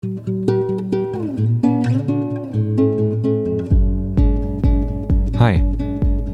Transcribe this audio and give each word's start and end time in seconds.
Hi, 0.00 0.06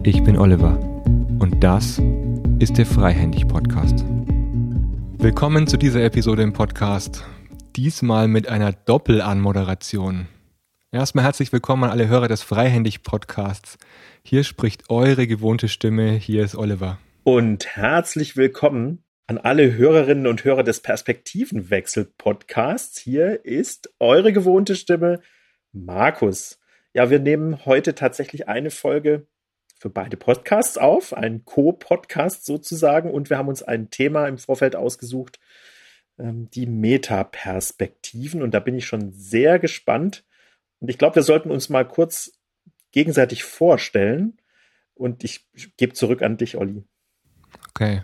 ich 0.02 0.22
bin 0.22 0.36
Oliver 0.36 0.78
und 1.38 1.64
das 1.64 1.98
ist 2.58 2.76
der 2.76 2.84
Freihändig 2.84 3.48
Podcast. 3.48 4.04
Willkommen 5.16 5.66
zu 5.66 5.78
dieser 5.78 6.04
Episode 6.04 6.42
im 6.42 6.52
Podcast. 6.52 7.24
Diesmal 7.74 8.28
mit 8.28 8.48
einer 8.48 8.72
Doppelanmoderation. 8.72 10.28
Erstmal 10.92 11.24
herzlich 11.24 11.50
willkommen 11.50 11.84
an 11.84 11.90
alle 11.90 12.06
Hörer 12.06 12.28
des 12.28 12.42
Freihändig 12.42 13.02
Podcasts. 13.02 13.78
Hier 14.22 14.44
spricht 14.44 14.90
eure 14.90 15.26
gewohnte 15.26 15.68
Stimme. 15.68 16.10
Hier 16.10 16.44
ist 16.44 16.54
Oliver. 16.54 16.98
Und 17.22 17.64
herzlich 17.76 18.36
willkommen 18.36 19.03
an 19.26 19.38
alle 19.38 19.74
Hörerinnen 19.74 20.26
und 20.26 20.44
Hörer 20.44 20.62
des 20.62 20.80
Perspektivenwechsel 20.80 22.04
Podcasts. 22.18 22.98
Hier 22.98 23.44
ist 23.44 23.94
eure 23.98 24.32
gewohnte 24.32 24.76
Stimme, 24.76 25.20
Markus. 25.72 26.60
Ja, 26.92 27.08
wir 27.08 27.20
nehmen 27.20 27.64
heute 27.64 27.94
tatsächlich 27.94 28.48
eine 28.48 28.70
Folge 28.70 29.26
für 29.78 29.88
beide 29.88 30.16
Podcasts 30.16 30.76
auf, 30.76 31.14
ein 31.14 31.44
Co-Podcast 31.44 32.44
sozusagen, 32.44 33.10
und 33.10 33.30
wir 33.30 33.38
haben 33.38 33.48
uns 33.48 33.62
ein 33.62 33.90
Thema 33.90 34.28
im 34.28 34.38
Vorfeld 34.38 34.76
ausgesucht, 34.76 35.40
ähm, 36.18 36.50
die 36.50 36.66
Metaperspektiven. 36.66 38.42
Und 38.42 38.52
da 38.52 38.60
bin 38.60 38.76
ich 38.76 38.86
schon 38.86 39.12
sehr 39.12 39.58
gespannt. 39.58 40.24
Und 40.80 40.90
ich 40.90 40.98
glaube, 40.98 41.16
wir 41.16 41.22
sollten 41.22 41.50
uns 41.50 41.70
mal 41.70 41.88
kurz 41.88 42.32
gegenseitig 42.92 43.42
vorstellen. 43.42 44.36
Und 44.94 45.24
ich 45.24 45.46
gebe 45.76 45.94
zurück 45.94 46.22
an 46.22 46.36
dich, 46.36 46.56
Olli. 46.56 46.84
Okay. 47.70 48.02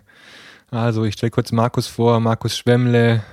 Also 0.71 1.05
ich 1.05 1.15
stelle 1.15 1.33
kurz 1.33 1.51
Markus 1.51 1.89
vor, 1.89 2.21
Markus 2.21 2.57
Schwemmle. 2.57 3.25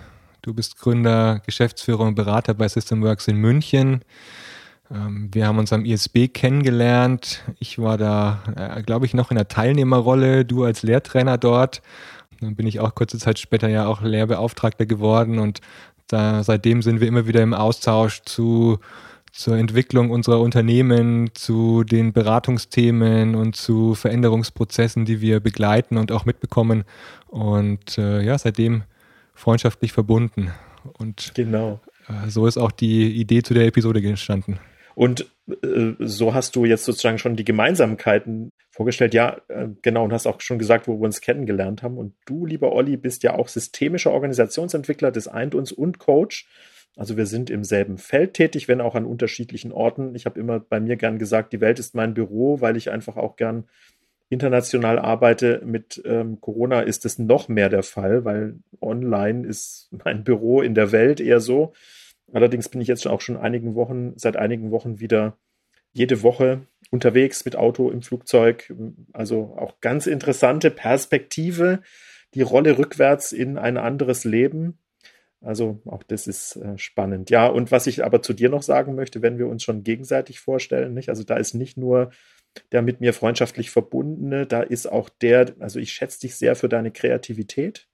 Du 0.42 0.56
bist 0.56 0.80
Gründer, 0.80 1.40
Geschäftsführer 1.46 2.02
und 2.02 2.16
Berater 2.16 2.56
bei 2.56 2.68
Systemworks 2.68 3.28
in 3.28 3.38
München. 3.38 4.02
Ähm, 4.90 5.30
wir 5.32 5.46
haben 5.46 5.60
uns 5.60 5.72
am 5.72 5.86
ISB 5.86 6.30
kennengelernt. 6.30 7.44
Ich 7.60 7.78
war 7.78 8.00
da, 8.00 8.40
äh, 8.56 8.82
glaube 8.82 9.06
ich, 9.06 9.14
noch 9.14 9.30
in 9.30 9.36
der 9.38 9.48
Teilnehmerrolle, 9.48 10.46
du 10.46 10.64
als 10.64 10.82
Lehrtrainer 10.82 11.38
dort. 11.38 11.84
Dann 12.42 12.56
bin 12.56 12.66
ich 12.66 12.80
auch 12.80 12.96
kurze 12.96 13.20
Zeit 13.20 13.38
später 13.38 13.68
ja 13.68 13.86
auch 13.86 14.02
Lehrbeauftragter 14.02 14.88
geworden 14.88 15.38
und 15.38 15.62
da, 16.08 16.44
seitdem 16.44 16.82
sind 16.82 17.02
wir 17.02 17.08
immer 17.08 17.28
wieder 17.28 17.44
im 17.44 17.54
Austausch 17.54 18.24
zu, 18.24 18.80
zur 19.38 19.56
Entwicklung 19.56 20.10
unserer 20.10 20.42
Unternehmen, 20.42 21.30
zu 21.36 21.84
den 21.84 22.12
Beratungsthemen 22.12 23.36
und 23.36 23.56
zu 23.56 23.94
Veränderungsprozessen, 23.94 25.06
die 25.06 25.22
wir 25.22 25.40
begleiten 25.40 25.98
und 25.98 26.12
auch 26.12 26.26
mitbekommen. 26.26 26.86
Und 27.28 28.00
äh, 28.00 28.24
ja, 28.24 28.36
seitdem 28.40 28.84
freundschaftlich 29.36 29.94
verbunden. 29.94 30.52
Und 30.98 31.34
genau. 31.36 31.80
Äh, 32.08 32.30
so 32.30 32.48
ist 32.48 32.58
auch 32.58 32.72
die 32.72 33.12
Idee 33.12 33.44
zu 33.44 33.54
der 33.54 33.68
Episode 33.68 34.02
entstanden. 34.04 34.60
Und 34.96 35.28
äh, 35.64 35.92
so 36.00 36.34
hast 36.34 36.56
du 36.56 36.66
jetzt 36.66 36.86
sozusagen 36.86 37.20
schon 37.20 37.36
die 37.36 37.46
Gemeinsamkeiten 37.46 38.50
vorgestellt. 38.72 39.14
Ja, 39.14 39.38
äh, 39.50 39.68
genau, 39.84 40.06
und 40.06 40.14
hast 40.14 40.26
auch 40.26 40.42
schon 40.42 40.58
gesagt, 40.58 40.88
wo 40.88 41.00
wir 41.00 41.06
uns 41.06 41.22
kennengelernt 41.22 41.84
haben. 41.84 42.00
Und 42.00 42.16
du, 42.26 42.48
lieber 42.48 42.72
Olli, 42.72 42.98
bist 42.98 43.22
ja 43.22 43.36
auch 43.36 43.50
systemischer 43.50 44.10
Organisationsentwickler, 44.10 45.12
das 45.12 45.28
eint 45.28 45.54
uns 45.54 45.72
und 45.72 46.00
Coach. 46.00 46.48
Also 46.98 47.16
wir 47.16 47.28
sind 47.28 47.52
im 47.52 47.64
selben 47.64 48.00
Feld 48.00 48.34
tätig, 48.34 48.68
wenn 48.68 48.82
auch 48.82 48.96
an 48.96 49.06
unterschiedlichen 49.06 49.72
Orten. 49.72 50.16
Ich 50.16 50.26
habe 50.26 50.40
immer 50.40 50.60
bei 50.60 50.80
mir 50.80 50.98
gern 50.98 51.20
gesagt, 51.20 51.54
die 51.54 51.62
Welt 51.62 51.78
ist 51.78 51.94
mein 51.94 52.16
Büro, 52.16 52.60
weil 52.60 52.76
ich 52.76 52.90
einfach 52.90 53.18
auch 53.18 53.36
gern 53.36 53.66
international 54.30 54.98
arbeite. 54.98 55.62
Mit 55.64 56.02
ähm, 56.06 56.42
Corona 56.42 56.82
ist 56.82 57.06
es 57.06 57.20
noch 57.20 57.50
mehr 57.50 57.70
der 57.70 57.84
Fall, 57.84 58.26
weil 58.26 58.56
online 58.82 59.48
ist 59.48 59.90
mein 60.04 60.24
Büro 60.24 60.62
in 60.62 60.74
der 60.74 60.92
Welt 60.92 61.22
eher 61.22 61.40
so. 61.40 61.74
Allerdings 62.34 62.68
bin 62.68 62.82
ich 62.82 62.88
jetzt 62.88 63.08
auch 63.08 63.22
schon 63.22 63.38
einigen 63.38 63.76
Wochen, 63.76 64.14
seit 64.18 64.36
einigen 64.36 64.72
Wochen 64.72 65.00
wieder 65.00 65.38
jede 65.94 66.24
Woche 66.24 66.62
unterwegs 66.90 67.46
mit 67.46 67.56
Auto 67.56 67.92
im 67.92 68.02
Flugzeug. 68.02 68.74
Also 69.14 69.56
auch 69.56 69.82
ganz 69.82 70.08
interessante 70.08 70.72
Perspektive, 70.72 71.82
die 72.34 72.42
Rolle 72.42 72.80
rückwärts 72.80 73.32
in 73.32 73.58
ein 73.60 73.78
anderes 73.78 74.24
Leben. 74.24 74.80
Also 75.48 75.82
auch 75.86 76.04
das 76.04 76.28
ist 76.28 76.58
äh, 76.58 76.78
spannend. 76.78 77.30
Ja, 77.30 77.48
und 77.48 77.72
was 77.72 77.88
ich 77.88 78.04
aber 78.04 78.22
zu 78.22 78.34
dir 78.34 78.50
noch 78.50 78.64
sagen 78.64 78.96
möchte, 78.96 79.22
wenn 79.22 79.38
wir 79.38 79.48
uns 79.48 79.64
schon 79.64 79.84
gegenseitig 79.84 80.40
vorstellen, 80.40 80.94
nicht? 80.94 81.10
Also 81.10 81.24
da 81.24 81.38
ist 81.38 81.54
nicht 81.54 81.78
nur 81.78 82.12
der 82.72 82.82
mit 82.82 83.02
mir 83.02 83.14
freundschaftlich 83.14 83.70
verbundene, 83.70 84.46
da 84.48 84.62
ist 84.62 84.88
auch 84.88 85.10
der, 85.10 85.54
also 85.60 85.80
ich 85.80 85.94
schätze 85.94 86.22
dich 86.22 86.36
sehr 86.36 86.56
für 86.56 86.70
deine 86.70 86.92
Kreativität 86.92 87.88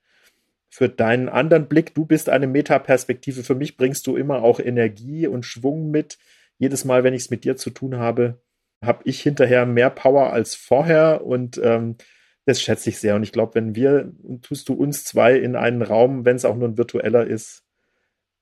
für 0.73 0.89
deinen 0.89 1.29
anderen 1.29 1.67
Blick. 1.67 1.93
Du 1.93 2.03
bist 2.03 2.29
eine 2.29 2.47
Metaperspektive. 2.47 3.43
Für 3.43 3.53
mich 3.53 3.77
bringst 3.77 4.07
du 4.07 4.17
immer 4.17 4.41
auch 4.41 4.59
Energie 4.59 5.27
und 5.27 5.45
Schwung 5.45 5.91
mit. 5.91 6.17
Jedes 6.57 6.83
Mal, 6.83 7.03
wenn 7.03 7.13
ich 7.13 7.21
es 7.21 7.29
mit 7.29 7.43
dir 7.43 7.55
zu 7.57 7.69
tun 7.69 7.97
habe, 7.97 8.41
habe 8.83 9.03
ich 9.03 9.21
hinterher 9.21 9.67
mehr 9.67 9.91
Power 9.91 10.33
als 10.33 10.55
vorher 10.55 11.23
und 11.23 11.61
ähm, 11.63 11.97
das 12.45 12.61
schätze 12.61 12.89
ich 12.89 12.99
sehr. 12.99 13.15
Und 13.15 13.23
ich 13.23 13.31
glaube, 13.31 13.55
wenn 13.55 13.75
wir, 13.75 14.11
tust 14.41 14.69
du 14.69 14.73
uns 14.73 15.03
zwei 15.03 15.37
in 15.37 15.55
einen 15.55 15.81
Raum, 15.81 16.25
wenn 16.25 16.35
es 16.35 16.45
auch 16.45 16.55
nur 16.55 16.67
ein 16.67 16.77
virtueller 16.77 17.25
ist, 17.25 17.63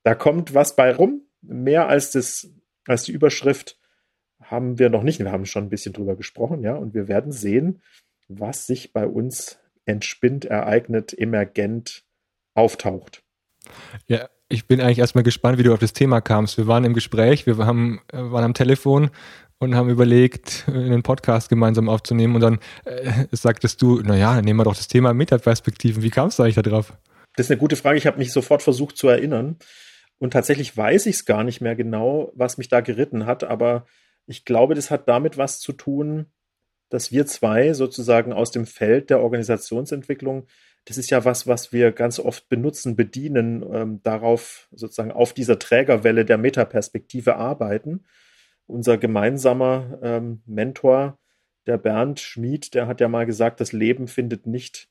da 0.03 0.15
kommt 0.15 0.53
was 0.53 0.75
bei 0.75 0.93
rum. 0.93 1.21
Mehr 1.41 1.87
als 1.87 2.11
das, 2.11 2.49
als 2.87 3.03
die 3.03 3.11
Überschrift 3.11 3.77
haben 4.41 4.79
wir 4.79 4.89
noch 4.89 5.03
nicht. 5.03 5.19
Wir 5.19 5.31
haben 5.31 5.45
schon 5.45 5.65
ein 5.65 5.69
bisschen 5.69 5.93
drüber 5.93 6.15
gesprochen, 6.15 6.63
ja, 6.63 6.75
und 6.75 6.93
wir 6.93 7.07
werden 7.07 7.31
sehen, 7.31 7.81
was 8.27 8.65
sich 8.65 8.93
bei 8.93 9.05
uns 9.05 9.59
entspinnt, 9.85 10.45
ereignet, 10.45 11.17
emergent 11.17 12.03
auftaucht. 12.53 13.23
Ja, 14.07 14.29
ich 14.49 14.67
bin 14.67 14.81
eigentlich 14.81 14.99
erstmal 14.99 15.23
gespannt, 15.23 15.57
wie 15.57 15.63
du 15.63 15.73
auf 15.73 15.79
das 15.79 15.93
Thema 15.93 16.21
kamst. 16.21 16.57
Wir 16.57 16.67
waren 16.67 16.83
im 16.83 16.93
Gespräch, 16.93 17.45
wir 17.45 17.57
haben, 17.57 18.01
äh, 18.11 18.17
waren 18.17 18.43
am 18.43 18.53
Telefon 18.53 19.11
und 19.61 19.75
haben 19.75 19.89
überlegt, 19.89 20.65
einen 20.67 21.03
Podcast 21.03 21.47
gemeinsam 21.47 21.87
aufzunehmen 21.87 22.35
und 22.35 22.41
dann 22.41 22.59
äh, 22.83 23.27
sagtest 23.31 23.81
du, 23.81 24.01
naja, 24.01 24.41
nehmen 24.41 24.59
wir 24.59 24.63
doch 24.63 24.75
das 24.75 24.87
Thema 24.87 25.13
Metaperspektiven. 25.13 26.01
Wie 26.01 26.09
kamst 26.09 26.39
du 26.39 26.43
eigentlich 26.43 26.55
da 26.55 26.63
drauf? 26.63 26.93
Das 27.35 27.45
ist 27.45 27.51
eine 27.51 27.59
gute 27.59 27.75
Frage. 27.75 27.97
Ich 27.97 28.07
habe 28.07 28.17
mich 28.17 28.33
sofort 28.33 28.63
versucht 28.63 28.97
zu 28.97 29.07
erinnern. 29.07 29.57
Und 30.17 30.33
tatsächlich 30.33 30.75
weiß 30.75 31.05
ich 31.05 31.15
es 31.15 31.25
gar 31.25 31.43
nicht 31.43 31.61
mehr 31.61 31.75
genau, 31.75 32.31
was 32.35 32.57
mich 32.57 32.69
da 32.69 32.81
geritten 32.81 33.25
hat, 33.25 33.43
aber 33.43 33.85
ich 34.25 34.45
glaube, 34.45 34.75
das 34.75 34.91
hat 34.91 35.07
damit 35.07 35.37
was 35.37 35.59
zu 35.59 35.73
tun, 35.73 36.25
dass 36.89 37.11
wir 37.11 37.25
zwei 37.25 37.73
sozusagen 37.73 38.33
aus 38.33 38.51
dem 38.51 38.65
Feld 38.65 39.09
der 39.09 39.21
Organisationsentwicklung 39.21 40.47
das 40.85 40.97
ist 40.97 41.11
ja 41.11 41.23
was, 41.25 41.47
was 41.47 41.71
wir 41.71 41.91
ganz 41.91 42.19
oft 42.19 42.49
benutzen, 42.49 42.95
bedienen, 42.95 43.63
ähm, 43.71 43.99
darauf 44.03 44.67
sozusagen 44.71 45.11
auf 45.11 45.33
dieser 45.33 45.59
Trägerwelle 45.59 46.25
der 46.25 46.37
Metaperspektive 46.37 47.35
arbeiten. 47.35 48.05
Unser 48.71 48.97
gemeinsamer 48.97 49.99
ähm, 50.01 50.41
Mentor, 50.45 51.19
der 51.67 51.77
Bernd 51.77 52.19
Schmid, 52.19 52.73
der 52.73 52.87
hat 52.87 53.01
ja 53.01 53.07
mal 53.07 53.25
gesagt, 53.25 53.59
das 53.59 53.71
Leben 53.71 54.07
findet 54.07 54.47
nicht 54.47 54.89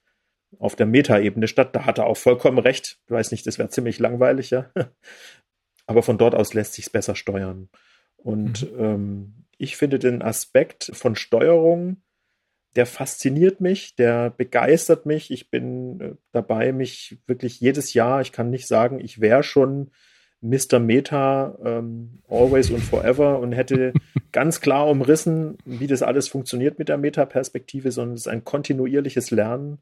auf 0.59 0.77
der 0.77 0.87
Metaebene 0.87 1.49
statt. 1.49 1.75
Da 1.75 1.87
hat 1.87 1.99
er 1.99 2.07
auch 2.07 2.17
vollkommen 2.17 2.59
recht. 2.59 2.99
Ich 3.07 3.11
weiß 3.11 3.31
nicht, 3.31 3.47
das 3.47 3.59
wäre 3.59 3.69
ziemlich 3.71 3.99
langweilig, 3.99 4.51
ja. 4.51 4.71
Aber 5.87 6.03
von 6.03 6.19
dort 6.19 6.35
aus 6.35 6.55
lässt 6.55 6.75
sich 6.75 6.87
es 6.87 6.91
besser 6.91 7.17
steuern. 7.17 7.69
Und 8.17 8.71
mhm. 8.73 8.81
ähm, 8.81 9.35
ich 9.59 9.77
finde 9.77 9.99
den 9.99 10.23
Aspekt 10.23 10.91
von 10.95 11.17
Steuerung 11.17 12.03
der 12.77 12.87
fasziniert 12.87 13.61
mich, 13.61 13.97
der 13.97 14.31
begeistert 14.31 15.07
mich. 15.07 15.31
Ich 15.31 15.51
bin 15.51 16.01
äh, 16.01 16.15
dabei, 16.33 16.73
mich 16.73 17.19
wirklich 17.27 17.61
jedes 17.61 17.95
Jahr, 17.95 18.21
ich 18.21 18.33
kann 18.33 18.51
nicht 18.51 18.67
sagen, 18.67 19.01
ich 19.01 19.21
wäre 19.21 19.43
schon 19.43 19.91
Mr. 20.41 20.79
Meta 20.79 21.59
ähm, 21.65 22.23
always 22.29 22.71
und 22.71 22.81
forever 22.81 23.39
und 23.41 23.53
hätte 23.53 23.93
ganz 24.33 24.61
klar 24.61 24.89
umrissen, 24.89 25.59
wie 25.65 25.87
das 25.87 26.03
alles 26.03 26.29
funktioniert 26.29 26.79
mit 26.79 26.89
der 26.89 26.99
Meta-Perspektive, 26.99 27.93
sondern 27.93 28.15
es 28.15 28.23
ist 28.23 28.29
ein 28.29 28.45
kontinuierliches 28.45 29.31
Lernen. 29.31 29.79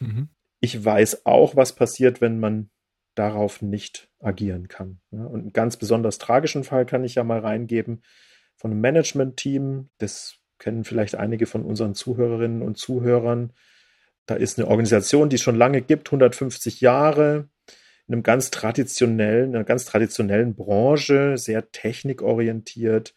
Mhm. 0.00 0.28
Ich 0.60 0.84
weiß 0.84 1.26
auch, 1.26 1.56
was 1.56 1.74
passiert, 1.74 2.20
wenn 2.20 2.40
man 2.40 2.70
darauf 3.14 3.62
nicht 3.62 4.08
agieren 4.20 4.68
kann. 4.68 5.00
Ja, 5.10 5.24
und 5.24 5.40
einen 5.40 5.52
ganz 5.52 5.76
besonders 5.76 6.18
tragischen 6.18 6.64
Fall 6.64 6.86
kann 6.86 7.04
ich 7.04 7.14
ja 7.14 7.24
mal 7.24 7.40
reingeben 7.40 8.02
von 8.56 8.70
einem 8.70 8.80
Management-Team, 8.80 9.88
das 9.98 10.36
kennen 10.58 10.84
vielleicht 10.84 11.16
einige 11.16 11.46
von 11.46 11.64
unseren 11.64 11.96
Zuhörerinnen 11.96 12.62
und 12.62 12.78
Zuhörern. 12.78 13.52
Da 14.26 14.36
ist 14.36 14.58
eine 14.58 14.68
Organisation, 14.68 15.28
die 15.28 15.34
es 15.36 15.42
schon 15.42 15.56
lange 15.56 15.82
gibt, 15.82 16.08
150 16.08 16.80
Jahre, 16.80 17.48
einem 18.12 18.22
ganz 18.22 18.50
traditionellen, 18.50 19.54
einer 19.54 19.64
ganz 19.64 19.84
traditionellen 19.84 20.54
Branche, 20.54 21.38
sehr 21.38 21.70
technikorientiert 21.72 23.14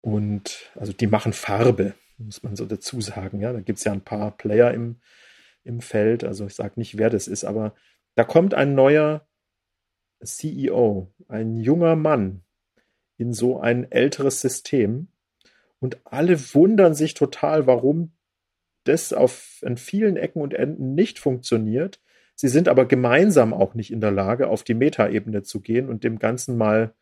und 0.00 0.70
also 0.74 0.92
die 0.92 1.06
machen 1.06 1.32
Farbe, 1.32 1.94
muss 2.18 2.42
man 2.42 2.56
so 2.56 2.66
dazu 2.66 3.00
sagen. 3.00 3.40
Ja, 3.40 3.52
da 3.52 3.60
gibt 3.60 3.78
es 3.78 3.84
ja 3.84 3.92
ein 3.92 4.04
paar 4.04 4.36
Player 4.36 4.72
im, 4.72 4.96
im 5.62 5.80
Feld. 5.80 6.24
Also 6.24 6.46
ich 6.46 6.54
sage 6.54 6.74
nicht, 6.76 6.98
wer 6.98 7.10
das 7.10 7.28
ist, 7.28 7.44
aber 7.44 7.74
da 8.14 8.24
kommt 8.24 8.54
ein 8.54 8.74
neuer 8.74 9.26
CEO, 10.22 11.12
ein 11.28 11.56
junger 11.56 11.96
Mann 11.96 12.42
in 13.16 13.32
so 13.32 13.60
ein 13.60 13.90
älteres 13.90 14.40
System 14.40 15.08
und 15.80 15.98
alle 16.04 16.38
wundern 16.54 16.94
sich 16.94 17.14
total, 17.14 17.66
warum 17.66 18.12
das 18.84 19.12
auf 19.12 19.60
an 19.64 19.76
vielen 19.76 20.16
Ecken 20.16 20.42
und 20.42 20.54
Enden 20.54 20.94
nicht 20.94 21.18
funktioniert. 21.18 22.00
Sie 22.34 22.48
sind 22.48 22.68
aber 22.68 22.86
gemeinsam 22.86 23.54
auch 23.54 23.74
nicht 23.74 23.92
in 23.92 24.00
der 24.00 24.10
Lage, 24.10 24.48
auf 24.48 24.64
die 24.64 24.74
Metaebene 24.74 25.42
zu 25.42 25.60
gehen 25.60 25.88
und 25.88 26.04
dem 26.04 26.18
Ganzen 26.18 26.56
mal, 26.56 26.92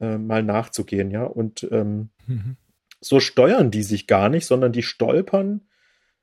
äh, 0.00 0.16
mal 0.16 0.42
nachzugehen, 0.42 1.10
ja. 1.10 1.24
Und 1.24 1.68
ähm, 1.70 2.10
mhm. 2.26 2.56
so 3.00 3.20
steuern 3.20 3.70
die 3.70 3.82
sich 3.82 4.06
gar 4.06 4.28
nicht, 4.28 4.46
sondern 4.46 4.72
die 4.72 4.82
stolpern 4.82 5.62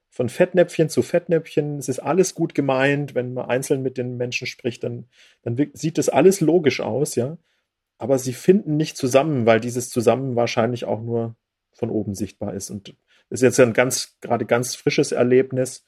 von 0.09 0.29
Fettnäpfchen 0.29 0.89
zu 0.89 1.01
Fettnäpfchen. 1.01 1.77
Es 1.77 1.89
ist 1.89 1.99
alles 1.99 2.33
gut 2.33 2.55
gemeint. 2.55 3.15
Wenn 3.15 3.33
man 3.33 3.47
einzeln 3.47 3.81
mit 3.81 3.97
den 3.97 4.17
Menschen 4.17 4.47
spricht, 4.47 4.83
dann, 4.83 5.05
dann 5.43 5.57
sieht 5.73 5.97
das 5.97 6.09
alles 6.09 6.41
logisch 6.41 6.79
aus, 6.81 7.15
ja. 7.15 7.37
Aber 7.97 8.17
sie 8.17 8.33
finden 8.33 8.75
nicht 8.75 8.97
zusammen, 8.97 9.45
weil 9.45 9.59
dieses 9.59 9.89
Zusammen 9.89 10.35
wahrscheinlich 10.35 10.85
auch 10.85 11.01
nur 11.01 11.35
von 11.73 11.89
oben 11.89 12.15
sichtbar 12.15 12.53
ist. 12.53 12.69
Und 12.71 12.95
das 13.29 13.39
ist 13.39 13.41
jetzt 13.41 13.59
ein 13.59 13.73
ganz, 13.73 14.17
gerade 14.21 14.45
ganz 14.45 14.75
frisches 14.75 15.11
Erlebnis 15.11 15.85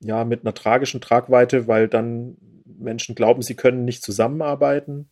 ja, 0.00 0.24
mit 0.24 0.42
einer 0.42 0.54
tragischen 0.54 1.00
Tragweite, 1.00 1.66
weil 1.66 1.88
dann 1.88 2.36
Menschen 2.64 3.14
glauben, 3.14 3.42
sie 3.42 3.54
können 3.54 3.84
nicht 3.84 4.02
zusammenarbeiten, 4.02 5.08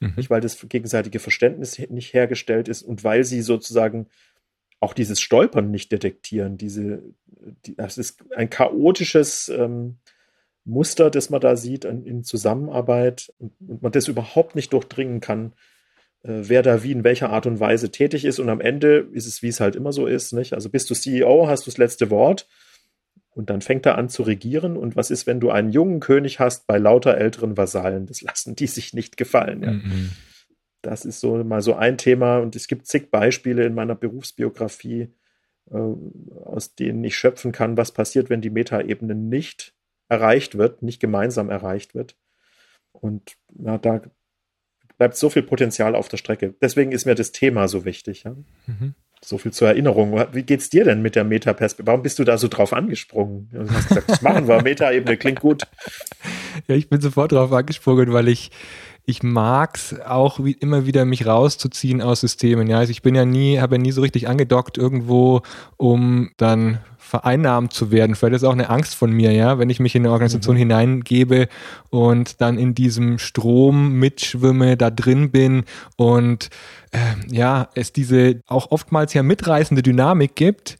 mhm. 0.00 0.12
nicht 0.16 0.30
weil 0.30 0.40
das 0.40 0.58
gegenseitige 0.68 1.18
Verständnis 1.18 1.78
nicht 1.88 2.14
hergestellt 2.14 2.68
ist 2.68 2.82
und 2.82 3.04
weil 3.04 3.24
sie 3.24 3.42
sozusagen 3.42 4.06
auch 4.80 4.92
dieses 4.92 5.20
Stolpern 5.20 5.70
nicht 5.70 5.90
detektieren. 5.92 6.58
Diese, 6.58 7.02
die, 7.64 7.74
das 7.76 7.98
ist 7.98 8.24
ein 8.34 8.50
chaotisches 8.50 9.48
ähm, 9.48 9.96
Muster, 10.64 11.10
das 11.10 11.30
man 11.30 11.40
da 11.40 11.56
sieht 11.56 11.84
in, 11.84 12.04
in 12.04 12.24
Zusammenarbeit 12.24 13.32
und, 13.38 13.52
und, 13.66 13.82
man 13.82 13.92
das 13.92 14.08
überhaupt 14.08 14.54
nicht 14.54 14.72
durchdringen 14.72 15.20
kann, 15.20 15.52
äh, 16.24 16.28
wer 16.42 16.62
da 16.62 16.82
wie 16.82 16.92
in 16.92 17.04
welcher 17.04 17.30
Art 17.30 17.46
und 17.46 17.58
Weise 17.58 17.90
tätig 17.90 18.24
ist. 18.24 18.38
Und 18.38 18.50
am 18.50 18.60
Ende 18.60 19.08
ist 19.12 19.26
es, 19.26 19.42
wie 19.42 19.48
es 19.48 19.60
halt 19.60 19.76
immer 19.76 19.92
so 19.92 20.06
ist, 20.06 20.32
nicht? 20.32 20.52
Also 20.52 20.68
bist 20.68 20.90
du 20.90 20.94
CEO, 20.94 21.46
hast 21.46 21.66
du 21.66 21.70
das 21.70 21.78
letzte 21.78 22.10
Wort 22.10 22.46
und 23.36 23.50
dann 23.50 23.60
fängt 23.60 23.84
er 23.84 23.98
an 23.98 24.08
zu 24.08 24.22
regieren. 24.22 24.78
Und 24.78 24.96
was 24.96 25.10
ist, 25.10 25.26
wenn 25.26 25.40
du 25.40 25.50
einen 25.50 25.70
jungen 25.70 26.00
König 26.00 26.40
hast 26.40 26.66
bei 26.66 26.78
lauter 26.78 27.18
älteren 27.18 27.58
Vasallen? 27.58 28.06
Das 28.06 28.22
lassen 28.22 28.56
die 28.56 28.66
sich 28.66 28.94
nicht 28.94 29.18
gefallen. 29.18 29.62
Ja. 29.62 29.72
Mhm. 29.72 30.12
Das 30.80 31.04
ist 31.04 31.20
so 31.20 31.44
mal 31.44 31.60
so 31.60 31.74
ein 31.74 31.98
Thema. 31.98 32.38
Und 32.38 32.56
es 32.56 32.66
gibt 32.66 32.86
zig 32.86 33.10
Beispiele 33.10 33.66
in 33.66 33.74
meiner 33.74 33.94
Berufsbiografie, 33.94 35.08
äh, 35.70 35.76
aus 36.46 36.76
denen 36.76 37.04
ich 37.04 37.14
schöpfen 37.18 37.52
kann, 37.52 37.76
was 37.76 37.92
passiert, 37.92 38.30
wenn 38.30 38.40
die 38.40 38.48
Metaebene 38.48 39.14
nicht 39.14 39.74
erreicht 40.08 40.56
wird, 40.56 40.82
nicht 40.82 40.98
gemeinsam 40.98 41.50
erreicht 41.50 41.94
wird. 41.94 42.16
Und 42.92 43.36
na, 43.52 43.76
da 43.76 44.00
bleibt 44.96 45.16
so 45.16 45.28
viel 45.28 45.42
Potenzial 45.42 45.94
auf 45.94 46.08
der 46.08 46.16
Strecke. 46.16 46.54
Deswegen 46.62 46.90
ist 46.90 47.04
mir 47.04 47.14
das 47.14 47.32
Thema 47.32 47.68
so 47.68 47.84
wichtig. 47.84 48.24
Ja? 48.24 48.34
Mhm. 48.66 48.94
So 49.26 49.38
viel 49.38 49.52
zur 49.52 49.66
Erinnerung. 49.66 50.24
Wie 50.30 50.44
geht's 50.44 50.70
dir 50.70 50.84
denn 50.84 51.02
mit 51.02 51.16
der 51.16 51.24
Metaperspektive? 51.24 51.88
Warum 51.88 52.04
bist 52.04 52.20
du 52.20 52.22
da 52.22 52.38
so 52.38 52.46
drauf 52.46 52.72
angesprungen? 52.72 53.48
Du 53.50 53.68
hast 53.68 53.88
gesagt, 53.88 54.08
das 54.08 54.22
machen 54.22 54.46
wir. 54.46 54.62
Metaebene 54.62 55.16
klingt 55.16 55.40
gut. 55.40 55.64
Ja, 56.68 56.76
ich 56.76 56.88
bin 56.88 57.00
sofort 57.00 57.32
drauf 57.32 57.52
angesprungen, 57.52 58.12
weil 58.12 58.28
ich 58.28 58.52
ich 59.04 59.24
mag's 59.24 59.96
auch 60.00 60.44
wie 60.44 60.52
immer 60.52 60.86
wieder 60.86 61.04
mich 61.04 61.26
rauszuziehen 61.26 62.02
aus 62.02 62.20
Systemen. 62.20 62.68
Ja, 62.68 62.78
also 62.78 62.92
ich 62.92 63.02
bin 63.02 63.16
ja 63.16 63.24
nie, 63.24 63.58
habe 63.58 63.74
ja 63.74 63.82
nie 63.82 63.90
so 63.90 64.00
richtig 64.00 64.28
angedockt 64.28 64.78
irgendwo, 64.78 65.42
um 65.76 66.30
dann 66.36 66.78
vereinnahmt 67.06 67.72
zu 67.72 67.90
werden. 67.90 68.16
Vielleicht 68.16 68.36
ist 68.36 68.44
auch 68.44 68.52
eine 68.52 68.68
Angst 68.68 68.94
von 68.94 69.12
mir, 69.12 69.32
ja, 69.32 69.58
wenn 69.58 69.70
ich 69.70 69.80
mich 69.80 69.94
in 69.94 70.02
eine 70.02 70.12
Organisation 70.12 70.56
mhm. 70.56 70.60
hineingebe 70.60 71.48
und 71.90 72.40
dann 72.40 72.58
in 72.58 72.74
diesem 72.74 73.18
Strom 73.18 73.92
mitschwimme, 73.92 74.76
da 74.76 74.90
drin 74.90 75.30
bin 75.30 75.64
und 75.96 76.50
äh, 76.90 76.98
ja, 77.34 77.68
es 77.74 77.92
diese 77.92 78.40
auch 78.46 78.70
oftmals 78.70 79.14
ja 79.14 79.22
mitreißende 79.22 79.82
Dynamik 79.82 80.34
gibt 80.34 80.78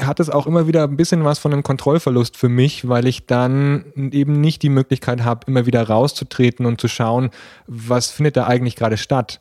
hat 0.00 0.18
es 0.18 0.30
auch 0.30 0.46
immer 0.46 0.66
wieder 0.66 0.84
ein 0.84 0.96
bisschen 0.96 1.24
was 1.24 1.38
von 1.38 1.52
einem 1.52 1.62
Kontrollverlust 1.62 2.36
für 2.36 2.48
mich, 2.48 2.88
weil 2.88 3.06
ich 3.06 3.26
dann 3.26 3.84
eben 3.96 4.40
nicht 4.40 4.62
die 4.62 4.68
Möglichkeit 4.68 5.22
habe, 5.22 5.46
immer 5.46 5.66
wieder 5.66 5.86
rauszutreten 5.86 6.66
und 6.66 6.80
zu 6.80 6.88
schauen, 6.88 7.30
was 7.66 8.10
findet 8.10 8.36
da 8.36 8.46
eigentlich 8.46 8.74
gerade 8.74 8.96
statt. 8.96 9.40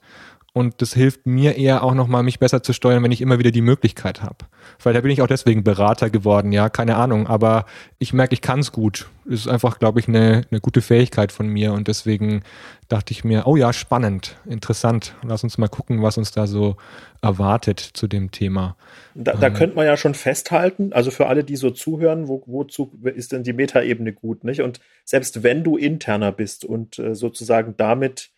Und 0.58 0.82
das 0.82 0.94
hilft 0.94 1.26
mir 1.26 1.58
eher 1.58 1.84
auch 1.84 1.94
nochmal, 1.94 2.24
mich 2.24 2.40
besser 2.40 2.64
zu 2.64 2.72
steuern, 2.72 3.04
wenn 3.04 3.12
ich 3.12 3.20
immer 3.20 3.40
wieder 3.40 3.52
die 3.52 3.60
Möglichkeit 3.60 4.24
habe. 4.24 4.38
Weil 4.82 4.94
da 4.94 5.02
bin 5.02 5.12
ich 5.12 5.22
auch 5.22 5.28
deswegen 5.28 5.66
Berater 5.66 6.10
geworden, 6.10 6.54
ja, 6.54 6.70
keine 6.70 6.96
Ahnung. 6.96 7.28
Aber 7.28 7.66
ich 8.00 8.14
merke, 8.14 8.34
ich 8.34 8.40
kann 8.40 8.62
es 8.62 8.72
gut. 8.72 9.10
Das 9.26 9.42
ist 9.42 9.48
einfach, 9.50 9.80
glaube 9.80 10.00
ich, 10.00 10.08
eine, 10.08 10.44
eine 10.50 10.62
gute 10.62 10.82
Fähigkeit 10.82 11.34
von 11.34 11.50
mir. 11.50 11.74
Und 11.74 11.90
deswegen 11.90 12.42
dachte 12.88 13.12
ich 13.12 13.26
mir, 13.26 13.48
oh 13.48 13.58
ja, 13.58 13.74
spannend, 13.74 14.38
interessant. 14.46 15.14
Lass 15.24 15.44
uns 15.44 15.58
mal 15.58 15.68
gucken, 15.68 16.02
was 16.02 16.18
uns 16.18 16.32
da 16.32 16.48
so 16.48 16.78
erwartet 17.22 17.82
zu 17.82 18.08
dem 18.08 18.32
Thema. 18.32 18.78
Da, 19.14 19.34
da 19.34 19.48
ähm, 19.48 19.56
könnte 19.56 19.76
man 19.76 19.86
ja 19.86 19.98
schon 19.98 20.14
festhalten, 20.14 20.94
also 20.94 21.12
für 21.12 21.28
alle, 21.28 21.44
die 21.44 21.58
so 21.58 21.70
zuhören, 21.70 22.30
wo, 22.30 22.44
wozu 22.46 22.98
ist 23.04 23.34
denn 23.34 23.44
die 23.44 23.52
Metaebene 23.52 24.14
gut, 24.14 24.46
nicht? 24.46 24.62
Und 24.62 24.80
selbst 25.04 25.44
wenn 25.44 25.66
du 25.66 25.76
interner 25.76 26.32
bist 26.32 26.64
und 26.64 26.98
äh, 26.98 27.14
sozusagen 27.14 27.74
damit 27.76 28.30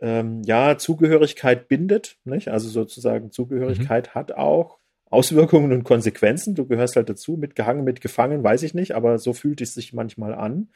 ähm, 0.00 0.42
ja, 0.44 0.78
Zugehörigkeit 0.78 1.68
bindet, 1.68 2.16
nicht? 2.24 2.48
also 2.48 2.68
sozusagen 2.68 3.30
Zugehörigkeit 3.30 4.08
mhm. 4.08 4.14
hat 4.14 4.32
auch 4.32 4.78
Auswirkungen 5.10 5.72
und 5.72 5.84
Konsequenzen. 5.84 6.54
Du 6.54 6.66
gehörst 6.66 6.96
halt 6.96 7.08
dazu, 7.08 7.36
mitgehangen, 7.36 7.84
mitgefangen, 7.84 8.42
weiß 8.42 8.62
ich 8.62 8.74
nicht, 8.74 8.92
aber 8.94 9.18
so 9.18 9.32
fühlt 9.32 9.60
es 9.60 9.74
sich 9.74 9.92
manchmal 9.92 10.34
an. 10.34 10.68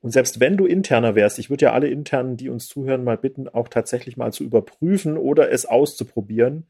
Und 0.00 0.10
selbst 0.10 0.40
wenn 0.40 0.56
du 0.58 0.66
interner 0.66 1.14
wärst, 1.14 1.38
ich 1.38 1.48
würde 1.48 1.66
ja 1.66 1.72
alle 1.72 1.88
internen, 1.88 2.36
die 2.36 2.50
uns 2.50 2.66
zuhören, 2.66 3.04
mal 3.04 3.16
bitten, 3.16 3.48
auch 3.48 3.68
tatsächlich 3.68 4.16
mal 4.16 4.32
zu 4.32 4.44
überprüfen 4.44 5.16
oder 5.16 5.50
es 5.50 5.64
auszuprobieren. 5.64 6.66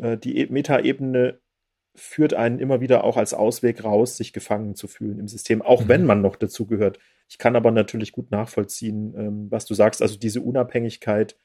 Äh, 0.00 0.16
die 0.16 0.38
e-, 0.38 0.46
Metaebene 0.50 1.40
führt 1.98 2.34
einen 2.34 2.58
immer 2.58 2.80
wieder 2.80 3.04
auch 3.04 3.16
als 3.16 3.34
Ausweg 3.34 3.84
raus, 3.84 4.16
sich 4.16 4.32
gefangen 4.32 4.74
zu 4.74 4.86
fühlen 4.86 5.18
im 5.18 5.28
System, 5.28 5.62
auch 5.62 5.84
mhm. 5.84 5.88
wenn 5.88 6.06
man 6.06 6.20
noch 6.22 6.36
dazugehört. 6.36 6.98
Ich 7.28 7.38
kann 7.38 7.56
aber 7.56 7.70
natürlich 7.70 8.12
gut 8.12 8.30
nachvollziehen, 8.30 9.14
ähm, 9.16 9.46
was 9.50 9.66
du 9.66 9.74
sagst. 9.74 10.00
Also 10.00 10.18
diese 10.18 10.40
Unabhängigkeit, 10.40 11.36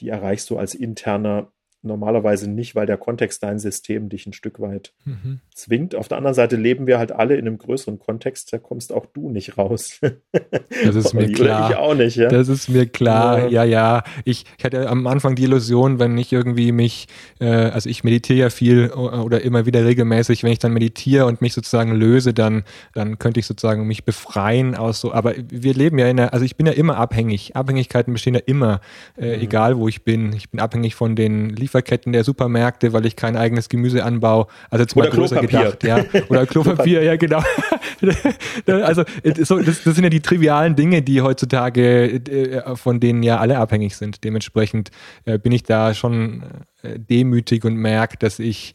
die 0.00 0.08
erreichst 0.08 0.48
du 0.50 0.58
als 0.58 0.74
interner 0.74 1.52
normalerweise 1.82 2.48
nicht, 2.50 2.74
weil 2.74 2.86
der 2.86 2.96
Kontext 2.96 3.42
dein 3.42 3.58
System 3.58 4.08
dich 4.08 4.26
ein 4.26 4.32
Stück 4.32 4.60
weit 4.60 4.92
mhm. 5.04 5.40
zwingt. 5.54 5.94
Auf 5.94 6.08
der 6.08 6.18
anderen 6.18 6.34
Seite 6.34 6.56
leben 6.56 6.86
wir 6.86 6.98
halt 6.98 7.12
alle 7.12 7.36
in 7.36 7.46
einem 7.46 7.58
größeren 7.58 7.98
Kontext, 7.98 8.52
da 8.52 8.58
kommst 8.58 8.92
auch 8.92 9.06
du 9.06 9.30
nicht 9.30 9.58
raus. 9.58 10.00
Das 10.84 10.94
ist 10.94 11.14
mir 11.14 11.30
klar. 11.30 11.70
Ich 11.70 11.76
auch 11.76 11.94
nicht, 11.94 12.16
ja. 12.16 12.28
Das 12.28 12.48
ist 12.48 12.68
mir 12.68 12.86
klar, 12.86 13.48
ja, 13.48 13.64
ja. 13.64 13.64
ja. 13.64 14.02
Ich, 14.24 14.44
ich, 14.56 14.64
hatte 14.64 14.88
am 14.88 15.06
Anfang 15.06 15.34
die 15.34 15.42
Illusion, 15.42 15.98
wenn 15.98 16.16
ich 16.16 16.32
irgendwie 16.32 16.72
mich, 16.72 17.06
äh, 17.38 17.46
also 17.46 17.88
ich 17.88 18.04
meditiere 18.04 18.38
ja 18.38 18.50
viel 18.50 18.90
oder 18.90 19.42
immer 19.42 19.66
wieder 19.66 19.84
regelmäßig, 19.84 20.42
wenn 20.42 20.52
ich 20.52 20.58
dann 20.58 20.72
meditiere 20.72 21.26
und 21.26 21.42
mich 21.42 21.52
sozusagen 21.52 21.92
löse, 21.92 22.32
dann, 22.32 22.64
dann 22.94 23.18
könnte 23.18 23.40
ich 23.40 23.46
sozusagen 23.46 23.86
mich 23.86 24.04
befreien 24.04 24.74
aus 24.74 25.00
so, 25.00 25.12
aber 25.12 25.34
wir 25.48 25.74
leben 25.74 25.98
ja 25.98 26.08
in 26.08 26.16
der, 26.16 26.32
also 26.32 26.44
ich 26.44 26.56
bin 26.56 26.66
ja 26.66 26.72
immer 26.72 26.96
abhängig. 26.96 27.56
Abhängigkeiten 27.56 28.12
bestehen 28.12 28.34
ja 28.34 28.40
immer, 28.46 28.80
äh, 29.18 29.36
mhm. 29.36 29.42
egal 29.42 29.76
wo 29.76 29.88
ich 29.88 30.04
bin. 30.04 30.32
Ich 30.32 30.50
bin 30.50 30.60
abhängig 30.60 30.94
von 30.94 31.16
den 31.16 31.50
Lieferanten 31.50 31.69
Lieferketten 31.70 32.12
der 32.12 32.24
Supermärkte, 32.24 32.92
weil 32.92 33.06
ich 33.06 33.14
kein 33.14 33.36
eigenes 33.36 33.68
Gemüse 33.68 34.04
anbaue. 34.04 34.46
Also 34.70 34.82
jetzt 34.82 34.96
mal 34.96 35.02
Oder 35.02 35.16
größer 35.16 35.36
Klopapier. 35.36 35.72
gedacht, 35.72 35.84
ja. 35.84 36.22
Oder 36.28 36.46
Klopapier, 36.50 37.02
ja 37.02 37.16
genau. 37.16 37.42
also 38.66 39.04
das, 39.22 39.48
das, 39.48 39.94
sind 39.94 40.02
ja 40.02 40.10
die 40.10 40.20
trivialen 40.20 40.74
Dinge, 40.74 41.02
die 41.02 41.22
heutzutage 41.22 42.14
äh, 42.14 42.76
von 42.76 42.98
denen 42.98 43.22
ja 43.22 43.38
alle 43.38 43.58
abhängig 43.58 43.96
sind. 43.96 44.24
Dementsprechend 44.24 44.90
äh, 45.24 45.38
bin 45.38 45.52
ich 45.52 45.62
da 45.62 45.94
schon 45.94 46.42
äh, 46.82 46.98
demütig 46.98 47.64
und 47.64 47.76
merke, 47.76 48.16
dass 48.18 48.40
ich 48.40 48.74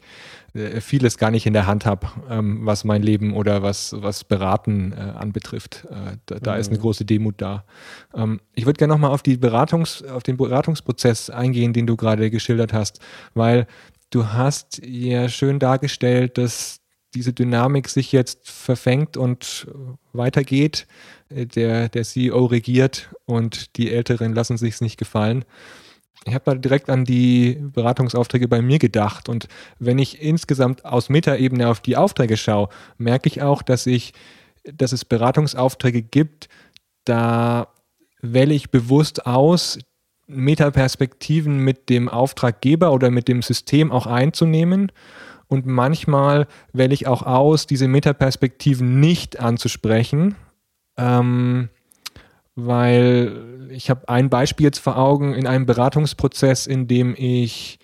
vieles 0.80 1.18
gar 1.18 1.30
nicht 1.30 1.46
in 1.46 1.52
der 1.52 1.66
Hand 1.66 1.86
habe, 1.86 2.08
ähm, 2.30 2.60
was 2.64 2.84
mein 2.84 3.02
Leben 3.02 3.34
oder 3.34 3.62
was, 3.62 3.94
was 3.98 4.24
Beraten 4.24 4.92
äh, 4.92 4.96
anbetrifft. 4.96 5.86
Äh, 5.90 6.16
da, 6.26 6.38
da 6.38 6.54
mhm. 6.54 6.60
ist 6.60 6.68
eine 6.68 6.78
mhm. 6.78 6.82
große 6.82 7.04
Demut 7.04 7.34
da. 7.38 7.64
Ähm, 8.14 8.40
ich 8.54 8.66
würde 8.66 8.78
gerne 8.78 8.94
nochmal 8.94 9.10
auf, 9.10 9.22
Beratungs-, 9.22 10.06
auf 10.08 10.22
den 10.22 10.36
Beratungsprozess 10.36 11.30
eingehen, 11.30 11.72
den 11.72 11.86
du 11.86 11.96
gerade 11.96 12.30
geschildert 12.30 12.72
hast, 12.72 13.00
weil 13.34 13.66
du 14.10 14.28
hast 14.28 14.80
ja 14.84 15.28
schön 15.28 15.58
dargestellt, 15.58 16.38
dass 16.38 16.80
diese 17.14 17.32
Dynamik 17.32 17.88
sich 17.88 18.12
jetzt 18.12 18.50
verfängt 18.50 19.16
und 19.16 19.66
weitergeht. 20.12 20.86
Äh, 21.28 21.46
der, 21.46 21.88
der 21.88 22.04
CEO 22.04 22.46
regiert 22.46 23.10
und 23.24 23.76
die 23.76 23.92
Älteren 23.92 24.34
lassen 24.34 24.56
sich 24.56 24.74
es 24.74 24.80
nicht 24.80 24.96
gefallen 24.96 25.44
ich 26.26 26.34
habe 26.34 26.44
da 26.44 26.54
direkt 26.56 26.90
an 26.90 27.04
die 27.04 27.56
Beratungsaufträge 27.60 28.48
bei 28.48 28.60
mir 28.60 28.78
gedacht. 28.78 29.28
Und 29.28 29.46
wenn 29.78 29.98
ich 29.98 30.20
insgesamt 30.20 30.84
aus 30.84 31.08
Metaebene 31.08 31.68
auf 31.68 31.80
die 31.80 31.96
Aufträge 31.96 32.36
schaue, 32.36 32.68
merke 32.98 33.28
ich 33.28 33.42
auch, 33.42 33.62
dass 33.62 33.86
ich, 33.86 34.12
dass 34.64 34.92
es 34.92 35.04
Beratungsaufträge 35.04 36.02
gibt, 36.02 36.48
da 37.04 37.68
wähle 38.20 38.54
ich 38.54 38.70
bewusst 38.70 39.26
aus, 39.26 39.78
Metaperspektiven 40.26 41.58
mit 41.58 41.88
dem 41.88 42.08
Auftraggeber 42.08 42.92
oder 42.92 43.12
mit 43.12 43.28
dem 43.28 43.42
System 43.42 43.92
auch 43.92 44.08
einzunehmen. 44.08 44.90
Und 45.46 45.66
manchmal 45.66 46.48
wähle 46.72 46.92
ich 46.92 47.06
auch 47.06 47.22
aus, 47.22 47.68
diese 47.68 47.86
Metaperspektiven 47.86 48.98
nicht 48.98 49.38
anzusprechen. 49.38 50.34
Ähm, 50.96 51.68
weil 52.56 53.68
ich 53.70 53.90
habe 53.90 54.08
ein 54.08 54.30
Beispiel 54.30 54.64
jetzt 54.64 54.78
vor 54.78 54.96
Augen 54.96 55.34
in 55.34 55.46
einem 55.46 55.66
Beratungsprozess, 55.66 56.66
in 56.66 56.88
dem 56.88 57.14
ich 57.16 57.78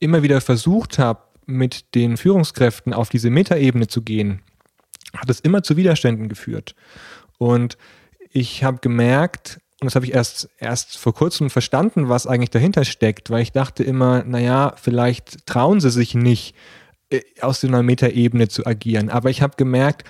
immer 0.00 0.22
wieder 0.22 0.40
versucht 0.40 0.98
habe, 0.98 1.20
mit 1.46 1.94
den 1.94 2.16
Führungskräften 2.16 2.92
auf 2.92 3.08
diese 3.08 3.30
Metaebene 3.30 3.86
zu 3.86 4.02
gehen, 4.02 4.42
hat 5.16 5.30
es 5.30 5.40
immer 5.40 5.62
zu 5.62 5.76
Widerständen 5.76 6.28
geführt. 6.28 6.74
Und 7.38 7.76
ich 8.30 8.64
habe 8.64 8.78
gemerkt, 8.80 9.60
und 9.80 9.86
das 9.86 9.94
habe 9.94 10.06
ich 10.06 10.14
erst, 10.14 10.48
erst 10.58 10.98
vor 10.98 11.14
kurzem 11.14 11.48
verstanden, 11.48 12.08
was 12.08 12.26
eigentlich 12.26 12.50
dahinter 12.50 12.84
steckt, 12.84 13.30
weil 13.30 13.42
ich 13.42 13.52
dachte 13.52 13.82
immer, 13.82 14.24
naja, 14.24 14.74
vielleicht 14.76 15.46
trauen 15.46 15.80
sie 15.80 15.90
sich 15.90 16.14
nicht, 16.14 16.54
äh, 17.10 17.20
aus 17.40 17.60
so 17.60 17.68
einer 17.68 17.82
Metaebene 17.82 18.48
zu 18.48 18.66
agieren. 18.66 19.08
Aber 19.08 19.30
ich 19.30 19.42
habe 19.42 19.54
gemerkt, 19.56 20.04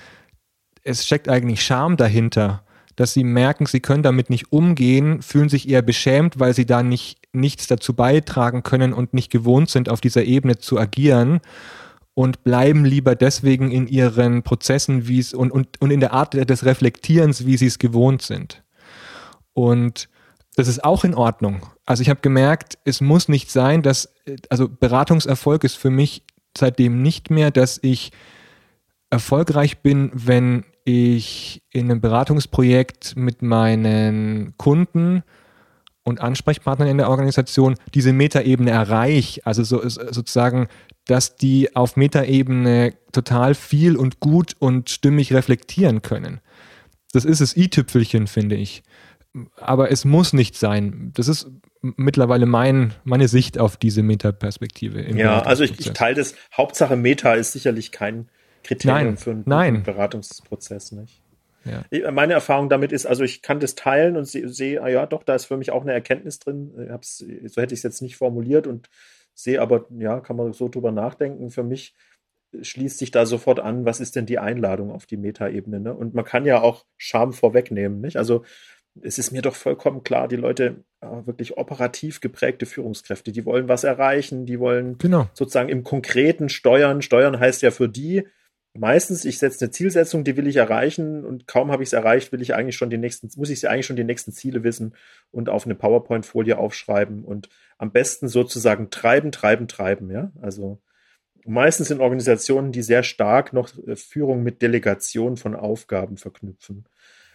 es 0.82 1.06
steckt 1.06 1.28
eigentlich 1.28 1.62
Scham 1.62 1.96
dahinter, 1.96 2.64
dass 3.00 3.14
sie 3.14 3.24
merken, 3.24 3.64
sie 3.64 3.80
können 3.80 4.02
damit 4.02 4.28
nicht 4.28 4.52
umgehen, 4.52 5.22
fühlen 5.22 5.48
sich 5.48 5.66
eher 5.66 5.80
beschämt, 5.80 6.38
weil 6.38 6.52
sie 6.52 6.66
da 6.66 6.82
nicht 6.82 7.16
nichts 7.32 7.66
dazu 7.66 7.94
beitragen 7.94 8.62
können 8.62 8.92
und 8.92 9.14
nicht 9.14 9.32
gewohnt 9.32 9.70
sind, 9.70 9.88
auf 9.88 10.02
dieser 10.02 10.24
Ebene 10.24 10.58
zu 10.58 10.78
agieren 10.78 11.40
und 12.12 12.44
bleiben 12.44 12.84
lieber 12.84 13.14
deswegen 13.14 13.70
in 13.70 13.86
ihren 13.86 14.42
Prozessen 14.42 15.08
wie 15.08 15.18
es 15.18 15.32
und, 15.32 15.50
und, 15.50 15.80
und 15.80 15.90
in 15.90 16.00
der 16.00 16.12
Art 16.12 16.34
des 16.34 16.66
Reflektierens, 16.66 17.46
wie 17.46 17.56
sie 17.56 17.68
es 17.68 17.78
gewohnt 17.78 18.20
sind. 18.20 18.62
Und 19.54 20.10
das 20.56 20.68
ist 20.68 20.84
auch 20.84 21.02
in 21.02 21.14
Ordnung. 21.14 21.62
Also 21.86 22.02
ich 22.02 22.10
habe 22.10 22.20
gemerkt, 22.20 22.76
es 22.84 23.00
muss 23.00 23.28
nicht 23.28 23.50
sein, 23.50 23.80
dass, 23.80 24.12
also 24.50 24.68
Beratungserfolg 24.68 25.64
ist 25.64 25.76
für 25.76 25.88
mich 25.88 26.22
seitdem 26.54 27.00
nicht 27.00 27.30
mehr, 27.30 27.50
dass 27.50 27.78
ich 27.80 28.12
erfolgreich 29.08 29.78
bin, 29.78 30.10
wenn 30.12 30.64
ich 30.84 31.62
in 31.70 31.90
einem 31.90 32.00
Beratungsprojekt 32.00 33.16
mit 33.16 33.42
meinen 33.42 34.54
Kunden 34.56 35.22
und 36.02 36.20
Ansprechpartnern 36.20 36.88
in 36.88 36.98
der 36.98 37.10
Organisation 37.10 37.76
diese 37.94 38.12
Metaebene 38.12 38.70
erreiche. 38.70 39.44
Also 39.44 39.62
so, 39.62 39.86
sozusagen, 39.86 40.68
dass 41.06 41.36
die 41.36 41.74
auf 41.76 41.96
Metaebene 41.96 42.94
total 43.12 43.54
viel 43.54 43.96
und 43.96 44.20
gut 44.20 44.54
und 44.58 44.90
stimmig 44.90 45.32
reflektieren 45.32 46.02
können. 46.02 46.40
Das 47.12 47.24
ist 47.24 47.40
das 47.40 47.56
i-Tüpfelchen, 47.56 48.26
finde 48.26 48.56
ich 48.56 48.82
aber 49.56 49.90
es 49.90 50.04
muss 50.04 50.32
nicht 50.32 50.56
sein. 50.56 51.12
Das 51.14 51.28
ist 51.28 51.48
mittlerweile 51.82 52.46
mein, 52.46 52.94
meine 53.04 53.28
Sicht 53.28 53.58
auf 53.58 53.76
diese 53.76 54.02
Metaperspektive. 54.02 55.02
Ja, 55.16 55.42
also 55.42 55.64
ich, 55.64 55.78
ich 55.78 55.92
teile 55.92 56.16
das. 56.16 56.34
Hauptsache 56.56 56.96
Meta 56.96 57.34
ist 57.34 57.52
sicherlich 57.52 57.92
kein 57.92 58.28
Kriterium 58.62 59.04
nein, 59.04 59.16
für 59.16 59.30
einen, 59.30 59.42
nein. 59.46 59.82
Beratungsprozess, 59.82 60.92
nicht? 60.92 61.22
Ja. 61.64 62.10
Meine 62.10 62.32
Erfahrung 62.32 62.68
damit 62.68 62.90
ist, 62.90 63.06
also 63.06 63.22
ich 63.22 63.42
kann 63.42 63.60
das 63.60 63.74
teilen 63.74 64.16
und 64.16 64.24
sehe, 64.24 64.48
seh, 64.48 64.78
ah 64.78 64.88
ja, 64.88 65.06
doch, 65.06 65.22
da 65.22 65.34
ist 65.34 65.44
für 65.44 65.58
mich 65.58 65.70
auch 65.72 65.82
eine 65.82 65.92
Erkenntnis 65.92 66.38
drin. 66.38 66.72
so 67.02 67.26
hätte 67.60 67.74
ich 67.74 67.80
es 67.80 67.82
jetzt 67.82 68.00
nicht 68.00 68.16
formuliert 68.16 68.66
und 68.66 68.88
sehe 69.34 69.60
aber, 69.60 69.86
ja, 69.90 70.20
kann 70.20 70.36
man 70.36 70.52
so 70.52 70.68
drüber 70.68 70.90
nachdenken. 70.90 71.50
Für 71.50 71.62
mich 71.62 71.94
schließt 72.60 72.98
sich 72.98 73.10
da 73.10 73.26
sofort 73.26 73.60
an, 73.60 73.84
was 73.84 74.00
ist 74.00 74.16
denn 74.16 74.26
die 74.26 74.38
Einladung 74.38 74.90
auf 74.90 75.06
die 75.06 75.16
Metaebene? 75.16 75.80
Ne? 75.80 75.94
Und 75.94 76.14
man 76.14 76.24
kann 76.24 76.44
ja 76.44 76.60
auch 76.60 76.84
Scham 76.96 77.32
vorwegnehmen, 77.32 78.00
nicht? 78.00 78.16
Also 78.16 78.44
es 79.02 79.18
ist 79.18 79.30
mir 79.30 79.42
doch 79.42 79.54
vollkommen 79.54 80.02
klar, 80.02 80.26
die 80.26 80.36
Leute, 80.36 80.84
äh, 81.00 81.06
wirklich 81.24 81.56
operativ 81.58 82.20
geprägte 82.20 82.66
Führungskräfte, 82.66 83.30
die 83.30 83.44
wollen 83.44 83.68
was 83.68 83.84
erreichen, 83.84 84.46
die 84.46 84.58
wollen 84.58 84.98
genau. 84.98 85.28
sozusagen 85.32 85.68
im 85.68 85.84
Konkreten 85.84 86.48
steuern. 86.48 87.02
Steuern 87.02 87.38
heißt 87.38 87.62
ja 87.62 87.70
für 87.70 87.88
die 87.88 88.24
meistens, 88.74 89.24
ich 89.24 89.38
setze 89.38 89.64
eine 89.64 89.70
Zielsetzung, 89.70 90.24
die 90.24 90.36
will 90.36 90.46
ich 90.46 90.56
erreichen 90.56 91.24
und 91.24 91.46
kaum 91.46 91.70
habe 91.72 91.82
ich 91.82 91.88
es 91.88 91.92
erreicht, 91.92 92.32
will 92.32 92.42
ich 92.42 92.54
eigentlich 92.54 92.76
schon 92.76 92.90
die 92.90 92.98
nächsten, 92.98 93.28
muss 93.36 93.50
ich 93.50 93.68
eigentlich 93.68 93.86
schon 93.86 93.96
die 93.96 94.04
nächsten 94.04 94.32
Ziele 94.32 94.62
wissen 94.62 94.94
und 95.30 95.48
auf 95.48 95.64
eine 95.64 95.74
PowerPoint-Folie 95.74 96.56
aufschreiben 96.58 97.24
und 97.24 97.48
am 97.78 97.92
besten 97.92 98.28
sozusagen 98.28 98.90
treiben, 98.90 99.32
treiben, 99.32 99.68
treiben, 99.68 100.10
ja. 100.10 100.30
Also 100.40 100.80
meistens 101.46 101.90
in 101.90 102.00
Organisationen, 102.00 102.72
die 102.72 102.82
sehr 102.82 103.02
stark 103.02 103.52
noch 103.52 103.70
äh, 103.86 103.96
Führung 103.96 104.42
mit 104.42 104.62
Delegation 104.62 105.36
von 105.36 105.56
Aufgaben 105.56 106.16
verknüpfen. 106.16 106.84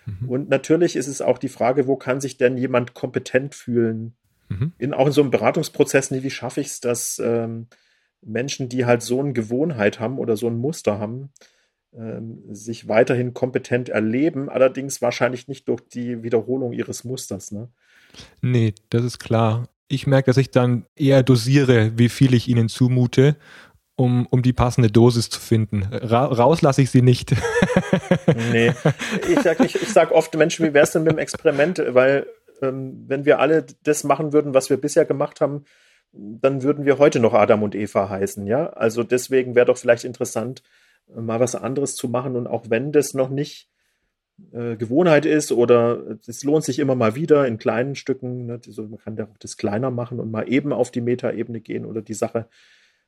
Mhm. 0.05 0.29
Und 0.29 0.49
natürlich 0.49 0.95
ist 0.95 1.07
es 1.07 1.21
auch 1.21 1.37
die 1.37 1.49
Frage, 1.49 1.87
wo 1.87 1.95
kann 1.95 2.21
sich 2.21 2.37
denn 2.37 2.57
jemand 2.57 2.93
kompetent 2.93 3.55
fühlen? 3.55 4.15
Mhm. 4.49 4.73
In, 4.77 4.93
auch 4.93 5.07
in 5.07 5.11
so 5.11 5.21
einem 5.21 5.31
Beratungsprozess, 5.31 6.11
wie 6.11 6.29
schaffe 6.29 6.61
ich 6.61 6.67
es, 6.67 6.79
dass 6.79 7.19
ähm, 7.19 7.67
Menschen, 8.25 8.69
die 8.69 8.85
halt 8.85 9.01
so 9.01 9.19
eine 9.19 9.33
Gewohnheit 9.33 9.99
haben 9.99 10.19
oder 10.19 10.35
so 10.35 10.47
ein 10.47 10.57
Muster 10.57 10.99
haben, 10.99 11.29
ähm, 11.93 12.43
sich 12.49 12.87
weiterhin 12.87 13.33
kompetent 13.33 13.89
erleben, 13.89 14.49
allerdings 14.49 15.01
wahrscheinlich 15.01 15.47
nicht 15.47 15.67
durch 15.69 15.81
die 15.81 16.23
Wiederholung 16.23 16.73
ihres 16.73 17.03
Musters. 17.03 17.51
Ne? 17.51 17.69
Nee, 18.41 18.73
das 18.89 19.03
ist 19.03 19.19
klar. 19.19 19.69
Ich 19.87 20.07
merke, 20.07 20.27
dass 20.27 20.37
ich 20.37 20.51
dann 20.51 20.85
eher 20.95 21.23
dosiere, 21.23 21.97
wie 21.97 22.09
viel 22.09 22.33
ich 22.33 22.47
ihnen 22.47 22.69
zumute 22.69 23.37
um, 23.95 24.27
um 24.29 24.41
die 24.41 24.53
passende 24.53 24.91
Dosis 24.91 25.29
zu 25.29 25.39
finden. 25.39 25.83
Ra 25.91 26.25
raus 26.25 26.61
lasse 26.61 26.81
ich 26.81 26.89
sie 26.89 27.01
nicht. 27.01 27.33
nee. 28.51 28.73
Ich 29.29 29.39
sag, 29.39 29.59
ich, 29.61 29.75
ich 29.81 29.89
sag 29.89 30.11
oft 30.11 30.35
Menschen, 30.35 30.65
wie 30.65 30.73
wäre 30.73 30.83
es 30.83 30.91
denn 30.91 31.03
mit 31.03 31.13
dem 31.13 31.19
Experiment? 31.19 31.81
Weil 31.87 32.27
ähm, 32.61 33.05
wenn 33.07 33.25
wir 33.25 33.39
alle 33.39 33.65
das 33.83 34.03
machen 34.03 34.33
würden, 34.33 34.53
was 34.53 34.69
wir 34.69 34.77
bisher 34.77 35.05
gemacht 35.05 35.39
haben, 35.39 35.63
dann 36.17 36.63
würden 36.63 36.85
wir 36.85 36.97
heute 36.97 37.19
noch 37.19 37.33
Adam 37.33 37.63
und 37.63 37.75
Eva 37.75 38.09
heißen, 38.09 38.47
ja. 38.47 38.67
Also 38.69 39.03
deswegen 39.03 39.55
wäre 39.55 39.65
doch 39.65 39.77
vielleicht 39.77 40.03
interessant, 40.03 40.63
mal 41.13 41.39
was 41.39 41.55
anderes 41.55 41.95
zu 41.95 42.07
machen. 42.07 42.35
Und 42.35 42.47
auch 42.47 42.69
wenn 42.69 42.91
das 42.91 43.13
noch 43.13 43.29
nicht 43.29 43.69
äh, 44.51 44.75
Gewohnheit 44.75 45.25
ist 45.25 45.51
oder 45.51 46.17
es 46.27 46.43
lohnt 46.43 46.63
sich 46.63 46.79
immer 46.79 46.95
mal 46.95 47.15
wieder 47.15 47.47
in 47.47 47.57
kleinen 47.57 47.95
Stücken, 47.95 48.45
ne, 48.45 48.59
so, 48.65 48.83
man 48.83 48.99
kann 48.99 49.27
das 49.39 49.57
kleiner 49.57 49.91
machen 49.91 50.19
und 50.19 50.31
mal 50.31 50.49
eben 50.51 50.73
auf 50.73 50.91
die 50.91 51.01
Metaebene 51.01 51.61
gehen 51.61 51.85
oder 51.85 52.01
die 52.01 52.13
Sache 52.13 52.47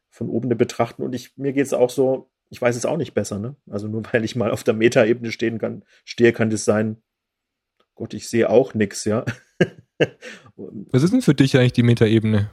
von 0.09 0.29
oben 0.29 0.49
betrachten. 0.57 1.03
Und 1.03 1.13
ich, 1.13 1.37
mir 1.37 1.53
geht 1.53 1.65
es 1.65 1.73
auch 1.73 1.89
so, 1.89 2.29
ich 2.49 2.61
weiß 2.61 2.75
es 2.75 2.85
auch 2.85 2.97
nicht 2.97 3.13
besser, 3.13 3.39
ne? 3.39 3.55
Also 3.69 3.87
nur 3.87 4.03
weil 4.11 4.23
ich 4.23 4.35
mal 4.35 4.51
auf 4.51 4.63
der 4.63 4.73
Metaebene 4.73 5.31
stehen 5.31 5.59
kann, 5.59 5.83
stehe, 6.05 6.33
kann 6.33 6.49
das 6.49 6.65
sein, 6.65 6.97
Gott, 7.95 8.13
ich 8.13 8.29
sehe 8.29 8.49
auch 8.49 8.73
nichts, 8.73 9.05
ja. 9.05 9.25
Was 10.55 11.03
ist 11.03 11.11
denn 11.11 11.21
für 11.21 11.33
dich 11.33 11.57
eigentlich 11.57 11.73
die 11.73 11.83
Metaebene? 11.83 12.49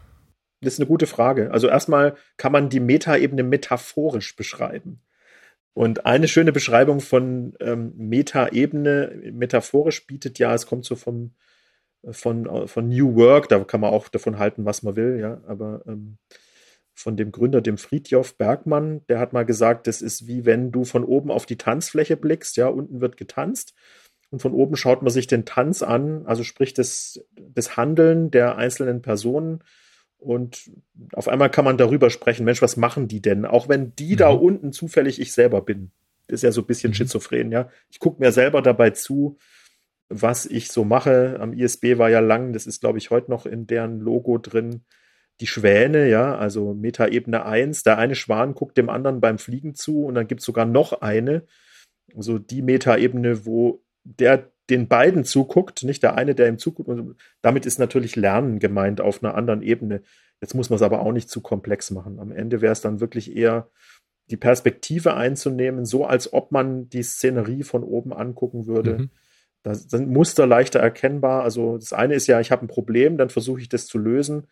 Das 0.64 0.74
ist 0.74 0.80
eine 0.80 0.88
gute 0.88 1.06
Frage. 1.06 1.50
Also 1.52 1.68
erstmal 1.68 2.16
kann 2.36 2.52
man 2.52 2.68
die 2.68 2.80
Metaebene 2.80 3.42
metaphorisch 3.42 4.34
beschreiben. 4.36 5.00
Und 5.74 6.06
eine 6.06 6.28
schöne 6.28 6.52
Beschreibung 6.52 7.00
von 7.00 7.54
ähm, 7.60 7.92
Metaebene 7.96 9.32
metaphorisch 9.32 10.06
bietet 10.06 10.38
ja, 10.38 10.54
es 10.54 10.66
kommt 10.66 10.84
so 10.84 10.94
vom, 10.94 11.34
von, 12.10 12.68
von 12.68 12.88
New 12.88 13.16
Work, 13.16 13.48
da 13.48 13.58
kann 13.64 13.80
man 13.80 13.92
auch 13.92 14.08
davon 14.08 14.38
halten, 14.38 14.64
was 14.64 14.84
man 14.84 14.94
will, 14.94 15.18
ja, 15.20 15.42
aber 15.48 15.82
ähm, 15.86 16.18
von 16.94 17.16
dem 17.16 17.32
Gründer, 17.32 17.60
dem 17.60 17.76
Friedjof 17.76 18.36
Bergmann, 18.36 19.04
der 19.08 19.18
hat 19.18 19.32
mal 19.32 19.44
gesagt, 19.44 19.88
das 19.88 20.00
ist 20.00 20.28
wie 20.28 20.44
wenn 20.44 20.70
du 20.70 20.84
von 20.84 21.04
oben 21.04 21.32
auf 21.32 21.44
die 21.44 21.58
Tanzfläche 21.58 22.16
blickst, 22.16 22.56
ja, 22.56 22.68
unten 22.68 23.00
wird 23.00 23.16
getanzt 23.16 23.74
und 24.30 24.40
von 24.40 24.52
oben 24.52 24.76
schaut 24.76 25.02
man 25.02 25.12
sich 25.12 25.26
den 25.26 25.44
Tanz 25.44 25.82
an, 25.82 26.24
also 26.26 26.44
sprich 26.44 26.72
das, 26.72 27.20
das 27.36 27.76
Handeln 27.76 28.30
der 28.30 28.56
einzelnen 28.56 29.02
Personen 29.02 29.64
und 30.24 30.70
auf 31.12 31.28
einmal 31.28 31.50
kann 31.50 31.64
man 31.64 31.76
darüber 31.76 32.10
sprechen, 32.10 32.44
Mensch, 32.44 32.62
was 32.62 32.76
machen 32.76 33.08
die 33.08 33.20
denn? 33.20 33.44
Auch 33.44 33.68
wenn 33.68 33.94
die 33.96 34.14
mhm. 34.14 34.18
da 34.18 34.28
unten 34.30 34.72
zufällig 34.72 35.20
ich 35.20 35.32
selber 35.32 35.60
bin. 35.60 35.90
Das 36.26 36.36
ist 36.36 36.42
ja 36.42 36.52
so 36.52 36.62
ein 36.62 36.66
bisschen 36.66 36.90
mhm. 36.90 36.94
schizophren, 36.94 37.52
ja. 37.52 37.68
Ich 37.90 38.00
gucke 38.00 38.22
mir 38.22 38.32
selber 38.32 38.62
dabei 38.62 38.90
zu, 38.90 39.36
was 40.08 40.46
ich 40.46 40.68
so 40.68 40.84
mache. 40.84 41.38
Am 41.40 41.52
ISB 41.52 41.98
war 41.98 42.10
ja 42.10 42.20
lang, 42.20 42.52
das 42.52 42.66
ist, 42.66 42.80
glaube 42.80 42.98
ich, 42.98 43.10
heute 43.10 43.30
noch 43.30 43.46
in 43.46 43.66
deren 43.66 44.00
Logo 44.00 44.38
drin, 44.38 44.84
die 45.40 45.46
Schwäne, 45.46 46.08
ja, 46.08 46.36
also 46.36 46.74
Metaebene 46.74 47.44
1, 47.44 47.82
der 47.82 47.98
eine 47.98 48.14
Schwan 48.14 48.54
guckt 48.54 48.78
dem 48.78 48.88
anderen 48.88 49.20
beim 49.20 49.38
Fliegen 49.38 49.74
zu 49.74 50.04
und 50.04 50.14
dann 50.14 50.28
gibt 50.28 50.40
es 50.40 50.46
sogar 50.46 50.64
noch 50.64 51.00
eine, 51.02 51.44
also 52.16 52.38
die 52.38 52.62
Metaebene, 52.62 53.44
wo 53.44 53.82
der 54.04 54.52
den 54.70 54.88
beiden 54.88 55.24
zuguckt, 55.24 55.82
nicht 55.82 56.02
der 56.02 56.16
eine, 56.16 56.34
der 56.34 56.48
ihm 56.48 56.58
zuguckt. 56.58 56.88
Und 56.88 57.16
damit 57.42 57.66
ist 57.66 57.78
natürlich 57.78 58.16
Lernen 58.16 58.58
gemeint 58.58 59.00
auf 59.00 59.22
einer 59.22 59.34
anderen 59.34 59.62
Ebene. 59.62 60.02
Jetzt 60.40 60.54
muss 60.54 60.70
man 60.70 60.76
es 60.76 60.82
aber 60.82 61.00
auch 61.00 61.12
nicht 61.12 61.28
zu 61.28 61.40
komplex 61.40 61.90
machen. 61.90 62.18
Am 62.18 62.32
Ende 62.32 62.60
wäre 62.60 62.72
es 62.72 62.80
dann 62.80 63.00
wirklich 63.00 63.34
eher 63.34 63.68
die 64.30 64.36
Perspektive 64.36 65.14
einzunehmen, 65.14 65.84
so 65.84 66.06
als 66.06 66.32
ob 66.32 66.50
man 66.50 66.88
die 66.88 67.02
Szenerie 67.02 67.62
von 67.62 67.82
oben 67.82 68.12
angucken 68.12 68.66
würde. 68.66 68.98
Mhm. 68.98 69.10
Da 69.62 69.74
sind 69.74 70.08
Muster 70.08 70.46
leichter 70.46 70.80
erkennbar. 70.80 71.42
Also 71.42 71.76
das 71.76 71.92
eine 71.92 72.14
ist 72.14 72.26
ja, 72.26 72.40
ich 72.40 72.50
habe 72.50 72.64
ein 72.64 72.68
Problem, 72.68 73.18
dann 73.18 73.28
versuche 73.28 73.60
ich 73.60 73.68
das 73.68 73.86
zu 73.86 73.98
lösen 73.98 74.46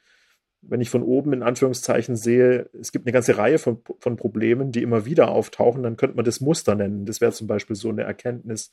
wenn 0.62 0.80
ich 0.80 0.90
von 0.90 1.02
oben 1.02 1.32
in 1.32 1.42
Anführungszeichen 1.42 2.16
sehe, 2.16 2.70
es 2.78 2.92
gibt 2.92 3.04
eine 3.04 3.12
ganze 3.12 3.36
Reihe 3.36 3.58
von, 3.58 3.82
von 3.98 4.16
Problemen, 4.16 4.70
die 4.70 4.82
immer 4.82 5.04
wieder 5.04 5.28
auftauchen, 5.30 5.82
dann 5.82 5.96
könnte 5.96 6.16
man 6.16 6.24
das 6.24 6.40
Muster 6.40 6.74
nennen. 6.74 7.04
Das 7.04 7.20
wäre 7.20 7.32
zum 7.32 7.48
Beispiel 7.48 7.74
so 7.74 7.88
eine 7.88 8.02
Erkenntnis, 8.02 8.72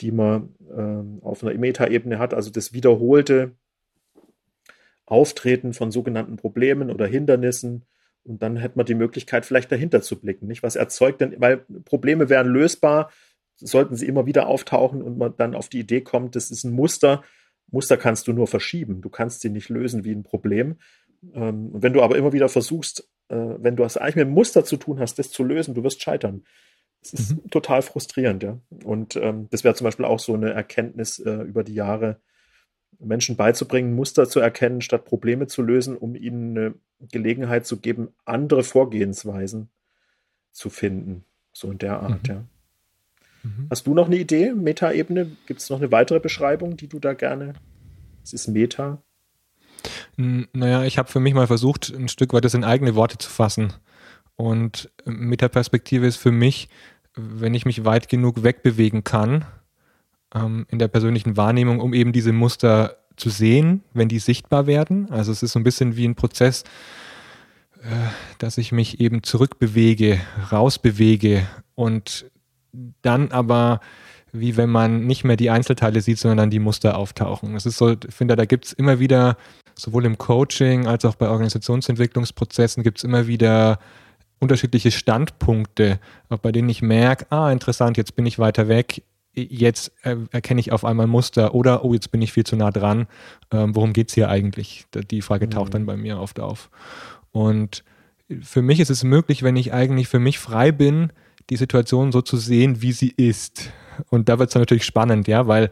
die 0.00 0.12
man 0.12 0.54
äh, 0.70 1.24
auf 1.24 1.42
einer 1.42 1.58
Metaebene 1.58 2.18
hat, 2.18 2.34
also 2.34 2.50
das 2.50 2.72
wiederholte 2.72 3.52
Auftreten 5.06 5.72
von 5.72 5.90
sogenannten 5.90 6.36
Problemen 6.36 6.90
oder 6.90 7.06
Hindernissen. 7.06 7.86
Und 8.24 8.42
dann 8.42 8.56
hätte 8.56 8.76
man 8.76 8.86
die 8.86 8.94
Möglichkeit, 8.94 9.46
vielleicht 9.46 9.72
dahinter 9.72 10.02
zu 10.02 10.20
blicken. 10.20 10.46
Nicht? 10.46 10.62
Was 10.62 10.76
erzeugt 10.76 11.20
denn, 11.20 11.34
weil 11.38 11.64
Probleme 11.84 12.28
wären 12.28 12.48
lösbar, 12.48 13.10
sollten 13.56 13.96
sie 13.96 14.06
immer 14.06 14.26
wieder 14.26 14.46
auftauchen 14.46 15.02
und 15.02 15.18
man 15.18 15.34
dann 15.36 15.54
auf 15.54 15.68
die 15.68 15.80
Idee 15.80 16.02
kommt, 16.02 16.36
das 16.36 16.50
ist 16.50 16.64
ein 16.64 16.72
Muster. 16.72 17.22
Muster 17.70 17.96
kannst 17.96 18.28
du 18.28 18.32
nur 18.32 18.46
verschieben. 18.46 19.00
Du 19.00 19.08
kannst 19.08 19.40
sie 19.40 19.50
nicht 19.50 19.68
lösen 19.68 20.04
wie 20.04 20.12
ein 20.12 20.22
Problem. 20.22 20.76
Ähm, 21.34 21.70
wenn 21.72 21.92
du 21.92 22.02
aber 22.02 22.16
immer 22.16 22.32
wieder 22.32 22.48
versuchst, 22.48 23.08
äh, 23.28 23.36
wenn 23.36 23.76
du 23.76 23.84
es 23.84 23.96
eigentlich 23.96 24.16
mit 24.16 24.26
einem 24.26 24.34
Muster 24.34 24.64
zu 24.64 24.76
tun 24.76 25.00
hast, 25.00 25.18
das 25.18 25.30
zu 25.30 25.42
lösen, 25.42 25.74
du 25.74 25.82
wirst 25.82 26.02
scheitern. 26.02 26.44
Es 27.02 27.12
ist 27.12 27.30
mhm. 27.30 27.50
total 27.50 27.82
frustrierend, 27.82 28.42
ja. 28.42 28.58
Und 28.84 29.16
ähm, 29.16 29.48
das 29.50 29.64
wäre 29.64 29.74
zum 29.74 29.84
Beispiel 29.84 30.04
auch 30.04 30.18
so 30.18 30.34
eine 30.34 30.50
Erkenntnis 30.50 31.18
äh, 31.18 31.42
über 31.42 31.64
die 31.64 31.74
Jahre, 31.74 32.20
Menschen 32.98 33.36
beizubringen, 33.36 33.94
Muster 33.94 34.28
zu 34.28 34.40
erkennen, 34.40 34.80
statt 34.80 35.04
Probleme 35.04 35.46
zu 35.46 35.62
lösen, 35.62 35.96
um 35.96 36.16
ihnen 36.16 36.58
eine 36.58 36.74
Gelegenheit 37.12 37.66
zu 37.66 37.78
geben, 37.78 38.08
andere 38.24 38.64
Vorgehensweisen 38.64 39.68
zu 40.50 40.68
finden. 40.68 41.24
So 41.52 41.70
in 41.70 41.78
der 41.78 42.00
Art, 42.00 42.26
mhm. 42.26 42.34
ja. 42.34 42.44
Mhm. 43.44 43.66
Hast 43.70 43.86
du 43.86 43.94
noch 43.94 44.06
eine 44.06 44.16
Idee, 44.16 44.52
Metaebene? 44.52 45.30
Gibt 45.46 45.60
es 45.60 45.70
noch 45.70 45.78
eine 45.78 45.92
weitere 45.92 46.18
Beschreibung, 46.18 46.76
die 46.76 46.88
du 46.88 46.98
da 46.98 47.14
gerne? 47.14 47.54
Es 48.24 48.32
ist 48.32 48.48
Meta. 48.48 49.00
Naja, 50.16 50.82
ich 50.82 50.98
habe 50.98 51.08
für 51.08 51.20
mich 51.20 51.34
mal 51.34 51.46
versucht, 51.46 51.90
ein 51.90 52.08
Stück 52.08 52.32
weit 52.32 52.44
das 52.44 52.54
in 52.54 52.64
eigene 52.64 52.96
Worte 52.96 53.18
zu 53.18 53.30
fassen. 53.30 53.72
Und 54.38 54.88
Metaperspektive 55.04 56.06
ist 56.06 56.16
für 56.16 56.30
mich, 56.30 56.68
wenn 57.16 57.54
ich 57.54 57.66
mich 57.66 57.84
weit 57.84 58.08
genug 58.08 58.44
wegbewegen 58.44 59.02
kann 59.02 59.44
ähm, 60.32 60.64
in 60.70 60.78
der 60.78 60.86
persönlichen 60.86 61.36
Wahrnehmung, 61.36 61.80
um 61.80 61.92
eben 61.92 62.12
diese 62.12 62.32
Muster 62.32 62.98
zu 63.16 63.30
sehen, 63.30 63.82
wenn 63.94 64.08
die 64.08 64.20
sichtbar 64.20 64.68
werden. 64.68 65.10
Also 65.10 65.32
es 65.32 65.42
ist 65.42 65.52
so 65.52 65.58
ein 65.58 65.64
bisschen 65.64 65.96
wie 65.96 66.06
ein 66.06 66.14
Prozess, 66.14 66.62
äh, 67.82 67.88
dass 68.38 68.58
ich 68.58 68.70
mich 68.70 69.00
eben 69.00 69.24
zurückbewege, 69.24 70.20
rausbewege 70.52 71.44
und 71.74 72.30
dann 73.02 73.32
aber 73.32 73.80
wie 74.30 74.56
wenn 74.56 74.70
man 74.70 75.04
nicht 75.04 75.24
mehr 75.24 75.36
die 75.36 75.50
Einzelteile 75.50 76.00
sieht, 76.00 76.18
sondern 76.18 76.38
dann 76.38 76.50
die 76.50 76.60
Muster 76.60 76.96
auftauchen. 76.96 77.54
Das 77.54 77.66
ist 77.66 77.78
so, 77.78 77.90
ich 77.90 78.14
finde, 78.14 78.36
da 78.36 78.44
gibt 78.44 78.66
es 78.66 78.72
immer 78.72 79.00
wieder, 79.00 79.36
sowohl 79.74 80.04
im 80.04 80.16
Coaching 80.16 80.86
als 80.86 81.04
auch 81.04 81.16
bei 81.16 81.28
Organisationsentwicklungsprozessen, 81.28 82.84
gibt 82.84 82.98
es 82.98 83.04
immer 83.04 83.26
wieder 83.26 83.80
unterschiedliche 84.40 84.90
Standpunkte, 84.90 85.98
bei 86.42 86.52
denen 86.52 86.68
ich 86.68 86.82
merke, 86.82 87.26
ah, 87.30 87.50
interessant, 87.50 87.96
jetzt 87.96 88.14
bin 88.16 88.26
ich 88.26 88.38
weiter 88.38 88.68
weg, 88.68 89.02
jetzt 89.34 89.92
erkenne 90.04 90.60
ich 90.60 90.72
auf 90.72 90.84
einmal 90.84 91.06
Muster 91.06 91.54
oder, 91.54 91.84
oh, 91.84 91.92
jetzt 91.92 92.10
bin 92.10 92.22
ich 92.22 92.32
viel 92.32 92.44
zu 92.44 92.56
nah 92.56 92.70
dran, 92.70 93.06
ähm, 93.52 93.74
worum 93.74 93.92
geht 93.92 94.08
es 94.08 94.14
hier 94.14 94.28
eigentlich? 94.28 94.86
Die 95.10 95.22
Frage 95.22 95.48
taucht 95.48 95.68
mhm. 95.68 95.72
dann 95.72 95.86
bei 95.86 95.96
mir 95.96 96.18
oft 96.18 96.40
auf. 96.40 96.70
Und 97.30 97.84
für 98.42 98.62
mich 98.62 98.80
ist 98.80 98.90
es 98.90 99.04
möglich, 99.04 99.42
wenn 99.42 99.56
ich 99.56 99.72
eigentlich 99.72 100.08
für 100.08 100.18
mich 100.18 100.38
frei 100.38 100.72
bin, 100.72 101.12
die 101.50 101.56
Situation 101.56 102.12
so 102.12 102.20
zu 102.20 102.36
sehen, 102.36 102.82
wie 102.82 102.92
sie 102.92 103.12
ist. 103.16 103.70
Und 104.10 104.28
da 104.28 104.38
wird 104.38 104.48
es 104.50 104.52
dann 104.54 104.62
natürlich 104.62 104.84
spannend, 104.84 105.28
ja, 105.28 105.46
weil 105.46 105.70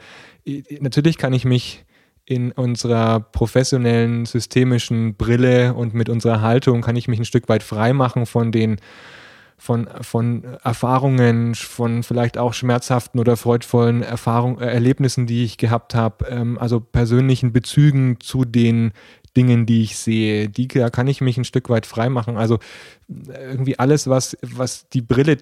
natürlich 0.80 1.18
kann 1.18 1.32
ich 1.32 1.44
mich 1.44 1.85
in 2.26 2.50
unserer 2.52 3.21
professionellen, 3.21 4.26
systemischen 4.26 5.14
Brille 5.14 5.75
und 5.75 5.95
mit 5.95 6.09
unserer 6.09 6.42
Haltung 6.42 6.83
kann 6.83 6.97
ich 6.97 7.06
mich 7.09 7.21
ein 7.21 7.25
Stück 7.25 7.49
weit 7.49 7.62
frei 7.62 7.92
machen 7.92 8.26
von 8.26 8.52
den 8.52 8.76
von, 9.59 9.88
von 10.02 10.45
Erfahrungen, 10.62 11.54
von 11.54 12.02
vielleicht 12.02 12.37
auch 12.37 12.52
schmerzhaften 12.52 13.18
oder 13.18 13.38
freudvollen 13.38 14.02
Erfahrungen, 14.02 14.61
äh, 14.61 14.66
Erlebnissen, 14.66 15.26
die 15.26 15.45
ich 15.45 15.56
gehabt 15.56 15.95
habe, 15.95 16.26
ähm, 16.28 16.59
also 16.59 16.78
persönlichen 16.78 17.52
Bezügen 17.52 18.18
zu 18.21 18.45
den 18.45 18.92
Dingen, 19.36 19.66
die 19.66 19.82
ich 19.82 19.98
sehe. 19.98 20.48
Die, 20.48 20.66
da 20.66 20.90
kann 20.90 21.06
ich 21.06 21.20
mich 21.20 21.36
ein 21.36 21.44
Stück 21.44 21.68
weit 21.68 21.86
freimachen. 21.86 22.36
Also 22.36 22.58
irgendwie 23.08 23.78
alles, 23.78 24.08
was, 24.08 24.36
was 24.42 24.88
die 24.88 25.02
Brille 25.02 25.38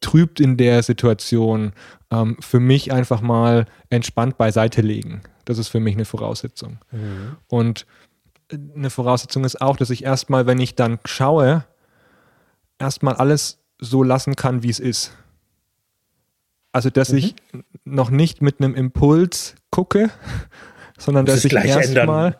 trübt 0.00 0.40
in 0.40 0.56
der 0.56 0.82
Situation, 0.82 1.72
ähm, 2.10 2.36
für 2.40 2.60
mich 2.60 2.92
einfach 2.92 3.20
mal 3.20 3.66
entspannt 3.90 4.38
beiseite 4.38 4.80
legen. 4.80 5.22
Das 5.44 5.58
ist 5.58 5.68
für 5.68 5.80
mich 5.80 5.94
eine 5.94 6.06
Voraussetzung. 6.06 6.78
Mhm. 6.90 7.36
Und 7.48 7.86
eine 8.74 8.90
Voraussetzung 8.90 9.44
ist 9.44 9.60
auch, 9.60 9.76
dass 9.76 9.90
ich 9.90 10.04
erstmal, 10.04 10.46
wenn 10.46 10.58
ich 10.58 10.74
dann 10.74 10.98
schaue, 11.04 11.64
erstmal 12.78 13.14
alles 13.14 13.58
so 13.78 14.02
lassen 14.02 14.36
kann, 14.36 14.62
wie 14.62 14.70
es 14.70 14.80
ist. 14.80 15.12
Also, 16.72 16.90
dass 16.90 17.12
mhm. 17.12 17.18
ich 17.18 17.34
noch 17.84 18.10
nicht 18.10 18.42
mit 18.42 18.60
einem 18.60 18.74
Impuls 18.74 19.54
gucke, 19.70 20.10
sondern 20.98 21.26
dass 21.26 21.44
ich 21.44 21.52
erstmal. 21.52 22.36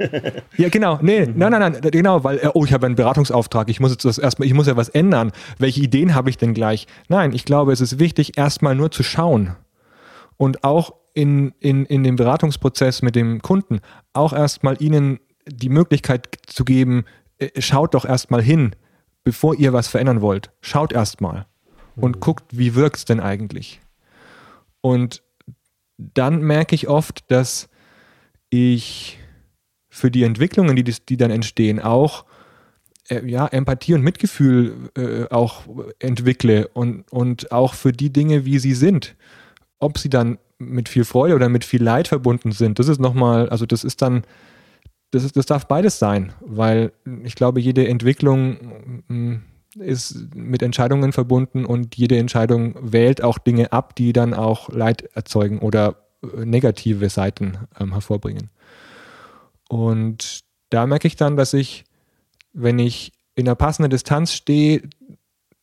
ja, 0.56 0.68
genau. 0.68 0.99
Nee, 1.02 1.26
mhm. 1.26 1.34
nein, 1.37 1.52
nein, 1.52 1.73
nein, 1.73 1.90
genau, 1.90 2.23
weil, 2.25 2.38
äh, 2.38 2.50
oh, 2.54 2.64
ich 2.64 2.73
habe 2.73 2.87
einen 2.87 2.94
Beratungsauftrag, 2.94 3.68
ich 3.68 3.80
muss 3.80 3.90
jetzt 3.90 4.04
das 4.04 4.18
erstmal, 4.18 4.46
ich 4.46 4.54
muss 4.54 4.66
ja 4.66 4.76
was 4.76 4.88
ändern. 4.88 5.32
Welche 5.58 5.80
Ideen 5.80 6.14
habe 6.14 6.30
ich 6.30 6.38
denn 6.38 6.54
gleich? 6.54 6.86
Nein, 7.08 7.32
ich 7.32 7.45
glaube, 7.45 7.73
es 7.73 7.80
ist 7.80 7.99
wichtig, 7.99 8.38
erstmal 8.38 8.75
nur 8.75 8.90
zu 8.90 9.02
schauen. 9.02 9.56
Und 10.36 10.64
auch 10.64 10.95
in, 11.14 11.52
in, 11.60 11.84
in 11.86 12.04
dem 12.04 12.17
Beratungsprozess 12.17 13.02
mit 13.02 13.14
dem 13.17 13.43
Kunden, 13.43 13.80
auch 14.12 14.32
erstmal 14.32 14.80
ihnen 14.80 15.21
die 15.47 15.69
Möglichkeit 15.69 16.28
zu 16.47 16.64
geben, 16.64 17.04
äh, 17.38 17.60
schaut 17.60 17.95
doch 17.95 18.04
erstmal 18.04 18.43
hin, 18.43 18.75
bevor 19.25 19.54
ihr 19.54 19.73
was 19.73 19.88
verändern 19.88 20.21
wollt. 20.21 20.50
Schaut 20.60 20.93
erstmal 20.93 21.47
und 21.97 22.17
mhm. 22.17 22.21
guckt, 22.21 22.45
wie 22.50 22.75
wirkt 22.75 22.97
es 22.97 23.04
denn 23.04 23.21
eigentlich. 23.21 23.80
Und 24.80 25.23
dann 25.97 26.43
merke 26.43 26.75
ich 26.75 26.88
oft, 26.88 27.30
dass 27.30 27.69
ich 28.54 29.19
für 29.88 30.10
die 30.10 30.25
Entwicklungen, 30.25 30.76
die, 30.76 30.84
die 30.84 31.17
dann 31.17 31.30
entstehen, 31.30 31.80
auch 31.80 32.25
äh, 33.08 33.25
ja, 33.26 33.47
Empathie 33.47 33.95
und 33.95 34.02
Mitgefühl 34.02 34.90
äh, 34.97 35.25
auch 35.30 35.62
entwickle 35.99 36.69
und, 36.69 37.10
und 37.12 37.52
auch 37.52 37.75
für 37.75 37.93
die 37.93 38.12
Dinge, 38.12 38.45
wie 38.45 38.58
sie 38.58 38.75
sind. 38.75 39.14
Ob 39.78 39.99
sie 39.99 40.08
dann 40.08 40.38
mit 40.58 40.88
viel 40.88 41.04
Freude 41.04 41.34
oder 41.34 41.49
mit 41.49 41.64
viel 41.64 41.82
Leid 41.82 42.08
verbunden 42.08 42.52
sind, 42.52 42.78
das 42.78 42.88
ist 42.88 43.00
nochmal, 43.00 43.49
also 43.50 43.67
das 43.67 43.84
ist 43.84 44.02
dann, 44.02 44.23
das, 45.10 45.25
ist, 45.25 45.36
das 45.36 45.47
darf 45.47 45.67
beides 45.67 45.99
sein, 45.99 46.32
weil 46.40 46.93
ich 47.23 47.34
glaube, 47.34 47.60
jede 47.60 47.86
Entwicklung 47.86 49.04
mm, 49.08 49.34
ist 49.78 50.34
mit 50.34 50.62
Entscheidungen 50.62 51.12
verbunden 51.12 51.64
und 51.64 51.97
jede 51.97 52.17
Entscheidung 52.17 52.76
wählt 52.80 53.23
auch 53.23 53.38
Dinge 53.38 53.73
ab, 53.73 53.97
die 53.97 54.12
dann 54.12 54.32
auch 54.32 54.69
Leid 54.71 55.02
erzeugen 55.14 55.58
oder 55.58 56.03
negative 56.45 57.08
Seiten 57.08 57.58
ähm, 57.78 57.93
hervorbringen. 57.93 58.50
Und 59.69 60.41
da 60.71 60.87
merke 60.87 61.08
ich 61.08 61.17
dann, 61.17 61.37
dass 61.37 61.52
ich, 61.52 61.84
wenn 62.52 62.78
ich 62.78 63.13
in 63.34 63.49
einer 63.49 63.54
passenden 63.54 63.91
Distanz 63.91 64.32
stehe, 64.32 64.82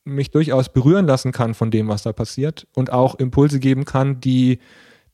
mich 0.04 0.32
durchaus 0.32 0.70
berühren 0.70 1.06
lassen 1.06 1.32
kann 1.32 1.54
von 1.54 1.72
dem, 1.72 1.88
was 1.88 2.04
da 2.04 2.12
passiert 2.12 2.68
und 2.74 2.92
auch 2.92 3.16
Impulse 3.16 3.60
geben 3.60 3.86
kann, 3.86 4.20
die 4.20 4.60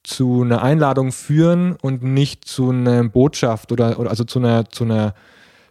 zu 0.03 0.43
einer 0.43 0.61
Einladung 0.61 1.11
führen 1.11 1.75
und 1.81 2.01
nicht 2.03 2.45
zu 2.45 2.69
einer 2.69 3.03
Botschaft 3.03 3.71
oder, 3.71 3.99
oder 3.99 4.09
also 4.09 4.23
zu 4.23 4.39
einer, 4.39 4.69
zu 4.69 4.85
einer, 4.85 5.13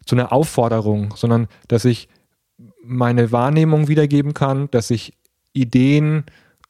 zu 0.04 0.14
einer 0.14 0.32
Aufforderung, 0.32 1.14
sondern 1.16 1.48
dass 1.68 1.86
ich 1.86 2.08
meine 2.82 3.32
Wahrnehmung 3.32 3.88
wiedergeben 3.88 4.34
kann, 4.34 4.70
dass 4.70 4.90
ich 4.90 5.14
Ideen 5.54 6.24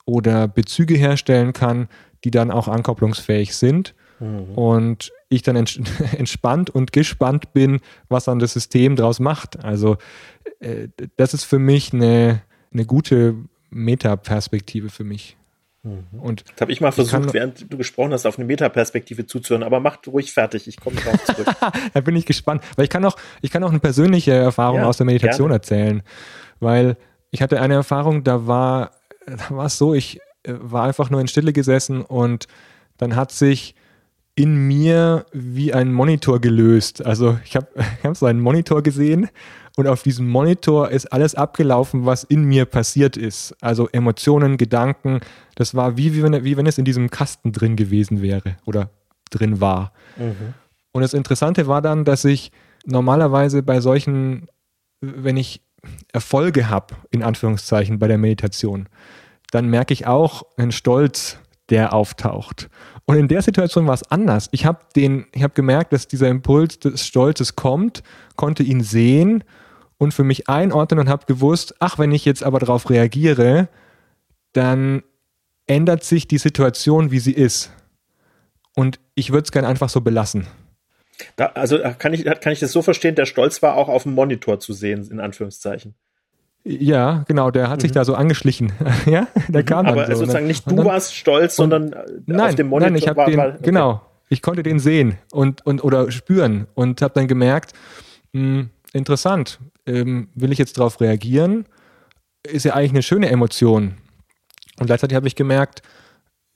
oder 0.04 0.46
Bezüge 0.46 0.94
herstellen 0.94 1.52
kann, 1.52 1.88
die 2.24 2.30
dann 2.30 2.50
auch 2.50 2.68
ankopplungsfähig 2.68 3.54
sind. 3.54 3.94
Mhm. 4.18 4.54
Und 4.54 5.12
ich 5.28 5.42
dann 5.42 5.56
entspannt 6.16 6.70
und 6.70 6.92
gespannt 6.92 7.52
bin, 7.52 7.80
was 8.08 8.24
dann 8.24 8.38
das 8.38 8.52
System 8.52 8.96
daraus 8.96 9.20
macht. 9.20 9.64
Also 9.64 9.98
äh, 10.60 10.88
das 11.16 11.34
ist 11.34 11.44
für 11.44 11.58
mich 11.58 11.92
eine, 11.92 12.42
eine 12.72 12.86
gute 12.86 13.36
Metaperspektive 13.70 14.88
für 14.88 15.04
mich. 15.04 15.36
Mhm. 15.86 16.20
Und 16.20 16.44
Jetzt 16.48 16.60
habe 16.60 16.72
ich 16.72 16.80
mal 16.80 16.92
versucht, 16.92 17.26
ich 17.26 17.34
während 17.34 17.72
du 17.72 17.76
gesprochen 17.76 18.12
hast, 18.12 18.26
auf 18.26 18.38
eine 18.38 18.46
Metaperspektive 18.46 19.26
zuzuhören, 19.26 19.62
aber 19.62 19.80
mach 19.80 19.98
ruhig 20.06 20.32
fertig, 20.32 20.66
ich 20.66 20.80
komme 20.80 20.96
drauf 20.96 21.24
zurück. 21.24 21.48
da 21.94 22.00
bin 22.00 22.16
ich 22.16 22.26
gespannt, 22.26 22.62
weil 22.76 22.84
ich 22.84 22.90
kann 22.90 23.04
auch, 23.04 23.16
ich 23.42 23.50
kann 23.50 23.62
auch 23.64 23.70
eine 23.70 23.80
persönliche 23.80 24.32
Erfahrung 24.32 24.80
ja, 24.80 24.86
aus 24.86 24.96
der 24.96 25.06
Meditation 25.06 25.48
gerne. 25.48 25.54
erzählen, 25.54 26.02
weil 26.60 26.96
ich 27.30 27.42
hatte 27.42 27.60
eine 27.60 27.74
Erfahrung, 27.74 28.24
da 28.24 28.46
war, 28.46 28.92
da 29.26 29.50
war 29.50 29.66
es 29.66 29.78
so, 29.78 29.94
ich 29.94 30.20
war 30.46 30.84
einfach 30.84 31.10
nur 31.10 31.20
in 31.20 31.28
Stille 31.28 31.52
gesessen 31.52 32.02
und 32.02 32.46
dann 32.98 33.16
hat 33.16 33.32
sich 33.32 33.74
in 34.34 34.68
mir 34.68 35.24
wie 35.32 35.72
ein 35.72 35.92
Monitor 35.92 36.40
gelöst. 36.40 37.04
Also 37.04 37.38
ich 37.44 37.56
habe 37.56 37.68
hab 38.02 38.16
so 38.16 38.26
einen 38.26 38.40
Monitor 38.40 38.82
gesehen 38.82 39.28
und 39.76 39.88
auf 39.88 40.02
diesem 40.02 40.28
Monitor 40.28 40.90
ist 40.90 41.12
alles 41.12 41.34
abgelaufen, 41.34 42.06
was 42.06 42.24
in 42.24 42.44
mir 42.44 42.66
passiert 42.66 43.16
ist. 43.16 43.54
Also 43.60 43.88
Emotionen, 43.92 44.58
Gedanken. 44.58 45.20
Das 45.54 45.74
war 45.74 45.96
wie, 45.96 46.14
wie, 46.14 46.22
wenn, 46.22 46.44
wie 46.44 46.56
wenn 46.56 46.66
es 46.66 46.78
in 46.78 46.84
diesem 46.84 47.10
Kasten 47.10 47.52
drin 47.52 47.76
gewesen 47.76 48.22
wäre 48.22 48.56
oder 48.66 48.90
drin 49.30 49.60
war. 49.60 49.92
Mhm. 50.16 50.54
Und 50.92 51.02
das 51.02 51.14
Interessante 51.14 51.66
war 51.66 51.82
dann, 51.82 52.04
dass 52.04 52.24
ich 52.24 52.52
normalerweise 52.86 53.62
bei 53.62 53.80
solchen, 53.80 54.48
wenn 55.00 55.36
ich 55.36 55.62
Erfolge 56.12 56.68
habe, 56.68 56.94
in 57.10 57.22
Anführungszeichen, 57.22 57.98
bei 57.98 58.08
der 58.08 58.18
Meditation, 58.18 58.88
dann 59.56 59.70
merke 59.70 59.94
ich 59.94 60.06
auch 60.06 60.42
einen 60.58 60.70
Stolz, 60.70 61.38
der 61.70 61.94
auftaucht. 61.94 62.68
Und 63.06 63.16
in 63.16 63.26
der 63.26 63.40
Situation 63.40 63.86
war 63.86 63.94
es 63.94 64.02
anders. 64.10 64.48
Ich 64.52 64.66
habe 64.66 64.80
habe 64.96 65.54
gemerkt, 65.54 65.94
dass 65.94 66.08
dieser 66.08 66.28
Impuls 66.28 66.78
des 66.78 67.06
Stolzes 67.06 67.56
kommt, 67.56 68.02
konnte 68.36 68.62
ihn 68.62 68.82
sehen 68.82 69.44
und 69.96 70.12
für 70.12 70.24
mich 70.24 70.50
einordnen 70.50 71.00
und 71.00 71.08
habe 71.08 71.24
gewusst, 71.24 71.74
ach, 71.78 71.98
wenn 71.98 72.12
ich 72.12 72.26
jetzt 72.26 72.42
aber 72.42 72.58
darauf 72.58 72.90
reagiere, 72.90 73.68
dann 74.52 75.02
ändert 75.66 76.04
sich 76.04 76.28
die 76.28 76.38
Situation, 76.38 77.10
wie 77.10 77.18
sie 77.18 77.32
ist. 77.32 77.72
Und 78.74 79.00
ich 79.14 79.32
würde 79.32 79.44
es 79.44 79.52
gerne 79.52 79.68
einfach 79.68 79.88
so 79.88 80.02
belassen. 80.02 80.46
Da, 81.36 81.46
also 81.46 81.78
kann 81.98 82.12
ich, 82.12 82.24
kann 82.24 82.52
ich 82.52 82.60
das 82.60 82.72
so 82.72 82.82
verstehen, 82.82 83.14
der 83.14 83.24
Stolz 83.24 83.62
war 83.62 83.74
auch 83.76 83.88
auf 83.88 84.02
dem 84.02 84.12
Monitor 84.12 84.60
zu 84.60 84.74
sehen, 84.74 85.08
in 85.10 85.18
Anführungszeichen. 85.18 85.94
Ja, 86.68 87.24
genau, 87.28 87.52
der 87.52 87.70
hat 87.70 87.78
mhm. 87.78 87.80
sich 87.82 87.92
da 87.92 88.04
so 88.04 88.14
angeschlichen. 88.16 88.72
ja, 89.06 89.28
der 89.46 89.62
mhm, 89.62 89.66
kam 89.66 89.86
Aber 89.86 90.06
so, 90.06 90.16
sozusagen 90.16 90.46
ne? 90.46 90.48
nicht 90.48 90.68
du 90.68 90.74
dann, 90.74 90.84
warst 90.84 91.14
stolz, 91.14 91.54
sondern 91.54 91.94
nein, 92.26 92.40
auf 92.40 92.54
dem 92.56 92.68
Monitor 92.68 92.90
nein, 92.90 92.98
ich 92.98 93.06
habe 93.08 93.24
den, 93.26 93.38
war, 93.38 93.48
okay. 93.50 93.58
genau, 93.62 94.02
ich 94.28 94.42
konnte 94.42 94.64
den 94.64 94.80
sehen 94.80 95.16
und, 95.30 95.64
und 95.64 95.84
oder 95.84 96.10
spüren 96.10 96.66
und 96.74 97.02
habe 97.02 97.14
dann 97.14 97.28
gemerkt, 97.28 97.72
mh, 98.32 98.40
hm, 98.42 98.70
interessant, 98.92 99.60
ähm, 99.86 100.28
will 100.34 100.50
ich 100.50 100.58
jetzt 100.58 100.76
darauf 100.76 101.00
reagieren? 101.00 101.66
Ist 102.42 102.64
ja 102.64 102.74
eigentlich 102.74 102.90
eine 102.90 103.02
schöne 103.04 103.28
Emotion. 103.28 103.94
Und 104.80 104.86
gleichzeitig 104.86 105.14
habe 105.14 105.28
ich 105.28 105.36
gemerkt, 105.36 105.82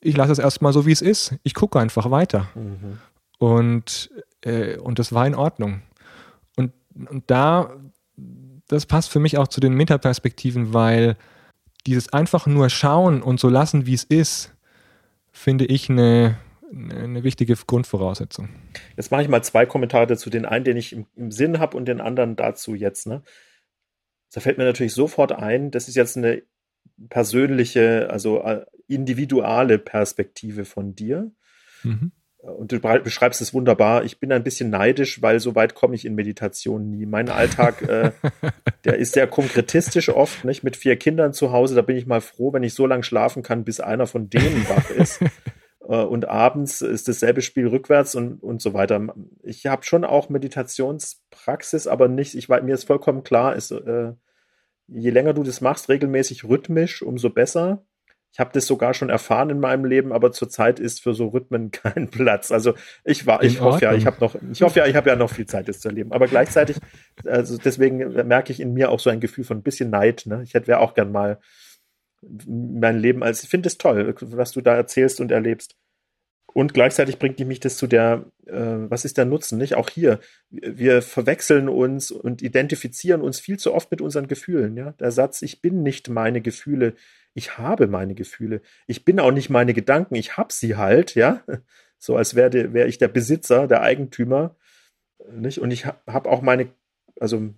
ich 0.01 0.17
lasse 0.17 0.33
es 0.33 0.41
erstmal 0.41 0.73
so, 0.73 0.87
wie 0.87 0.93
es 0.93 1.03
ist. 1.03 1.37
Ich 1.45 1.55
gucke 1.55 1.79
einfach 1.79 2.11
weiter. 2.11 2.49
Mhm. 2.57 2.99
Und, 3.39 4.11
äh, 4.41 4.77
und 4.77 4.99
das 4.99 5.13
war 5.13 5.27
in 5.27 5.37
Ordnung. 5.37 5.83
Und, 6.57 6.73
und 7.09 7.31
da, 7.31 7.71
das 8.71 8.87
passt 8.87 9.11
für 9.11 9.19
mich 9.19 9.37
auch 9.37 9.49
zu 9.49 9.61
den 9.61 9.75
Metaperspektiven, 9.75 10.73
weil 10.73 11.17
dieses 11.87 12.13
einfach 12.13 12.47
nur 12.47 12.71
schauen 12.71 13.23
und 13.23 13.41
so 13.41 13.49
lassen, 13.49 13.87
wie 13.87 13.95
es 13.95 14.05
ist, 14.05 14.55
finde 15.33 15.65
ich 15.65 15.91
eine, 15.91 16.39
eine 16.71 17.25
wichtige 17.25 17.55
Grundvoraussetzung. 17.55 18.49
Jetzt 18.97 19.11
mache 19.11 19.23
ich 19.23 19.29
mal 19.29 19.43
zwei 19.43 19.67
Kommentare 19.67 20.07
dazu. 20.07 20.31
Den 20.31 20.45
einen, 20.45 20.65
den 20.65 20.77
ich 20.77 20.93
im, 20.93 21.07
im 21.17 21.33
Sinn 21.33 21.59
habe 21.59 21.77
und 21.77 21.87
den 21.87 22.01
anderen 22.01 22.37
dazu 22.37 22.75
jetzt. 22.75 23.07
Ne? 23.07 23.23
Da 24.33 24.41
fällt 24.41 24.59
mir 24.59 24.65
natürlich 24.65 24.95
sofort 24.95 25.33
ein, 25.33 25.73
das 25.73 25.89
ist 25.89 25.97
jetzt 25.97 26.17
eine 26.17 26.43
persönliche, 27.09 28.09
also 28.11 28.43
äh, 28.43 28.67
individuelle 28.87 29.79
Perspektive 29.79 30.65
von 30.65 30.95
dir. 30.95 31.33
Mhm. 31.83 32.13
Und 32.43 32.73
du 32.73 32.81
beschreibst 32.81 33.43
es 33.43 33.53
wunderbar. 33.53 34.05
Ich 34.05 34.19
bin 34.19 34.33
ein 34.33 34.43
bisschen 34.43 34.71
neidisch, 34.71 35.21
weil 35.21 35.41
so 35.41 35.55
weit 35.55 35.75
komme 35.75 35.95
ich 35.95 36.07
in 36.07 36.15
Meditation 36.15 36.91
nie. 36.91 37.05
Mein 37.05 37.29
Alltag, 37.29 37.83
äh, 37.83 38.13
der 38.85 38.97
ist 38.97 39.13
sehr 39.13 39.27
konkretistisch 39.27 40.09
oft, 40.09 40.45
nicht? 40.45 40.65
Mit 40.65 40.77
vier 40.77 40.97
Kindern 40.97 41.35
zu 41.35 41.53
Hause, 41.53 41.75
da 41.75 41.83
bin 41.83 41.97
ich 41.97 42.07
mal 42.07 42.23
froh, 42.23 42.53
wenn 42.53 42.63
ich 42.63 42.73
so 42.73 42.87
lange 42.87 43.03
schlafen 43.03 43.43
kann, 43.43 43.65
bis 43.65 43.81
einer 43.81 44.07
von 44.07 44.31
denen 44.31 44.69
wach 44.69 44.91
ist. 44.91 45.21
Äh, 45.89 46.05
und 46.05 46.29
abends 46.29 46.83
ist 46.83 47.09
dasselbe 47.09 47.41
Spiel 47.41 47.67
rückwärts 47.67 48.15
und, 48.15 48.43
und 48.43 48.61
so 48.61 48.75
weiter. 48.75 49.15
Ich 49.43 49.67
habe 49.67 49.83
schon 49.83 50.05
auch 50.05 50.29
Meditationspraxis, 50.29 51.87
aber 51.87 52.07
nicht, 52.07 52.35
ich 52.35 52.49
mir 52.49 52.75
ist 52.75 52.85
vollkommen 52.85 53.25
klar, 53.25 53.57
ist, 53.57 53.71
äh, 53.73 54.13
je 54.87 55.11
länger 55.11 55.33
du 55.33 55.43
das 55.43 55.61
machst, 55.61 55.89
regelmäßig 55.89 56.45
rhythmisch, 56.45 57.03
umso 57.03 57.31
besser. 57.31 57.85
Ich 58.33 58.39
habe 58.39 58.51
das 58.53 58.67
sogar 58.67 58.95
schon 58.95 59.11
erfahren 59.11 59.51
in 59.51 59.59
meinem 59.59 59.85
Leben, 59.85 60.13
aber 60.13 60.31
zurzeit 60.31 60.79
ist 60.79 61.03
für 61.03 61.15
so 61.15 61.29
Rhythmen 61.29 61.71
kein 61.73 62.09
Platz. 62.09 62.53
Also 62.53 62.75
ich 63.05 63.27
war, 63.27 63.43
ich 63.43 63.61
hoffe 63.61 63.85
ja, 63.85 63.93
ich 63.93 64.07
habe 64.07 64.19
noch, 64.21 64.37
ich 64.53 64.63
hoffe 64.63 64.79
ja, 64.79 64.87
ich 64.87 64.95
habe 64.95 65.11
ja 65.11 65.17
noch 65.17 65.31
viel 65.31 65.47
Zeit, 65.47 65.69
das 65.69 65.81
zu 65.81 65.89
erleben. 65.89 66.13
Aber 66.13 66.27
gleichzeitig, 66.29 66.77
also 67.25 67.59
deswegen 67.59 67.99
merke 68.29 68.53
ich 68.53 68.61
in 68.61 68.73
mir 68.73 68.91
auch 68.91 69.01
so 69.01 69.11
ein 69.11 69.21
Gefühl 69.21 69.45
von 69.45 69.59
ein 69.59 69.63
bisschen 69.63 69.91
Neid. 69.91 70.25
Ne? 70.27 70.43
Ich 70.45 70.55
hätte 70.55 70.69
wäre 70.69 70.81
auch 70.81 70.95
gern 70.95 71.11
mal 71.11 71.39
mein 72.47 72.99
Leben 72.99 73.23
als, 73.23 73.43
ich 73.43 73.49
finde 73.49 73.69
es 73.69 73.79
toll, 73.79 74.15
was 74.21 74.53
du 74.53 74.61
da 74.61 74.75
erzählst 74.75 75.21
und 75.21 75.33
erlebst. 75.33 75.77
Und 76.53 76.75
gleichzeitig 76.75 77.19
bringt 77.19 77.39
mich 77.39 77.61
das 77.61 77.77
zu 77.77 77.87
der, 77.87 78.25
äh, 78.47 78.53
was 78.91 79.05
ist 79.05 79.19
der 79.19 79.25
Nutzen, 79.25 79.59
nicht? 79.59 79.75
Auch 79.75 79.89
hier, 79.89 80.21
wir 80.51 81.03
verwechseln 81.03 81.69
uns 81.69 82.11
und 82.11 82.43
identifizieren 82.43 83.21
uns 83.21 83.39
viel 83.39 83.59
zu 83.59 83.73
oft 83.73 83.91
mit 83.91 84.01
unseren 84.01 84.27
Gefühlen, 84.27 84.77
ja. 84.77 84.93
Der 84.93 85.13
Satz, 85.13 85.43
ich 85.43 85.63
bin 85.63 85.83
nicht 85.83 86.09
meine 86.09 86.41
Gefühle, 86.41 86.95
ich 87.35 87.59
habe 87.59 87.87
meine 87.87 88.15
Gefühle. 88.15 88.63
Ich 88.87 89.05
bin 89.05 89.21
auch 89.21 89.31
nicht 89.31 89.51
meine 89.51 89.75
Gedanken, 89.75 90.17
ich 90.17 90.37
habe 90.37 90.53
sie 90.53 90.77
halt, 90.77 91.15
ja. 91.15 91.43
So 92.03 92.17
als 92.17 92.35
wäre 92.35 92.73
wär 92.73 92.87
ich 92.87 92.97
der 92.97 93.09
Besitzer, 93.09 93.67
der 93.67 93.83
Eigentümer, 93.83 94.57
nicht? 95.35 95.59
Und 95.59 95.71
ich 95.71 95.85
habe 95.85 96.31
auch 96.31 96.41
meine, 96.41 96.71
also 97.21 97.53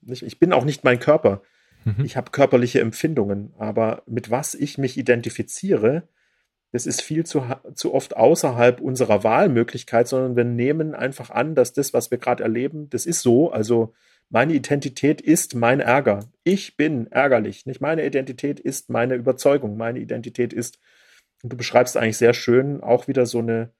nicht, 0.00 0.22
ich 0.22 0.38
bin 0.38 0.54
auch 0.54 0.64
nicht 0.64 0.84
mein 0.84 0.98
Körper. 0.98 1.42
Mhm. 1.84 2.04
Ich 2.04 2.16
habe 2.16 2.30
körperliche 2.30 2.80
Empfindungen, 2.80 3.52
aber 3.58 4.02
mit 4.06 4.30
was 4.30 4.54
ich 4.54 4.78
mich 4.78 4.96
identifiziere, 4.96 6.08
das 6.74 6.86
ist 6.86 7.02
viel 7.02 7.24
zu, 7.24 7.44
zu 7.76 7.94
oft 7.94 8.16
außerhalb 8.16 8.80
unserer 8.80 9.22
Wahlmöglichkeit, 9.22 10.08
sondern 10.08 10.34
wir 10.34 10.42
nehmen 10.42 10.96
einfach 10.96 11.30
an, 11.30 11.54
dass 11.54 11.72
das, 11.72 11.94
was 11.94 12.10
wir 12.10 12.18
gerade 12.18 12.42
erleben, 12.42 12.90
das 12.90 13.06
ist 13.06 13.22
so. 13.22 13.52
Also 13.52 13.94
meine 14.28 14.54
Identität 14.54 15.20
ist 15.20 15.54
mein 15.54 15.78
Ärger. 15.78 16.28
Ich 16.42 16.76
bin 16.76 17.06
ärgerlich. 17.12 17.64
Nicht 17.64 17.80
meine 17.80 18.04
Identität 18.04 18.58
ist 18.58 18.90
meine 18.90 19.14
Überzeugung. 19.14 19.76
Meine 19.76 20.00
Identität 20.00 20.52
ist, 20.52 20.80
und 21.44 21.52
du 21.52 21.56
beschreibst 21.56 21.96
eigentlich 21.96 22.18
sehr 22.18 22.34
schön, 22.34 22.80
auch 22.80 23.06
wieder 23.06 23.24
so 23.24 23.38
eine 23.38 23.70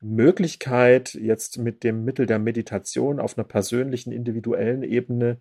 Möglichkeit, 0.00 1.14
jetzt 1.14 1.58
mit 1.58 1.84
dem 1.84 2.04
Mittel 2.04 2.26
der 2.26 2.40
Meditation 2.40 3.20
auf 3.20 3.38
einer 3.38 3.46
persönlichen, 3.46 4.10
individuellen 4.10 4.82
Ebene 4.82 5.40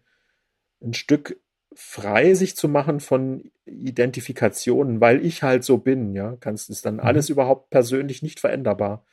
ein 0.80 0.94
Stück 0.94 1.42
frei 1.76 2.34
sich 2.34 2.56
zu 2.56 2.68
machen 2.68 3.00
von 3.00 3.52
Identifikationen, 3.66 5.02
weil 5.02 5.26
ich 5.26 5.44
halt 5.44 5.64
so 5.64 5.78
bin, 5.78 6.14
ja, 6.14 6.36
kannst 6.40 6.70
ist 6.70 6.86
dann 6.86 6.96
mhm. 6.96 7.02
alles 7.02 7.30
überhaupt 7.30 7.70
persönlich 7.70 8.22
nicht 8.22 8.40
veränderbar. 8.40 9.06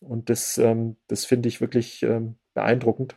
Und 0.00 0.30
das, 0.30 0.58
ähm, 0.58 0.96
das 1.06 1.24
finde 1.24 1.48
ich 1.48 1.60
wirklich 1.60 2.02
ähm, 2.02 2.36
beeindruckend. 2.54 3.16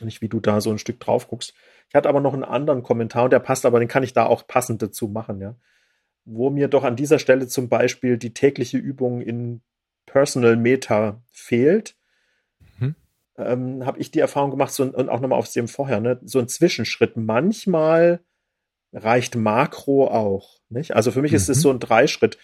Nicht, 0.00 0.22
wie 0.22 0.28
du 0.28 0.40
da 0.40 0.60
so 0.60 0.70
ein 0.70 0.78
Stück 0.78 1.00
drauf 1.00 1.28
guckst. 1.28 1.54
Ich 1.88 1.94
hatte 1.94 2.08
aber 2.08 2.20
noch 2.20 2.34
einen 2.34 2.44
anderen 2.44 2.82
Kommentar 2.82 3.24
und 3.24 3.32
der 3.32 3.40
passt, 3.40 3.64
aber 3.64 3.78
den 3.78 3.88
kann 3.88 4.02
ich 4.02 4.12
da 4.12 4.26
auch 4.26 4.46
passend 4.46 4.82
dazu 4.82 5.08
machen, 5.08 5.40
ja. 5.40 5.56
Wo 6.24 6.50
mir 6.50 6.68
doch 6.68 6.84
an 6.84 6.96
dieser 6.96 7.18
Stelle 7.18 7.48
zum 7.48 7.68
Beispiel 7.68 8.18
die 8.18 8.34
tägliche 8.34 8.76
Übung 8.76 9.22
in 9.22 9.62
Personal 10.04 10.56
Meta 10.56 11.22
fehlt, 11.30 11.96
ähm, 13.38 13.86
habe 13.86 13.98
ich 13.98 14.10
die 14.10 14.20
Erfahrung 14.20 14.50
gemacht, 14.50 14.72
so, 14.72 14.84
und 14.84 15.08
auch 15.08 15.20
nochmal 15.20 15.38
auf 15.38 15.50
dem 15.50 15.68
vorher, 15.68 16.00
ne, 16.00 16.18
so 16.24 16.38
ein 16.38 16.48
Zwischenschritt. 16.48 17.16
Manchmal 17.16 18.20
reicht 18.92 19.36
Makro 19.36 20.08
auch. 20.08 20.58
Nicht? 20.68 20.94
Also 20.94 21.10
für 21.10 21.22
mich 21.22 21.32
mhm. 21.32 21.36
ist 21.36 21.48
es 21.48 21.58
mhm. 21.58 21.62
so 21.62 21.70
ein 21.70 21.80
Dreischritt. 21.80 22.38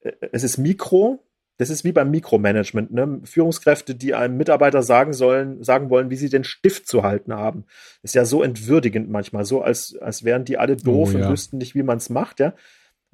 Äh, 0.00 0.12
es 0.32 0.42
ist 0.42 0.58
Mikro, 0.58 1.24
das 1.58 1.70
ist 1.70 1.84
wie 1.84 1.92
beim 1.92 2.10
Mikromanagement, 2.10 2.92
ne? 2.92 3.20
Führungskräfte, 3.24 3.94
die 3.94 4.14
einem 4.14 4.36
Mitarbeiter 4.36 4.82
sagen 4.82 5.12
sollen, 5.12 5.62
sagen 5.62 5.90
wollen, 5.90 6.10
wie 6.10 6.16
sie 6.16 6.30
den 6.30 6.44
Stift 6.44 6.88
zu 6.88 7.02
halten 7.02 7.32
haben. 7.34 7.66
Ist 8.02 8.14
ja 8.14 8.24
so 8.24 8.42
entwürdigend 8.42 9.10
manchmal, 9.10 9.44
so 9.44 9.62
als, 9.62 9.96
als 10.00 10.24
wären 10.24 10.44
die 10.44 10.58
alle 10.58 10.76
doof 10.76 11.10
oh, 11.14 11.18
ja. 11.18 11.26
und 11.26 11.32
wüssten 11.32 11.58
nicht, 11.58 11.74
wie 11.74 11.82
man 11.82 11.98
es 11.98 12.10
macht, 12.10 12.40
ja. 12.40 12.54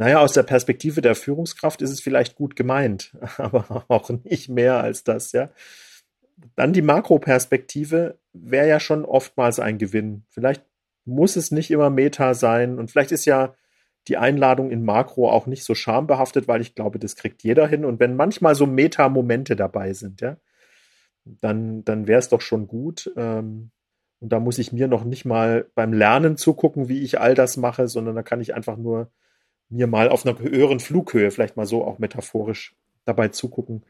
Naja, 0.01 0.21
aus 0.21 0.33
der 0.33 0.45
Perspektive 0.45 1.01
der 1.01 1.17
Führungskraft 1.17 1.83
ist 1.83 1.91
es 1.91 2.01
vielleicht 2.01 2.37
gut 2.37 2.55
gemeint, 2.55 3.13
aber 3.37 3.85
auch 3.89 4.11
nicht 4.11 4.49
mehr 4.49 4.81
als 4.81 5.03
das, 5.03 5.33
ja 5.33 5.51
dann 6.57 6.73
die 6.73 6.83
Makroperspektive 6.83 8.19
wäre 8.33 8.69
ja 8.69 8.81
schon 8.81 9.05
oftmals 9.05 9.61
ein 9.61 9.79
Gewinn. 9.79 10.25
Vielleicht 10.31 10.65
muss 11.05 11.37
es 11.37 11.51
nicht 11.51 11.71
immer 11.71 11.91
Meta 11.91 12.35
sein 12.35 12.79
und 12.79 12.91
vielleicht 12.91 13.13
ist 13.13 13.25
ja 13.25 13.55
die 14.09 14.17
Einladung 14.17 14.71
in 14.71 14.85
Makro 14.85 15.31
auch 15.31 15.47
nicht 15.47 15.65
so 15.65 15.75
schambehaftet, 15.75 16.49
weil 16.49 16.61
ich 16.61 16.75
glaube, 16.75 16.99
das 16.99 17.17
kriegt 17.17 17.43
jeder 17.43 17.67
hin. 17.67 17.85
Und 17.85 18.01
wenn 18.01 18.17
manchmal 18.17 18.55
so 18.55 18.67
Meta-Momente 18.67 19.55
dabei 19.55 19.93
sind, 19.93 20.21
ja, 20.21 20.37
dann, 21.25 21.85
dann 21.85 22.07
wäre 22.07 22.19
es 22.19 22.29
doch 22.29 22.41
schon 22.41 22.67
gut. 22.67 23.13
Ähm, 23.17 23.71
und 24.21 24.33
da 24.33 24.41
muss 24.41 24.59
ich 24.59 24.73
mir 24.73 24.89
noch 24.89 25.05
nicht 25.05 25.25
mal 25.25 25.67
beim 25.75 25.93
Lernen 25.93 26.37
zugucken, 26.37 26.89
wie 26.89 27.03
ich 27.03 27.21
all 27.21 27.35
das 27.35 27.57
mache, 27.57 27.87
sondern 27.87 28.17
da 28.17 28.23
kann 28.23 28.41
ich 28.41 28.55
einfach 28.55 28.77
nur 28.77 29.11
mir 29.69 29.87
mal 29.87 30.09
auf 30.09 30.27
einer 30.27 30.39
höheren 30.39 30.81
Flughöhe, 30.81 31.31
vielleicht 31.31 31.57
mal 31.57 31.67
so 31.67 31.85
auch 31.85 31.99
metaphorisch 31.99 32.75
dabei 33.05 33.29
zugucken, 33.29 33.85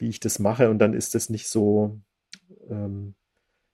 wie 0.00 0.08
ich 0.08 0.20
das 0.20 0.38
mache 0.38 0.70
und 0.70 0.78
dann 0.78 0.94
ist 0.94 1.14
es 1.14 1.30
nicht 1.30 1.48
so, 1.48 2.00
ähm, 2.68 3.14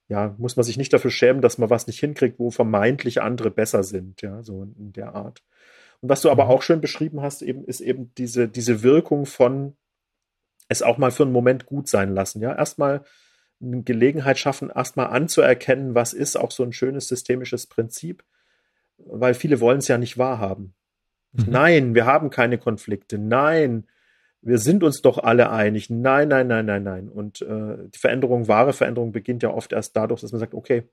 ja, 0.09 0.35
muss 0.39 0.57
man 0.57 0.65
sich 0.65 0.77
nicht 0.77 0.93
dafür 0.93 1.11
schämen, 1.11 1.43
dass 1.43 1.59
man 1.59 1.71
was 1.71 1.87
nicht 1.87 1.99
hinkriegt, 1.99 2.39
wo 2.39 2.51
vermeintlich 2.51 3.23
andere 3.23 3.51
besser 3.51 3.83
sind, 3.83 4.23
ja, 4.23 4.43
so 4.43 4.63
in 4.63 4.93
der 4.93 5.15
Art. 5.15 5.43
Und 6.01 6.09
was 6.09 6.21
du 6.21 6.31
aber 6.31 6.45
mhm. 6.45 6.51
auch 6.51 6.63
schön 6.63 6.81
beschrieben 6.81 7.23
hast, 7.23 7.43
eben, 7.43 7.65
ist 7.65 7.81
eben 7.81 8.13
diese, 8.17 8.49
diese 8.49 8.83
Wirkung 8.83 9.27
von 9.27 9.77
es 10.69 10.83
auch 10.83 10.99
mal 10.99 11.13
für 11.13 11.23
einen 11.23 11.33
Moment 11.33 11.67
gut 11.67 11.89
sein 11.89 12.15
lassen, 12.15 12.41
ja. 12.41 12.55
Erstmal 12.55 13.05
eine 13.61 13.83
Gelegenheit 13.83 14.39
schaffen, 14.39 14.71
erstmal 14.71 15.07
anzuerkennen, 15.07 15.95
was 15.95 16.13
ist 16.13 16.37
auch 16.37 16.51
so 16.51 16.63
ein 16.63 16.73
schönes 16.73 17.09
systemisches 17.09 17.67
Prinzip, 17.67 18.25
weil 18.99 19.35
viele 19.35 19.61
wollen 19.61 19.79
es 19.79 19.89
ja 19.89 19.97
nicht 19.97 20.19
wahrhaben. 20.19 20.75
Mhm. 21.33 21.45
Nein, 21.49 21.95
wir 21.95 22.07
haben 22.07 22.31
keine 22.31 22.59
Konflikte. 22.59 23.19
Nein, 23.19 23.87
wir 24.47 24.59
sind 24.59 24.85
uns 24.85 25.03
doch 25.03 25.19
alle 25.19 25.51
einig. 25.51 25.91
Nein, 25.91 26.29
nein, 26.29 26.47
nein, 26.47 26.67
nein, 26.67 26.85
nein. 26.85 27.09
Und 27.09 27.43
äh, 27.43 27.79
die 27.93 27.99
Veränderung, 27.99 28.47
wahre 28.47 28.73
Veränderung 28.73 29.11
beginnt 29.11 29.43
ja 29.43 29.51
oft 29.51 29.73
erst 29.73 29.97
dadurch, 29.97 30.21
dass 30.21 30.31
man 30.31 30.39
sagt, 30.39 30.55
okay, 30.55 30.85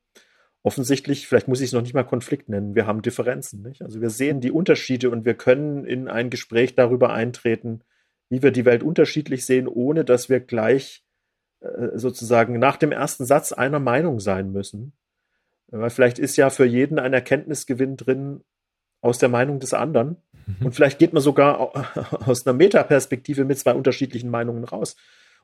offensichtlich, 0.63 1.27
vielleicht 1.27 1.47
muss 1.47 1.61
ich 1.61 1.67
es 1.67 1.73
noch 1.73 1.83
nicht 1.83 1.93
mal 1.93 2.03
Konflikt 2.03 2.49
nennen, 2.49 2.73
wir 2.73 2.87
haben 2.87 3.03
Differenzen. 3.03 3.61
Nicht? 3.61 3.83
Also 3.83 4.01
wir 4.01 4.09
sehen 4.09 4.41
die 4.41 4.49
Unterschiede 4.49 5.11
und 5.11 5.23
wir 5.23 5.35
können 5.35 5.85
in 5.85 6.07
ein 6.07 6.31
Gespräch 6.31 6.73
darüber 6.73 7.13
eintreten, 7.13 7.81
wie 8.27 8.41
wir 8.41 8.49
die 8.49 8.65
Welt 8.65 8.81
unterschiedlich 8.81 9.45
sehen, 9.45 9.67
ohne 9.67 10.03
dass 10.03 10.29
wir 10.29 10.39
gleich 10.39 11.03
äh, 11.59 11.89
sozusagen 11.93 12.57
nach 12.57 12.77
dem 12.77 12.91
ersten 12.91 13.25
Satz 13.25 13.51
einer 13.51 13.79
Meinung 13.79 14.19
sein 14.19 14.51
müssen. 14.51 14.93
Weil 15.67 15.91
vielleicht 15.91 16.17
ist 16.17 16.37
ja 16.37 16.49
für 16.49 16.65
jeden 16.65 16.97
ein 16.97 17.13
Erkenntnisgewinn 17.13 17.97
drin 17.97 18.41
aus 19.01 19.19
der 19.19 19.29
Meinung 19.29 19.59
des 19.59 19.75
anderen. 19.75 20.17
Mhm. 20.45 20.65
Und 20.65 20.75
vielleicht 20.75 20.99
geht 20.99 21.13
man 21.13 21.21
sogar 21.21 21.71
aus 22.27 22.45
einer 22.45 22.55
Metaperspektive 22.55 23.45
mit 23.45 23.59
zwei 23.59 23.73
unterschiedlichen 23.73 24.29
Meinungen 24.29 24.63
raus. 24.63 24.95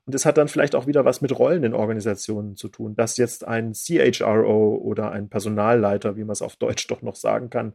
Und 0.06 0.16
es 0.16 0.26
hat 0.26 0.38
dann 0.38 0.48
vielleicht 0.48 0.76
auch 0.76 0.88
wieder 0.88 1.06
was 1.06 1.22
mit 1.22 1.38
Rollen 1.38 1.64
in 1.64 1.74
Organisationen 1.74 2.56
zu 2.56 2.68
tun, 2.70 2.96
dass 2.96 3.18
jetzt 3.18 3.46
ein 3.46 3.74
CHRO 3.74 4.76
oder 4.76 5.12
ein 5.12 5.30
Personalleiter, 5.30 6.16
wie 6.16 6.24
man 6.24 6.32
es 6.32 6.42
auf 6.42 6.56
Deutsch 6.56 6.88
doch 6.88 7.02
noch 7.02 7.16
sagen 7.16 7.50
kann, 7.50 7.74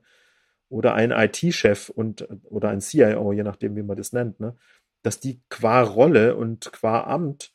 oder 0.68 0.94
ein 0.94 1.12
IT-Chef 1.12 1.90
und 1.90 2.26
oder 2.44 2.70
ein 2.70 2.80
CIO, 2.80 3.32
je 3.32 3.44
nachdem, 3.44 3.76
wie 3.76 3.82
man 3.82 3.96
das 3.96 4.12
nennt, 4.12 4.40
ne, 4.40 4.56
dass 5.02 5.20
die 5.20 5.40
qua 5.48 5.82
Rolle 5.82 6.34
und 6.34 6.72
qua 6.72 7.04
Amt 7.04 7.52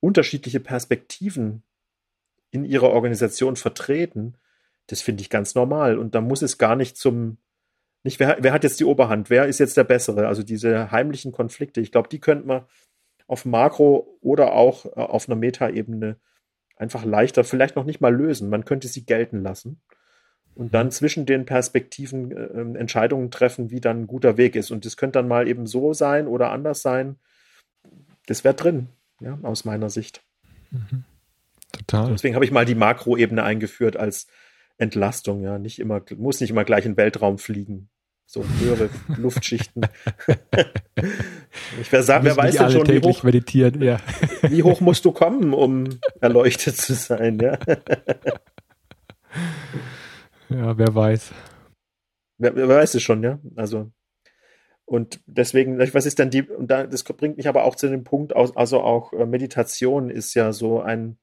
unterschiedliche 0.00 0.60
Perspektiven 0.60 1.62
in 2.50 2.64
ihrer 2.64 2.90
Organisation 2.90 3.56
vertreten, 3.56 4.36
das 4.86 5.02
finde 5.02 5.22
ich 5.22 5.30
ganz 5.30 5.54
normal. 5.54 5.98
Und 5.98 6.14
da 6.14 6.20
muss 6.20 6.42
es 6.42 6.58
gar 6.58 6.76
nicht 6.76 6.96
zum, 6.96 7.38
nicht, 8.02 8.18
wer, 8.20 8.38
wer 8.40 8.52
hat 8.52 8.64
jetzt 8.64 8.80
die 8.80 8.84
Oberhand, 8.84 9.30
wer 9.30 9.46
ist 9.46 9.58
jetzt 9.58 9.76
der 9.76 9.84
Bessere? 9.84 10.26
Also 10.26 10.42
diese 10.42 10.90
heimlichen 10.90 11.32
Konflikte, 11.32 11.80
ich 11.80 11.92
glaube, 11.92 12.08
die 12.08 12.20
könnte 12.20 12.46
man 12.46 12.62
auf 13.26 13.44
Makro 13.44 14.18
oder 14.20 14.52
auch 14.52 14.86
äh, 14.86 15.00
auf 15.00 15.28
einer 15.28 15.36
Metaebene 15.36 16.16
einfach 16.76 17.04
leichter, 17.04 17.44
vielleicht 17.44 17.76
noch 17.76 17.84
nicht 17.84 18.00
mal 18.00 18.14
lösen. 18.14 18.48
Man 18.48 18.64
könnte 18.64 18.88
sie 18.88 19.04
gelten 19.04 19.42
lassen 19.42 19.80
und 20.54 20.74
dann 20.74 20.86
mhm. 20.86 20.90
zwischen 20.90 21.26
den 21.26 21.44
Perspektiven 21.44 22.32
äh, 22.32 22.78
Entscheidungen 22.78 23.30
treffen, 23.30 23.70
wie 23.70 23.80
dann 23.80 24.02
ein 24.02 24.06
guter 24.06 24.36
Weg 24.36 24.56
ist. 24.56 24.70
Und 24.70 24.84
das 24.84 24.96
könnte 24.96 25.18
dann 25.18 25.28
mal 25.28 25.46
eben 25.46 25.66
so 25.66 25.92
sein 25.92 26.26
oder 26.26 26.50
anders 26.50 26.82
sein. 26.82 27.16
Das 28.26 28.44
wäre 28.44 28.54
drin, 28.54 28.88
ja, 29.20 29.38
aus 29.42 29.64
meiner 29.64 29.90
Sicht. 29.90 30.22
Mhm. 30.70 31.04
Total. 31.72 32.10
Deswegen 32.10 32.34
habe 32.34 32.44
ich 32.44 32.50
mal 32.50 32.64
die 32.64 32.74
Makroebene 32.74 33.42
eingeführt 33.42 33.96
als 33.96 34.26
Entlastung, 34.80 35.42
ja, 35.42 35.58
nicht 35.58 35.78
immer, 35.78 36.02
muss 36.16 36.40
nicht 36.40 36.50
immer 36.50 36.64
gleich 36.64 36.86
in 36.86 36.92
den 36.92 36.96
Weltraum 36.96 37.38
fliegen. 37.38 37.90
So 38.26 38.44
höhere 38.60 38.88
Luftschichten. 39.16 39.86
ich 41.80 41.90
wer, 41.90 42.02
sagt, 42.02 42.24
wer 42.24 42.36
weiß 42.36 42.56
denn 42.56 42.70
schon, 42.70 42.88
wie 42.88 43.00
hoch, 43.00 43.22
meditieren, 43.22 43.82
ja. 43.82 43.98
wie 44.42 44.62
hoch 44.62 44.80
musst 44.80 45.04
du 45.04 45.12
kommen, 45.12 45.52
um 45.52 45.98
erleuchtet 46.20 46.76
zu 46.76 46.94
sein, 46.94 47.38
ja. 47.40 47.58
ja, 50.48 50.78
wer 50.78 50.94
weiß. 50.94 51.32
Wer, 52.38 52.56
wer 52.56 52.68
weiß 52.68 52.94
es 52.94 53.02
schon, 53.02 53.22
ja. 53.22 53.38
Also, 53.56 53.90
und 54.86 55.20
deswegen, 55.26 55.78
was 55.78 56.06
ist 56.06 56.18
denn 56.18 56.30
die, 56.30 56.42
und 56.42 56.70
das 56.70 57.04
bringt 57.04 57.36
mich 57.36 57.48
aber 57.48 57.64
auch 57.64 57.76
zu 57.76 57.88
dem 57.88 58.04
Punkt, 58.04 58.34
also 58.34 58.80
auch 58.80 59.12
äh, 59.12 59.26
Meditation 59.26 60.08
ist 60.08 60.34
ja 60.34 60.52
so 60.52 60.80
ein 60.80 61.18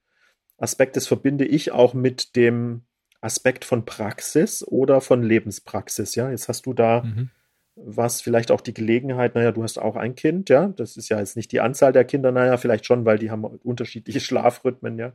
Aspekt, 0.58 0.96
das 0.96 1.08
verbinde 1.08 1.46
ich 1.46 1.72
auch 1.72 1.94
mit 1.94 2.36
dem 2.36 2.84
Aspekt 3.22 3.66
von 3.66 3.86
Praxis 3.86 4.64
oder 4.64 5.02
von 5.02 5.24
Lebenspraxis. 5.24 6.16
Ja, 6.16 6.30
jetzt 6.30 6.50
hast 6.50 6.66
du 6.66 6.74
da 6.74 7.04
mhm. 7.04 7.30
was, 7.76 8.22
vielleicht 8.22 8.52
auch 8.52 8.62
die 8.62 8.74
Gelegenheit, 8.74 9.36
naja, 9.36 9.52
du 9.52 9.64
hast 9.64 9.80
auch 9.80 9.96
ein 9.96 10.16
Kind, 10.16 10.50
ja, 10.50 10.68
das 10.68 10.98
ist 10.98 11.10
ja 11.10 11.20
jetzt 11.20 11.36
nicht 11.36 11.52
die 11.52 11.60
Anzahl 11.60 11.94
der 11.94 12.06
Kinder, 12.06 12.32
naja, 12.32 12.58
vielleicht 12.58 12.86
schon, 12.86 13.06
weil 13.06 13.18
die 13.18 13.32
haben 13.32 13.44
unterschiedliche 13.44 14.20
Schlafrhythmen, 14.22 15.00
ja. 15.00 15.14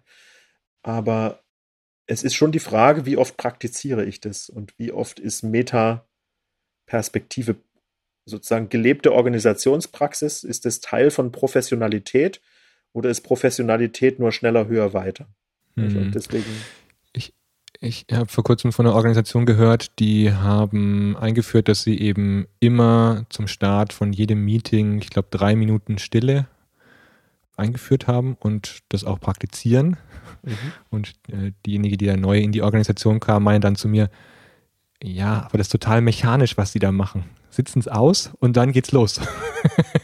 Aber 0.83 1.43
es 2.07 2.25
ist 2.25 2.35
schon 2.35 2.53
die 2.53 2.59
Frage, 2.59 3.07
wie 3.07 3.17
oft 3.17 3.37
praktiziere 3.37 4.05
ich 4.05 4.21
das 4.21 4.49
und 4.49 4.77
wie 4.79 4.93
oft 4.93 5.21
ist 5.21 5.45
Meta-Perspektive 5.45 7.57
sozusagen 8.25 8.69
gelebte 8.69 9.13
Organisationspraxis? 9.13 10.45
Ist 10.45 10.65
das 10.65 10.81
Teil 10.81 11.11
von 11.11 11.33
Professionalität 11.33 12.41
oder 12.93 13.11
ist 13.11 13.23
Professionalität 13.23 14.19
nur 14.19 14.33
schneller, 14.33 14.67
höher, 14.67 14.93
weiter? 14.93 15.29
Also 15.77 15.99
mhm. 15.99 16.13
deswegen. 16.13 16.51
Ich, 17.85 18.07
habe 18.13 18.27
vor 18.27 18.45
kurzem 18.45 18.73
von 18.73 18.87
einer 18.87 18.95
Organisation 18.95 19.45
gehört, 19.45 19.99
die 19.99 20.33
haben 20.33 21.17
eingeführt, 21.17 21.67
dass 21.67 21.83
sie 21.83 21.99
eben 21.99 22.47
immer 22.61 23.25
zum 23.29 23.49
Start 23.49 23.93
von 23.93 24.13
jedem 24.13 24.45
Meeting, 24.45 24.99
ich 25.03 25.11
glaube, 25.11 25.27
drei 25.33 25.57
Minuten 25.57 25.99
Stille 25.99 26.47
eingeführt 27.57 28.07
haben 28.07 28.37
und 28.39 28.85
das 28.89 29.03
auch 29.03 29.19
praktizieren. 29.19 29.97
Mhm. 30.45 30.73
Und 30.91 31.15
äh, 31.29 31.51
diejenige, 31.67 31.97
die 31.97 32.07
da 32.07 32.17
neu 32.17 32.39
in 32.39 32.53
die 32.53 32.63
Organisation 32.63 33.19
kam, 33.19 33.43
meinte 33.43 33.67
dann 33.67 33.75
zu 33.75 33.89
mir, 33.89 34.11
ja, 35.03 35.45
aber 35.47 35.59
das 35.59 35.69
ist 35.69 35.73
total 35.73 36.01
mechanisch, 36.01 36.57
was 36.57 36.73
sie 36.73 36.79
da 36.79 36.93
machen 36.93 37.25
sitzen 37.53 37.81
es 37.81 37.89
aus 37.89 38.33
und 38.41 38.57
dann 38.57 38.73
geht's 38.73 38.93
los. 38.93 39.21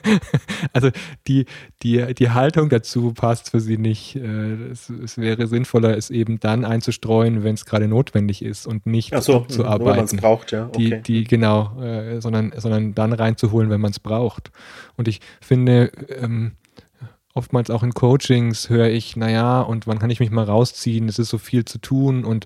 also 0.72 0.90
die, 1.26 1.46
die, 1.82 2.14
die 2.14 2.30
Haltung 2.30 2.68
dazu 2.68 3.12
passt 3.12 3.50
für 3.50 3.60
sie 3.60 3.78
nicht. 3.78 4.16
Äh, 4.16 4.70
es, 4.70 4.90
es 4.90 5.16
wäre 5.16 5.46
sinnvoller, 5.46 5.96
es 5.96 6.10
eben 6.10 6.40
dann 6.40 6.64
einzustreuen, 6.64 7.44
wenn 7.44 7.54
es 7.54 7.64
gerade 7.64 7.88
notwendig 7.88 8.42
ist 8.42 8.66
und 8.66 8.86
nicht 8.86 9.14
so, 9.22 9.40
zu 9.40 9.64
arbeiten. 9.64 9.90
Wenn 9.90 9.96
man 9.96 10.04
es 10.04 10.16
braucht, 10.16 10.52
ja. 10.52 10.66
Okay. 10.66 11.00
Die, 11.00 11.02
die, 11.02 11.24
genau, 11.24 11.80
äh, 11.80 12.20
sondern, 12.20 12.52
sondern 12.56 12.94
dann 12.94 13.14
reinzuholen, 13.14 13.70
wenn 13.70 13.80
man 13.80 13.92
es 13.92 13.98
braucht. 13.98 14.50
Und 14.96 15.08
ich 15.08 15.20
finde, 15.40 15.90
ähm, 16.20 16.52
oftmals 17.32 17.70
auch 17.70 17.82
in 17.82 17.94
Coachings 17.94 18.68
höre 18.68 18.88
ich, 18.88 19.16
naja, 19.16 19.62
und 19.62 19.86
wann 19.86 19.98
kann 19.98 20.10
ich 20.10 20.20
mich 20.20 20.30
mal 20.30 20.44
rausziehen? 20.44 21.08
Es 21.08 21.18
ist 21.18 21.30
so 21.30 21.38
viel 21.38 21.64
zu 21.64 21.78
tun 21.78 22.24
und 22.24 22.44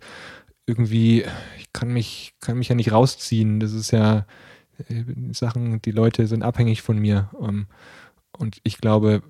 irgendwie, 0.73 1.25
ich 1.59 1.73
kann 1.73 1.93
mich, 1.93 2.35
kann 2.41 2.59
mich 2.59 2.69
ja 2.69 2.75
nicht 2.75 2.93
rausziehen. 2.93 3.61
Das 3.61 3.73
ist 3.73 3.91
ja, 3.91 4.27
äh, 4.89 5.05
Sachen, 5.33 5.83
die 5.83 5.91
Leute 5.91 6.27
sind 6.27 6.43
abhängig 6.43 6.81
von 6.81 6.99
mir. 6.99 7.31
Ähm, 7.41 7.67
und 8.39 8.59
ich 8.63 8.79
glaube, 8.79 9.23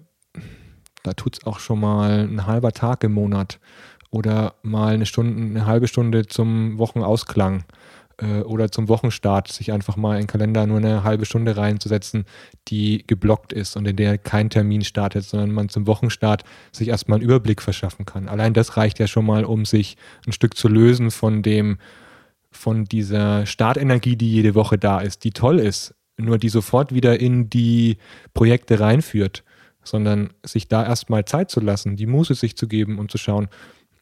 da 1.02 1.14
tut 1.14 1.38
es 1.38 1.44
auch 1.44 1.58
schon 1.58 1.80
mal 1.80 2.28
ein 2.28 2.46
halber 2.46 2.72
Tag 2.72 3.02
im 3.02 3.12
Monat 3.12 3.58
oder 4.10 4.54
mal 4.62 4.94
eine 4.94 5.06
Stunde, 5.06 5.42
eine 5.42 5.66
halbe 5.66 5.88
Stunde 5.88 6.26
zum 6.26 6.78
Wochenausklang 6.78 7.64
oder 8.44 8.70
zum 8.70 8.88
Wochenstart, 8.88 9.50
sich 9.50 9.72
einfach 9.72 9.96
mal 9.96 10.14
in 10.14 10.22
den 10.22 10.26
Kalender 10.26 10.66
nur 10.66 10.78
eine 10.78 11.02
halbe 11.02 11.24
Stunde 11.24 11.56
reinzusetzen, 11.56 12.24
die 12.68 13.04
geblockt 13.06 13.52
ist 13.52 13.76
und 13.76 13.86
in 13.86 13.96
der 13.96 14.18
kein 14.18 14.50
Termin 14.50 14.82
startet, 14.82 15.24
sondern 15.24 15.50
man 15.50 15.68
zum 15.68 15.86
Wochenstart 15.86 16.44
sich 16.70 16.88
erstmal 16.88 17.16
einen 17.16 17.24
Überblick 17.24 17.62
verschaffen 17.62 18.04
kann. 18.04 18.28
Allein 18.28 18.54
das 18.54 18.76
reicht 18.76 18.98
ja 18.98 19.06
schon 19.06 19.26
mal, 19.26 19.44
um 19.44 19.64
sich 19.64 19.96
ein 20.26 20.32
Stück 20.32 20.56
zu 20.56 20.68
lösen 20.68 21.10
von 21.10 21.42
dem, 21.42 21.78
von 22.50 22.84
dieser 22.84 23.46
Startenergie, 23.46 24.16
die 24.16 24.30
jede 24.30 24.54
Woche 24.54 24.78
da 24.78 25.00
ist, 25.00 25.24
die 25.24 25.32
toll 25.32 25.58
ist, 25.58 25.94
nur 26.16 26.38
die 26.38 26.48
sofort 26.50 26.94
wieder 26.94 27.18
in 27.18 27.48
die 27.50 27.96
Projekte 28.34 28.78
reinführt, 28.78 29.42
sondern 29.82 30.30
sich 30.44 30.68
da 30.68 30.84
erstmal 30.84 31.24
Zeit 31.24 31.50
zu 31.50 31.60
lassen, 31.60 31.96
die 31.96 32.06
Muße 32.06 32.34
sich 32.34 32.56
zu 32.56 32.68
geben 32.68 32.98
und 32.98 33.10
zu 33.10 33.18
schauen, 33.18 33.48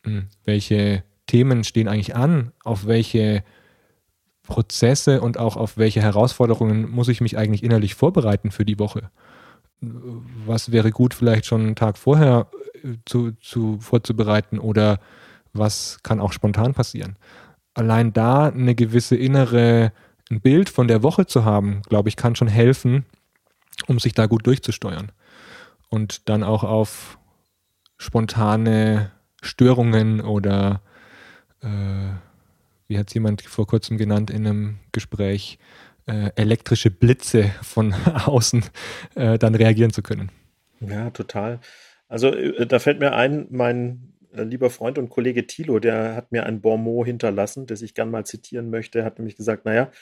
hm, 0.05 0.27
welche 0.45 1.05
Themen 1.27 1.65
stehen 1.65 1.89
eigentlich 1.89 2.17
an, 2.17 2.53
auf 2.65 2.87
welche 2.87 3.45
Prozesse 4.51 5.23
und 5.23 5.39
auch 5.39 5.57
auf 5.57 5.79
welche 5.79 6.03
Herausforderungen 6.03 6.91
muss 6.91 7.09
ich 7.09 7.23
mich 7.23 7.39
eigentlich 7.39 7.63
innerlich 7.65 7.95
vorbereiten 7.95 8.51
für 8.51 8.67
die 8.67 8.79
Woche. 8.79 9.11
Was 9.81 10.73
wäre 10.73 10.91
gut, 10.91 11.15
vielleicht 11.15 11.47
schon 11.47 11.63
einen 11.63 11.77
Tag 11.77 11.97
vorher 11.97 12.49
äh, 12.75 12.97
zu, 13.07 13.33
zu 13.41 13.79
vorzubereiten 13.81 14.59
oder 14.59 15.01
was 15.55 15.99
kann 16.03 16.21
auch 16.21 16.33
spontan 16.33 16.75
passieren? 16.75 17.17
allein 17.75 18.13
da 18.13 18.47
eine 18.47 18.75
gewisse 18.75 19.17
innere, 19.17 19.93
ein 20.31 20.41
Bild 20.41 20.69
von 20.71 20.89
der 20.89 21.03
Woche 21.03 21.27
zu 21.27 21.45
haben, 21.45 21.83
glaube 21.89 22.09
ich, 22.09 22.17
kann 22.17 22.37
schon 22.37 22.49
helfen, 22.49 23.05
um 23.87 23.99
sich 23.99 24.15
da 24.15 24.27
gut 24.27 24.47
durchzusteuern. 24.47 25.13
Und 25.89 26.29
dann 26.29 26.43
auch 26.43 26.63
auf 26.63 27.19
spontane 27.99 29.11
Störungen 29.43 30.21
oder 30.21 30.83
äh, 31.63 32.11
wie 32.91 32.99
hat 32.99 33.09
es 33.09 33.15
jemand 33.15 33.43
vor 33.43 33.69
kurzem 33.69 33.97
genannt 33.97 34.31
in 34.31 34.47
einem 34.47 34.79
Gespräch, 34.91 35.59
äh, 36.07 36.31
elektrische 36.35 36.91
Blitze 36.91 37.53
von 37.63 37.95
außen 38.27 38.65
äh, 39.15 39.39
dann 39.39 39.55
reagieren 39.55 39.93
zu 39.93 40.03
können. 40.03 40.31
Ja, 40.81 41.11
total. 41.11 41.61
Also 42.09 42.35
äh, 42.35 42.67
da 42.67 42.81
fällt 42.81 42.99
mir 42.99 43.13
ein, 43.15 43.47
mein 43.51 44.13
äh, 44.35 44.43
lieber 44.43 44.71
Freund 44.71 44.99
und 44.99 45.09
Kollege 45.09 45.47
Thilo, 45.47 45.79
der 45.79 46.17
hat 46.17 46.33
mir 46.33 46.45
ein 46.47 46.61
Bonmot 46.61 47.07
hinterlassen, 47.07 47.67
das 47.67 47.81
ich 47.81 47.95
gern 47.95 48.11
mal 48.11 48.27
zitieren 48.27 48.71
möchte. 48.71 49.05
Hat 49.05 49.19
nämlich 49.19 49.37
gesagt, 49.37 49.65
naja, 49.67 49.93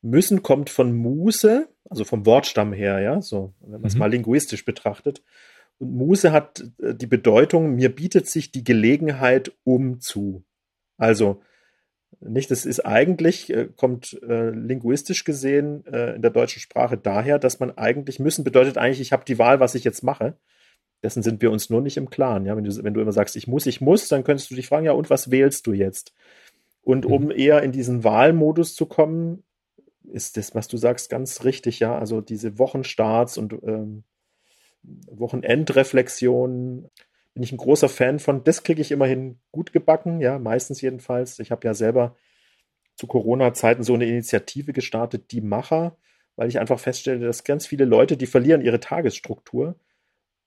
müssen 0.00 0.44
kommt 0.44 0.70
von 0.70 0.94
Muße, 0.96 1.68
also 1.88 2.04
vom 2.04 2.26
Wortstamm 2.26 2.72
her, 2.72 3.00
ja, 3.00 3.20
so, 3.20 3.54
wenn 3.60 3.80
man 3.80 3.88
es 3.88 3.94
mhm. 3.94 3.98
mal 3.98 4.10
linguistisch 4.10 4.64
betrachtet. 4.64 5.20
Und 5.78 5.96
Muße 5.96 6.30
hat 6.30 6.62
äh, 6.80 6.94
die 6.94 7.08
Bedeutung, 7.08 7.74
mir 7.74 7.92
bietet 7.92 8.28
sich 8.28 8.52
die 8.52 8.62
Gelegenheit 8.62 9.50
um 9.64 9.98
zu. 9.98 10.44
Also, 10.96 11.42
nicht, 12.20 12.50
das 12.50 12.66
ist 12.66 12.80
eigentlich, 12.80 13.50
äh, 13.50 13.68
kommt 13.74 14.20
äh, 14.22 14.50
linguistisch 14.50 15.24
gesehen 15.24 15.86
äh, 15.86 16.16
in 16.16 16.22
der 16.22 16.30
deutschen 16.30 16.60
Sprache 16.60 16.98
daher, 16.98 17.38
dass 17.38 17.60
man 17.60 17.76
eigentlich 17.78 18.18
müssen 18.18 18.44
bedeutet 18.44 18.78
eigentlich, 18.78 19.00
ich 19.00 19.12
habe 19.12 19.24
die 19.24 19.38
Wahl, 19.38 19.60
was 19.60 19.74
ich 19.74 19.84
jetzt 19.84 20.02
mache. 20.02 20.36
Dessen 21.02 21.22
sind 21.22 21.40
wir 21.40 21.50
uns 21.50 21.70
nur 21.70 21.80
nicht 21.80 21.96
im 21.96 22.10
Klaren. 22.10 22.44
Ja, 22.44 22.56
wenn 22.56 22.64
du, 22.64 22.84
wenn 22.84 22.92
du 22.92 23.00
immer 23.00 23.12
sagst, 23.12 23.36
ich 23.36 23.46
muss, 23.46 23.64
ich 23.66 23.80
muss, 23.80 24.08
dann 24.08 24.24
könntest 24.24 24.50
du 24.50 24.54
dich 24.54 24.68
fragen, 24.68 24.84
ja, 24.84 24.92
und 24.92 25.08
was 25.08 25.30
wählst 25.30 25.66
du 25.66 25.72
jetzt? 25.72 26.12
Und 26.82 27.06
um 27.06 27.26
mhm. 27.26 27.30
eher 27.30 27.62
in 27.62 27.72
diesen 27.72 28.04
Wahlmodus 28.04 28.74
zu 28.74 28.86
kommen, 28.86 29.42
ist 30.04 30.36
das, 30.36 30.54
was 30.54 30.68
du 30.68 30.76
sagst, 30.76 31.08
ganz 31.08 31.44
richtig, 31.44 31.80
ja. 31.80 31.98
Also 31.98 32.20
diese 32.20 32.58
Wochenstarts 32.58 33.38
und 33.38 33.54
ähm, 33.62 34.04
Wochenendreflexionen 34.82 36.90
bin 37.34 37.42
ich 37.42 37.52
ein 37.52 37.58
großer 37.58 37.88
Fan 37.88 38.18
von. 38.18 38.44
Das 38.44 38.62
kriege 38.62 38.82
ich 38.82 38.90
immerhin 38.90 39.38
gut 39.52 39.72
gebacken, 39.72 40.20
ja, 40.20 40.38
meistens 40.38 40.80
jedenfalls. 40.80 41.38
Ich 41.38 41.50
habe 41.50 41.66
ja 41.66 41.74
selber 41.74 42.16
zu 42.96 43.06
Corona-Zeiten 43.06 43.82
so 43.82 43.94
eine 43.94 44.06
Initiative 44.06 44.72
gestartet, 44.72 45.32
die 45.32 45.40
Macher, 45.40 45.96
weil 46.36 46.48
ich 46.48 46.58
einfach 46.58 46.78
feststelle, 46.78 47.24
dass 47.24 47.44
ganz 47.44 47.66
viele 47.66 47.84
Leute, 47.84 48.16
die 48.16 48.26
verlieren 48.26 48.62
ihre 48.62 48.80
Tagesstruktur 48.80 49.76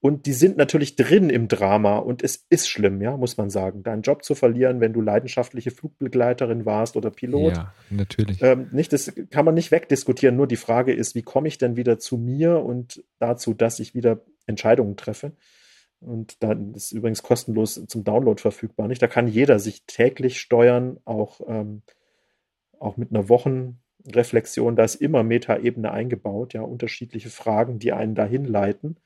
Und 0.04 0.26
die 0.26 0.34
sind 0.34 0.58
natürlich 0.58 0.98
drin 0.98 1.30
im 1.30 1.48
Drama 1.48 1.98
und 1.98 2.26
es 2.26 2.46
ist 2.50 2.68
schlimm, 2.68 3.02
ja, 3.02 3.16
muss 3.16 3.38
man 3.38 3.50
sagen, 3.50 3.84
deinen 3.84 4.02
Job 4.02 4.26
zu 4.26 4.36
verlieren, 4.36 4.82
wenn 4.82 4.92
du 4.92 5.00
leidenschaftliche 5.00 5.72
Flugbegleiterin 5.72 6.66
warst 6.66 6.98
oder 6.98 7.10
Pilot. 7.10 7.56
Ja, 7.56 7.74
natürlich. 7.90 8.42
Ähm, 8.42 8.68
nicht, 8.74 8.92
das 8.92 9.14
kann 9.30 9.46
man 9.46 9.54
nicht 9.54 9.72
wegdiskutieren. 9.72 10.36
Nur 10.36 10.48
die 10.48 10.58
Frage 10.58 10.92
ist, 10.94 11.16
wie 11.16 11.22
komme 11.22 11.48
ich 11.48 11.58
denn 11.58 11.78
wieder 11.78 12.00
zu 12.00 12.18
mir 12.18 12.60
und 12.66 13.02
dazu, 13.20 13.54
dass 13.54 13.80
ich 13.80 13.96
wieder 13.96 14.26
Entscheidungen 14.46 14.98
treffe? 14.98 15.32
Und 16.04 16.44
dann 16.44 16.74
ist 16.74 16.92
übrigens 16.92 17.24
kostenlos 17.24 17.82
zum 17.88 18.04
Download 18.04 18.42
verfügbar. 18.42 18.88
Nicht? 18.88 19.02
Da 19.02 19.08
kann 19.08 19.28
jeder 19.28 19.60
sich 19.60 19.86
täglich 19.86 20.40
steuern, 20.40 21.00
auch, 21.06 21.42
ähm, 21.48 21.82
auch 22.80 22.98
mit 22.98 23.12
einer 23.12 23.30
Wochenreflexion. 23.30 24.76
Da 24.76 24.84
ist 24.84 24.96
immer 24.96 25.24
Metaebene 25.24 25.92
eingebaut, 25.92 26.54
ja, 26.54 26.62
unterschiedliche 26.62 27.30
Fragen, 27.30 27.80
die 27.80 27.94
einen 27.94 28.16
dahin 28.16 28.46
leiten. 28.46 28.98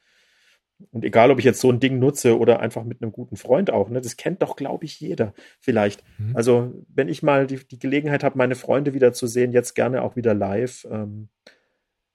Und 0.92 1.04
egal, 1.04 1.32
ob 1.32 1.40
ich 1.40 1.46
jetzt 1.46 1.60
so 1.60 1.72
ein 1.72 1.80
Ding 1.80 1.98
nutze 2.00 2.38
oder 2.38 2.60
einfach 2.60 2.84
mit 2.84 3.02
einem 3.02 3.12
guten 3.12 3.36
Freund 3.36 3.72
auch, 3.72 3.90
ne, 3.90 4.00
das 4.00 4.16
kennt 4.16 4.42
doch, 4.44 4.56
glaube 4.56 4.86
ich, 4.86 5.00
jeder 5.00 5.34
vielleicht. 5.60 6.04
Mhm. 6.20 6.36
Also, 6.36 6.74
wenn 6.88 7.10
ich 7.10 7.24
mal 7.24 7.48
die, 7.48 7.58
die 7.68 7.80
Gelegenheit 7.80 8.24
habe, 8.24 8.38
meine 8.38 8.56
Freunde 8.56 8.94
wieder 8.94 9.12
zu 9.12 9.26
sehen, 9.26 9.52
jetzt 9.52 9.74
gerne 9.74 10.04
auch 10.04 10.16
wieder 10.16 10.34
live, 10.34 10.88
ähm, 10.92 11.30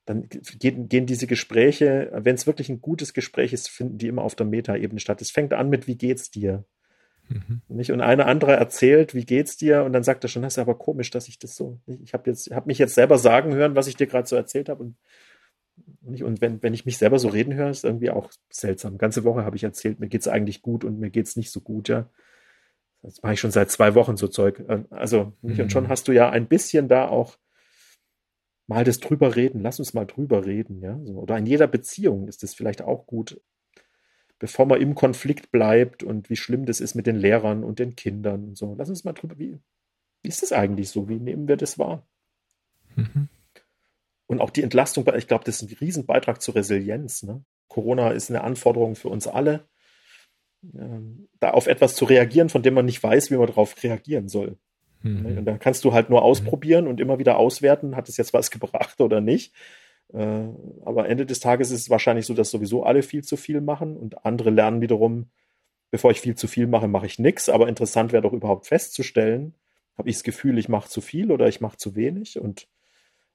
dann 0.04 0.28
gehen, 0.28 0.88
gehen 0.88 1.06
diese 1.06 1.26
Gespräche, 1.26 2.10
wenn 2.12 2.34
es 2.34 2.46
wirklich 2.46 2.68
ein 2.68 2.80
gutes 2.80 3.14
Gespräch 3.14 3.52
ist, 3.52 3.68
finden 3.68 3.98
die 3.98 4.08
immer 4.08 4.22
auf 4.22 4.34
der 4.34 4.46
Metaebene 4.46 5.00
statt. 5.00 5.22
Es 5.22 5.30
fängt 5.30 5.52
an 5.52 5.68
mit, 5.68 5.86
wie 5.86 5.96
geht's 5.96 6.30
dir? 6.30 6.64
Mhm. 7.28 7.62
Nicht? 7.68 7.92
Und 7.92 8.00
eine 8.00 8.26
andere 8.26 8.56
erzählt, 8.56 9.14
wie 9.14 9.24
geht's 9.24 9.56
dir? 9.56 9.84
Und 9.84 9.92
dann 9.92 10.02
sagt 10.02 10.24
er 10.24 10.28
schon, 10.28 10.42
das 10.42 10.54
ist 10.54 10.58
aber 10.58 10.76
komisch, 10.76 11.10
dass 11.10 11.28
ich 11.28 11.38
das 11.38 11.54
so. 11.54 11.78
Ich 11.86 12.14
habe 12.14 12.30
jetzt, 12.30 12.50
habe 12.50 12.66
mich 12.66 12.78
jetzt 12.78 12.94
selber 12.94 13.18
sagen 13.18 13.54
hören, 13.54 13.76
was 13.76 13.86
ich 13.86 13.96
dir 13.96 14.06
gerade 14.06 14.28
so 14.28 14.36
erzählt 14.36 14.68
habe 14.68 14.82
und 14.82 14.96
und 16.02 16.40
wenn, 16.40 16.62
wenn 16.62 16.74
ich 16.74 16.84
mich 16.84 16.98
selber 16.98 17.18
so 17.18 17.28
reden 17.28 17.54
höre, 17.54 17.70
ist 17.70 17.84
irgendwie 17.84 18.10
auch 18.10 18.30
seltsam. 18.50 18.98
Ganze 18.98 19.24
Woche 19.24 19.44
habe 19.44 19.56
ich 19.56 19.64
erzählt, 19.64 20.00
mir 20.00 20.08
geht 20.08 20.20
es 20.20 20.28
eigentlich 20.28 20.60
gut 20.60 20.84
und 20.84 20.98
mir 20.98 21.10
geht 21.10 21.26
es 21.26 21.36
nicht 21.36 21.50
so 21.50 21.60
gut, 21.60 21.88
ja. 21.88 22.10
Das 23.02 23.22
mache 23.22 23.34
ich 23.34 23.40
schon 23.40 23.50
seit 23.50 23.70
zwei 23.70 23.94
Wochen 23.94 24.16
so 24.16 24.28
Zeug. 24.28 24.62
Ähm, 24.68 24.86
also, 24.90 25.32
mhm. 25.42 25.60
und 25.60 25.72
schon 25.72 25.84
mhm. 25.84 25.88
hast 25.88 26.08
du 26.08 26.12
ja 26.12 26.30
ein 26.30 26.46
bisschen 26.46 26.88
da 26.88 27.08
auch 27.08 27.36
mal 28.72 28.84
das 28.84 29.00
drüber 29.00 29.36
reden. 29.36 29.60
Lass 29.60 29.78
uns 29.78 29.92
mal 29.92 30.06
drüber 30.06 30.46
reden, 30.46 30.80
ja. 30.80 30.98
So, 31.04 31.14
oder 31.14 31.36
in 31.36 31.46
jeder 31.46 31.66
Beziehung 31.66 32.26
ist 32.26 32.42
das 32.42 32.54
vielleicht 32.54 32.82
auch 32.82 33.06
gut, 33.06 33.40
bevor 34.38 34.66
man 34.66 34.80
im 34.80 34.94
Konflikt 34.94 35.50
bleibt 35.50 36.02
und 36.02 36.30
wie 36.30 36.36
schlimm 36.36 36.64
das 36.64 36.80
ist 36.80 36.94
mit 36.94 37.06
den 37.06 37.16
Lehrern 37.16 37.64
und 37.64 37.78
den 37.78 37.94
Kindern 37.96 38.44
und 38.44 38.56
so. 38.56 38.74
Lass 38.76 38.88
uns 38.88 39.04
mal 39.04 39.12
drüber, 39.12 39.38
wie, 39.38 39.58
wie 40.22 40.28
ist 40.28 40.42
das 40.42 40.52
eigentlich 40.52 40.88
so? 40.88 41.08
Wie 41.08 41.20
nehmen 41.20 41.48
wir 41.48 41.56
das 41.56 41.78
wahr? 41.78 42.06
Mhm. 42.96 43.28
Und 44.26 44.40
auch 44.40 44.50
die 44.50 44.62
Entlastung, 44.62 45.06
ich 45.16 45.28
glaube, 45.28 45.44
das 45.44 45.60
ist 45.60 45.70
ein 45.70 45.76
Riesenbeitrag 45.76 46.40
zur 46.40 46.54
Resilienz. 46.54 47.22
Ne? 47.22 47.44
Corona 47.68 48.12
ist 48.12 48.30
eine 48.30 48.42
Anforderung 48.42 48.96
für 48.96 49.08
uns 49.08 49.26
alle, 49.26 49.68
ähm, 50.74 51.28
da 51.38 51.50
auf 51.50 51.66
etwas 51.66 51.94
zu 51.94 52.06
reagieren, 52.06 52.48
von 52.48 52.62
dem 52.62 52.74
man 52.74 52.86
nicht 52.86 53.02
weiß, 53.02 53.30
wie 53.30 53.36
man 53.36 53.46
darauf 53.46 53.82
reagieren 53.82 54.28
soll. 54.28 54.58
Mhm. 55.02 55.38
Und 55.38 55.44
dann 55.44 55.58
kannst 55.58 55.84
du 55.84 55.92
halt 55.92 56.10
nur 56.10 56.22
ausprobieren 56.22 56.86
und 56.86 57.00
immer 57.00 57.18
wieder 57.18 57.36
auswerten, 57.36 57.96
hat 57.96 58.08
es 58.08 58.16
jetzt 58.16 58.32
was 58.32 58.50
gebracht 58.50 59.00
oder 59.00 59.20
nicht. 59.20 59.54
Äh, 60.12 60.48
aber 60.84 61.08
Ende 61.08 61.26
des 61.26 61.40
Tages 61.40 61.70
ist 61.70 61.82
es 61.82 61.90
wahrscheinlich 61.90 62.26
so, 62.26 62.34
dass 62.34 62.50
sowieso 62.50 62.84
alle 62.84 63.02
viel 63.02 63.24
zu 63.24 63.36
viel 63.36 63.60
machen 63.60 63.96
und 63.96 64.24
andere 64.24 64.50
lernen 64.50 64.80
wiederum, 64.80 65.30
bevor 65.90 66.10
ich 66.10 66.20
viel 66.20 66.34
zu 66.34 66.48
viel 66.48 66.66
mache, 66.66 66.88
mache 66.88 67.06
ich 67.06 67.18
nichts. 67.18 67.48
Aber 67.48 67.68
interessant 67.68 68.12
wäre 68.12 68.22
doch 68.22 68.32
überhaupt 68.32 68.66
festzustellen, 68.66 69.54
habe 69.96 70.08
ich 70.08 70.16
das 70.16 70.24
Gefühl, 70.24 70.58
ich 70.58 70.68
mache 70.68 70.88
zu 70.88 71.00
viel 71.00 71.30
oder 71.30 71.48
ich 71.48 71.60
mache 71.60 71.76
zu 71.76 71.94
wenig 71.94 72.38
und 72.38 72.68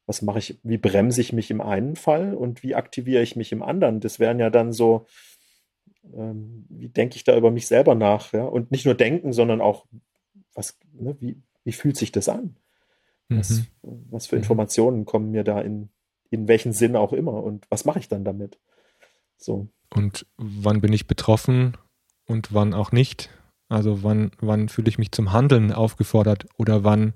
was 0.05 0.21
mache 0.21 0.39
ich, 0.39 0.57
wie 0.63 0.77
bremse 0.77 1.19
ich 1.19 1.33
mich 1.33 1.51
im 1.51 1.61
einen 1.61 1.95
Fall 1.95 2.33
und 2.33 2.63
wie 2.63 2.75
aktiviere 2.75 3.21
ich 3.21 3.35
mich 3.35 3.51
im 3.51 3.61
anderen? 3.61 3.99
Das 3.99 4.19
wären 4.19 4.39
ja 4.39 4.49
dann 4.49 4.71
so, 4.71 5.05
ähm, 6.15 6.65
wie 6.69 6.87
denke 6.87 7.17
ich 7.17 7.25
da 7.25 7.35
über 7.35 7.51
mich 7.51 7.67
selber 7.67 7.93
nach? 7.93 8.31
Ja? 8.31 8.45
Und 8.45 8.71
nicht 8.71 8.85
nur 8.85 8.95
denken, 8.95 9.33
sondern 9.33 9.59
auch, 9.59 9.85
was, 10.53 10.79
ne, 10.93 11.17
wie, 11.19 11.41
wie 11.67 11.73
fühlt 11.73 11.97
sich 11.97 12.13
das 12.13 12.29
an? 12.29 12.55
Was, 13.27 13.49
mhm. 13.49 13.65
was 14.09 14.27
für 14.27 14.37
mhm. 14.37 14.43
Informationen 14.43 15.05
kommen 15.05 15.31
mir 15.31 15.43
da 15.43 15.59
in, 15.59 15.89
in 16.29 16.47
welchen 16.47 16.71
Sinn 16.71 16.95
auch 16.95 17.11
immer 17.11 17.43
und 17.43 17.65
was 17.69 17.83
mache 17.83 17.99
ich 17.99 18.07
dann 18.07 18.23
damit? 18.23 18.57
So. 19.35 19.67
Und 19.93 20.25
wann 20.37 20.79
bin 20.79 20.93
ich 20.93 21.07
betroffen 21.07 21.75
und 22.25 22.53
wann 22.53 22.73
auch 22.73 22.93
nicht? 22.93 23.29
Also 23.67 24.01
wann, 24.01 24.31
wann 24.39 24.69
fühle 24.69 24.87
ich 24.87 24.97
mich 24.97 25.11
zum 25.11 25.33
Handeln 25.33 25.73
aufgefordert 25.73 26.45
oder 26.57 26.85
wann 26.85 27.11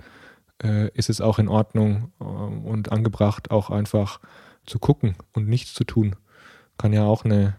äh, 0.62 0.90
ist 0.96 1.10
es 1.10 1.22
auch 1.22 1.40
in 1.40 1.48
Ordnung 1.48 2.12
äh, 2.20 2.26
und 2.26 2.92
angebracht, 2.92 3.52
auch 3.52 3.70
einfach 3.70 4.20
zu 4.66 4.80
gucken 4.80 5.16
und 5.32 5.48
nichts 5.48 5.74
zu 5.74 5.86
tun. 5.86 6.18
Kann 6.78 6.92
ja 6.92 7.06
auch 7.06 7.24
eine, 7.24 7.56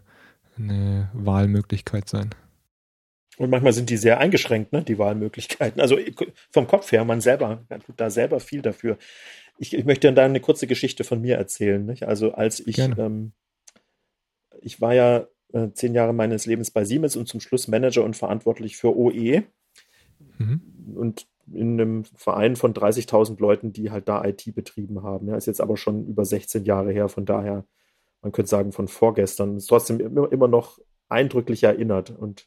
eine 0.58 1.08
Wahlmöglichkeit 1.14 2.06
sein. 2.06 2.34
Und 3.38 3.50
manchmal 3.50 3.72
sind 3.72 3.88
die 3.90 3.96
sehr 3.96 4.18
eingeschränkt, 4.18 4.72
ne, 4.72 4.82
die 4.82 4.98
Wahlmöglichkeiten. 4.98 5.80
Also 5.80 5.98
vom 6.50 6.66
Kopf 6.66 6.92
her, 6.92 7.04
man 7.04 7.20
selber, 7.20 7.64
man 7.68 7.80
tut 7.80 7.98
da 7.98 8.10
selber 8.10 8.40
viel 8.40 8.62
dafür. 8.62 8.98
Ich, 9.58 9.74
ich 9.74 9.84
möchte 9.84 10.12
dann 10.12 10.30
eine 10.30 10.40
kurze 10.40 10.66
Geschichte 10.66 11.04
von 11.04 11.20
mir 11.20 11.36
erzählen. 11.36 11.84
Nicht? 11.84 12.04
Also 12.04 12.32
als 12.32 12.60
ich, 12.60 12.78
ähm, 12.78 13.32
ich 14.60 14.80
war 14.80 14.94
ja 14.94 15.26
äh, 15.52 15.70
zehn 15.72 15.94
Jahre 15.94 16.12
meines 16.12 16.46
Lebens 16.46 16.70
bei 16.70 16.84
Siemens 16.84 17.16
und 17.16 17.28
zum 17.28 17.40
Schluss 17.40 17.68
Manager 17.68 18.04
und 18.04 18.16
verantwortlich 18.16 18.76
für 18.76 18.96
OE. 18.96 19.42
Mhm. 20.38 20.60
Und 20.94 21.26
in 21.52 21.80
einem 21.80 22.04
Verein 22.04 22.56
von 22.56 22.72
30.000 22.74 23.40
Leuten, 23.40 23.72
die 23.72 23.90
halt 23.90 24.08
da 24.08 24.24
IT 24.24 24.54
betrieben 24.54 25.02
haben. 25.02 25.28
Ja, 25.28 25.36
ist 25.36 25.46
jetzt 25.46 25.60
aber 25.60 25.76
schon 25.76 26.06
über 26.06 26.24
16 26.24 26.64
Jahre 26.64 26.92
her, 26.92 27.08
von 27.08 27.24
daher, 27.24 27.64
man 28.22 28.32
könnte 28.32 28.48
sagen, 28.48 28.72
von 28.72 28.88
vorgestern. 28.88 29.56
Ist 29.56 29.66
trotzdem 29.66 30.00
immer, 30.00 30.30
immer 30.30 30.48
noch 30.48 30.78
eindrücklich 31.08 31.62
erinnert. 31.64 32.10
Und 32.10 32.46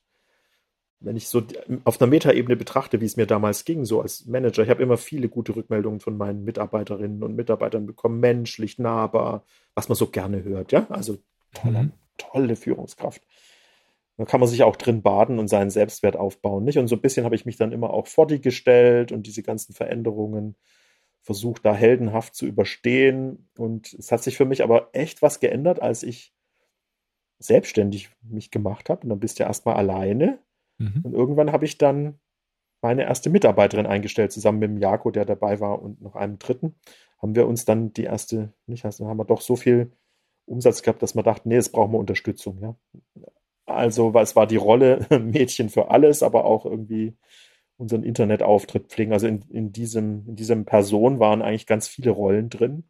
wenn 1.06 1.16
ich 1.16 1.28
so 1.28 1.44
auf 1.84 2.02
einer 2.02 2.10
Metaebene 2.10 2.56
betrachte, 2.56 3.00
wie 3.00 3.06
es 3.06 3.16
mir 3.16 3.28
damals 3.28 3.64
ging, 3.64 3.86
so 3.86 4.02
als 4.02 4.26
Manager, 4.26 4.64
ich 4.64 4.70
habe 4.70 4.82
immer 4.82 4.98
viele 4.98 5.30
gute 5.30 5.56
Rückmeldungen 5.56 6.00
von 6.00 6.18
meinen 6.18 6.44
Mitarbeiterinnen 6.44 7.24
und 7.24 7.36
Mitarbeitern 7.36 7.86
bekommen, 7.86 8.20
menschlich, 8.20 8.80
nahbar, 8.80 9.46
was 9.76 9.88
man 9.88 9.96
so 9.96 10.08
gerne 10.08 10.44
hört, 10.44 10.72
ja, 10.72 10.88
also 10.90 11.18
tolle, 11.54 11.84
mhm. 11.84 11.92
tolle 12.18 12.56
Führungskraft. 12.56 13.22
Da 14.18 14.26
kann 14.26 14.40
man 14.40 14.50
sich 14.50 14.64
auch 14.64 14.78
drin 14.78 15.02
baden 15.02 15.40
und 15.40 15.48
seinen 15.48 15.70
Selbstwert 15.70 16.16
aufbauen, 16.16 16.64
nicht? 16.64 16.78
Und 16.78 16.88
so 16.88 16.96
ein 16.96 17.02
bisschen 17.02 17.26
habe 17.26 17.36
ich 17.36 17.46
mich 17.46 17.58
dann 17.58 17.72
immer 17.72 17.92
auch 17.92 18.08
vor 18.08 18.26
die 18.26 18.42
gestellt 18.42 19.12
und 19.12 19.28
diese 19.28 19.44
ganzen 19.44 19.74
Veränderungen 19.74 20.56
versucht, 21.22 21.66
da 21.66 21.76
heldenhaft 21.76 22.34
zu 22.34 22.46
überstehen. 22.46 23.50
Und 23.58 23.94
es 23.94 24.12
hat 24.12 24.24
sich 24.24 24.38
für 24.38 24.46
mich 24.46 24.64
aber 24.64 24.90
echt 24.94 25.22
was 25.22 25.40
geändert, 25.40 25.82
als 25.82 26.04
ich 26.04 26.34
selbstständig 27.40 28.10
mich 28.22 28.52
gemacht 28.52 28.90
habe. 28.90 29.04
Und 29.04 29.10
dann 29.10 29.20
bist 29.20 29.38
du 29.38 29.44
ja 29.44 29.50
erstmal 29.50 29.76
alleine. 29.76 30.40
Mhm. 30.78 31.02
Und 31.04 31.14
irgendwann 31.14 31.52
habe 31.52 31.66
ich 31.66 31.78
dann 31.78 32.20
meine 32.82 33.04
erste 33.04 33.30
Mitarbeiterin 33.30 33.86
eingestellt, 33.88 34.32
zusammen 34.32 34.60
mit 34.60 34.70
dem 34.70 34.78
Jako, 34.78 35.12
der 35.12 35.26
dabei 35.26 35.60
war, 35.60 35.82
und 35.82 36.02
noch 36.02 36.16
einem 36.16 36.38
dritten. 36.38 36.76
Haben 37.20 37.36
wir 37.36 37.48
uns 37.48 37.66
dann 37.66 37.94
die 37.94 38.04
erste, 38.04 38.54
nicht, 38.68 38.86
also 38.86 39.08
haben 39.08 39.18
wir 39.18 39.26
doch 39.26 39.42
so 39.42 39.56
viel 39.56 39.92
Umsatz 40.46 40.84
gehabt, 40.84 41.02
dass 41.02 41.16
wir 41.16 41.24
dachten, 41.24 41.50
nee, 41.50 41.56
jetzt 41.56 41.72
brauchen 41.72 41.94
wir 41.94 42.00
Unterstützung. 42.00 42.60
Ja. 42.62 42.76
Also, 43.66 44.14
es 44.20 44.36
war 44.36 44.46
die 44.46 44.58
Rolle 44.58 45.08
Mädchen 45.20 45.70
für 45.70 45.90
alles, 45.90 46.22
aber 46.22 46.46
auch 46.46 46.66
irgendwie 46.66 47.16
unseren 47.78 48.04
Internetauftritt 48.04 48.88
pflegen. 48.88 49.12
Also 49.12 49.28
in, 49.28 49.42
in, 49.50 49.72
diesem, 49.72 50.26
in 50.28 50.36
diesem 50.36 50.66
Person 50.66 51.20
waren 51.20 51.42
eigentlich 51.42 51.68
ganz 51.68 51.88
viele 51.88 52.12
Rollen 52.12 52.50
drin. 52.50 52.86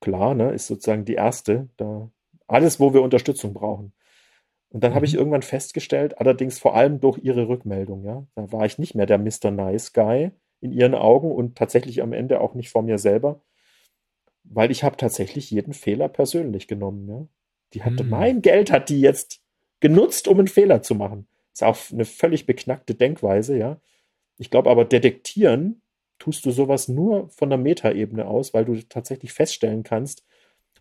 Klar, 0.00 0.34
ne, 0.34 0.52
ist 0.52 0.66
sozusagen 0.66 1.04
die 1.04 1.14
erste. 1.14 1.68
Da 1.76 2.10
alles, 2.46 2.80
wo 2.80 2.92
wir 2.92 3.02
Unterstützung 3.02 3.54
brauchen. 3.54 3.92
Und 4.74 4.82
dann 4.82 4.90
mhm. 4.90 4.96
habe 4.96 5.06
ich 5.06 5.12
mhm. 5.12 5.20
irgendwann 5.20 5.42
festgestellt, 5.42 6.18
allerdings 6.18 6.58
vor 6.58 6.74
allem 6.74 6.98
durch 6.98 7.18
ihre 7.22 7.46
Rückmeldung, 7.46 8.04
ja, 8.04 8.26
da 8.34 8.50
war 8.50 8.66
ich 8.66 8.76
nicht 8.76 8.96
mehr 8.96 9.06
der 9.06 9.18
Mr. 9.18 9.52
Nice 9.52 9.92
Guy 9.92 10.32
in 10.60 10.72
ihren 10.72 10.96
Augen 10.96 11.30
und 11.30 11.56
tatsächlich 11.56 12.02
am 12.02 12.12
Ende 12.12 12.40
auch 12.40 12.54
nicht 12.54 12.70
vor 12.70 12.82
mir 12.82 12.98
selber, 12.98 13.40
weil 14.42 14.72
ich 14.72 14.82
habe 14.82 14.96
tatsächlich 14.96 15.48
jeden 15.52 15.74
Fehler 15.74 16.08
persönlich 16.08 16.66
genommen, 16.66 17.08
ja. 17.08 17.24
Die 17.72 17.84
hatte, 17.84 18.02
mhm. 18.02 18.10
mein 18.10 18.42
Geld 18.42 18.72
hat 18.72 18.88
die 18.88 19.00
jetzt 19.00 19.40
genutzt, 19.78 20.26
um 20.26 20.40
einen 20.40 20.48
Fehler 20.48 20.82
zu 20.82 20.96
machen. 20.96 21.28
Ist 21.52 21.62
auch 21.62 21.78
eine 21.92 22.04
völlig 22.04 22.46
beknackte 22.46 22.96
Denkweise, 22.96 23.56
ja. 23.56 23.80
Ich 24.38 24.50
glaube 24.50 24.70
aber, 24.70 24.84
detektieren 24.84 25.82
tust 26.18 26.44
du 26.46 26.50
sowas 26.50 26.88
nur 26.88 27.28
von 27.28 27.48
der 27.48 27.58
Metaebene 27.58 28.26
aus, 28.26 28.52
weil 28.54 28.64
du 28.64 28.80
tatsächlich 28.88 29.32
feststellen 29.32 29.84
kannst, 29.84 30.24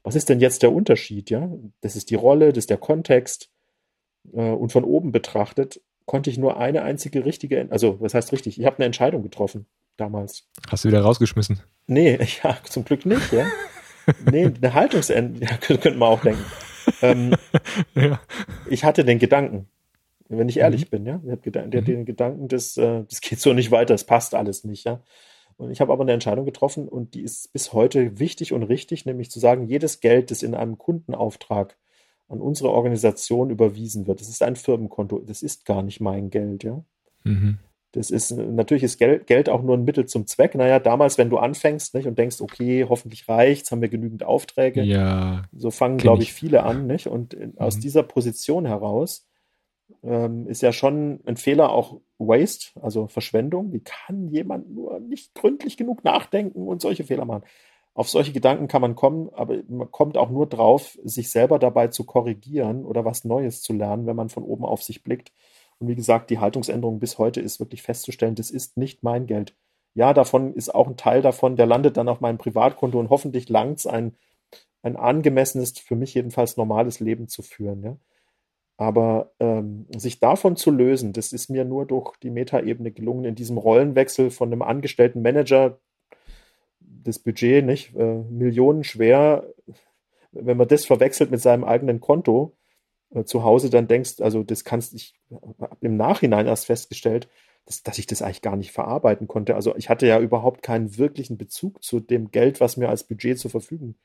was 0.01 0.15
ist 0.15 0.29
denn 0.29 0.39
jetzt 0.39 0.63
der 0.63 0.73
Unterschied, 0.73 1.29
ja? 1.29 1.51
Das 1.81 1.95
ist 1.95 2.09
die 2.09 2.15
Rolle, 2.15 2.53
das 2.53 2.63
ist 2.63 2.71
der 2.71 2.77
Kontext. 2.77 3.52
Äh, 4.31 4.49
und 4.51 4.71
von 4.71 4.83
oben 4.83 5.11
betrachtet 5.11 5.81
konnte 6.05 6.29
ich 6.29 6.37
nur 6.37 6.57
eine 6.57 6.83
einzige 6.83 7.25
richtige, 7.25 7.67
also 7.69 7.99
was 8.01 8.13
heißt 8.13 8.31
richtig? 8.31 8.59
Ich 8.59 8.65
habe 8.65 8.77
eine 8.77 8.85
Entscheidung 8.85 9.23
getroffen 9.23 9.65
damals. 9.97 10.47
Hast 10.69 10.83
du 10.83 10.89
wieder 10.89 11.01
rausgeschmissen? 11.01 11.61
Nee, 11.87 12.19
ja, 12.43 12.57
zum 12.63 12.85
Glück 12.85 13.05
nicht, 13.05 13.31
ja. 13.31 13.45
nee, 14.29 14.45
eine 14.45 14.73
Haltungsänderung, 14.73 15.47
ja, 15.49 15.57
könnte 15.57 15.97
man 15.97 16.09
auch 16.09 16.21
denken 16.21 16.43
ähm, 17.01 17.33
ja. 17.95 18.19
Ich 18.69 18.83
hatte 18.83 19.05
den 19.05 19.19
Gedanken, 19.19 19.67
wenn 20.29 20.49
ich 20.49 20.57
ehrlich 20.57 20.85
mhm. 20.85 20.89
bin, 20.89 21.05
ja, 21.05 21.21
ich 21.25 21.41
Gedan 21.41 21.67
mhm. 21.67 21.85
den 21.85 22.05
Gedanken, 22.05 22.47
das, 22.47 22.77
äh, 22.77 23.03
das 23.09 23.21
geht 23.21 23.39
so 23.39 23.53
nicht 23.53 23.71
weiter, 23.71 23.93
das 23.93 24.05
passt 24.05 24.35
alles 24.35 24.63
nicht, 24.63 24.85
ja. 24.85 25.01
Und 25.57 25.71
ich 25.71 25.81
habe 25.81 25.93
aber 25.93 26.01
eine 26.01 26.13
Entscheidung 26.13 26.45
getroffen 26.45 26.89
und 26.89 27.13
die 27.13 27.21
ist 27.21 27.53
bis 27.53 27.73
heute 27.73 28.19
wichtig 28.19 28.53
und 28.53 28.63
richtig, 28.63 29.05
nämlich 29.05 29.29
zu 29.29 29.39
sagen, 29.39 29.67
jedes 29.67 29.99
Geld, 29.99 30.31
das 30.31 30.41
in 30.41 30.55
einem 30.55 30.79
Kundenauftrag 30.79 31.77
an 32.33 32.41
unsere 32.41 32.71
Organisation 32.71 33.49
überwiesen 33.49 34.07
wird. 34.07 34.19
Das 34.19 34.27
ist 34.27 34.43
ein 34.43 34.55
Firmenkonto. 34.55 35.19
Das 35.19 35.41
ist 35.41 35.65
gar 35.65 35.83
nicht 35.83 36.01
mein 36.01 36.29
Geld, 36.29 36.63
ja. 36.63 36.83
Mhm. 37.23 37.59
Das 37.93 38.09
ist 38.09 38.31
natürlich 38.31 38.83
ist 38.83 38.97
Geld, 38.97 39.27
Geld 39.27 39.49
auch 39.49 39.61
nur 39.61 39.77
ein 39.77 39.83
Mittel 39.83 40.07
zum 40.07 40.25
Zweck. 40.25 40.55
Naja, 40.55 40.79
damals, 40.79 41.19
wenn 41.19 41.29
du 41.29 41.37
anfängst 41.37 41.93
nicht, 41.93 42.07
und 42.07 42.17
denkst, 42.17 42.41
okay, 42.41 42.85
hoffentlich 42.89 43.29
reicht's, 43.29 43.71
haben 43.71 43.81
wir 43.81 43.89
genügend 43.89 44.23
Aufträge. 44.23 44.81
Ja. 44.81 45.43
So 45.55 45.69
fangen, 45.69 45.97
glaube 45.97 46.23
ich, 46.23 46.29
ich, 46.29 46.33
viele 46.33 46.63
an, 46.63 46.87
nicht? 46.87 47.05
Und 47.05 47.37
mhm. 47.37 47.53
aus 47.57 47.77
dieser 47.77 48.01
Position 48.01 48.65
heraus 48.65 49.27
ähm, 50.01 50.47
ist 50.47 50.63
ja 50.63 50.73
schon 50.73 51.19
ein 51.25 51.37
Fehler 51.37 51.71
auch 51.71 52.01
Waste, 52.17 52.79
also 52.81 53.07
Verschwendung. 53.07 53.71
Wie 53.73 53.81
kann 53.81 54.27
jemand 54.27 54.73
nur 54.73 54.99
nicht 54.99 55.35
gründlich 55.35 55.77
genug 55.77 56.03
nachdenken 56.03 56.67
und 56.67 56.81
solche 56.81 57.03
Fehler 57.03 57.25
machen? 57.25 57.43
Auf 57.95 58.09
solche 58.09 58.31
Gedanken 58.33 58.67
kann 58.67 58.81
man 58.81 58.95
kommen, 58.95 59.29
aber 59.33 59.57
man 59.67 59.91
kommt 59.91 60.17
auch 60.17 60.29
nur 60.29 60.47
drauf, 60.47 60.97
sich 61.03 61.29
selber 61.29 61.59
dabei 61.59 61.89
zu 61.89 62.05
korrigieren 62.05 62.85
oder 62.85 63.05
was 63.05 63.23
Neues 63.23 63.61
zu 63.61 63.73
lernen, 63.73 64.07
wenn 64.07 64.15
man 64.15 64.29
von 64.29 64.43
oben 64.43 64.65
auf 64.65 64.81
sich 64.81 65.03
blickt. 65.03 65.31
Und 65.77 65.87
wie 65.87 65.95
gesagt, 65.95 66.29
die 66.29 66.39
Haltungsänderung 66.39 66.99
bis 66.99 67.19
heute 67.19 67.39
ist 67.39 67.59
wirklich 67.59 67.83
festzustellen, 67.83 68.35
das 68.35 68.49
ist 68.49 68.77
nicht 68.77 69.03
mein 69.03 69.27
Geld. 69.27 69.55
Ja, 69.93 70.13
davon 70.13 70.53
ist 70.53 70.73
auch 70.73 70.87
ein 70.87 70.97
Teil 70.97 71.21
davon, 71.21 71.55
der 71.55 71.67
landet 71.67 71.97
dann 71.97 72.09
auf 72.09 72.19
meinem 72.19 72.39
Privatkonto 72.39 72.99
und 72.99 73.09
hoffentlich 73.11 73.47
langt 73.49 73.79
es 73.79 73.85
ein, 73.85 74.15
ein 74.81 74.95
angemessenes, 74.95 75.77
für 75.77 75.95
mich 75.95 76.15
jedenfalls 76.15 76.57
normales 76.57 76.99
Leben 76.99 77.27
zu 77.27 77.43
führen. 77.43 77.83
Ja. 77.83 77.97
Aber 78.77 79.33
ähm, 79.39 79.85
sich 79.95 80.19
davon 80.19 80.55
zu 80.55 80.71
lösen, 80.71 81.13
das 81.13 81.31
ist 81.31 81.49
mir 81.49 81.63
nur 81.63 81.85
durch 81.85 82.17
die 82.17 82.31
Metaebene 82.31 82.91
gelungen, 82.91 83.25
in 83.25 83.35
diesem 83.35 83.59
Rollenwechsel 83.59 84.31
von 84.31 84.51
einem 84.51 84.63
angestellten 84.63 85.21
Manager, 85.21 85.79
das 87.03 87.19
Budget 87.19 87.65
nicht, 87.65 87.95
äh, 87.95 88.23
Millionen 88.29 88.83
wenn 90.31 90.57
man 90.57 90.67
das 90.67 90.85
verwechselt 90.85 91.31
mit 91.31 91.41
seinem 91.41 91.63
eigenen 91.63 91.99
Konto 91.99 92.55
äh, 93.13 93.23
zu 93.23 93.43
Hause, 93.43 93.69
dann 93.69 93.87
denkst, 93.87 94.19
also 94.19 94.43
das 94.43 94.63
kannst 94.63 94.93
ich 94.93 95.13
im 95.81 95.97
Nachhinein 95.97 96.47
erst 96.47 96.65
festgestellt, 96.65 97.27
dass, 97.65 97.83
dass 97.83 97.97
ich 97.97 98.07
das 98.07 98.21
eigentlich 98.21 98.41
gar 98.41 98.55
nicht 98.55 98.71
verarbeiten 98.71 99.27
konnte. 99.27 99.55
Also 99.55 99.75
ich 99.75 99.89
hatte 99.89 100.07
ja 100.07 100.19
überhaupt 100.19 100.63
keinen 100.63 100.97
wirklichen 100.97 101.37
Bezug 101.37 101.83
zu 101.83 101.99
dem 101.99 102.31
Geld, 102.31 102.59
was 102.59 102.77
mir 102.77 102.89
als 102.89 103.03
Budget 103.03 103.39
zur 103.39 103.51
Verfügung 103.51 103.95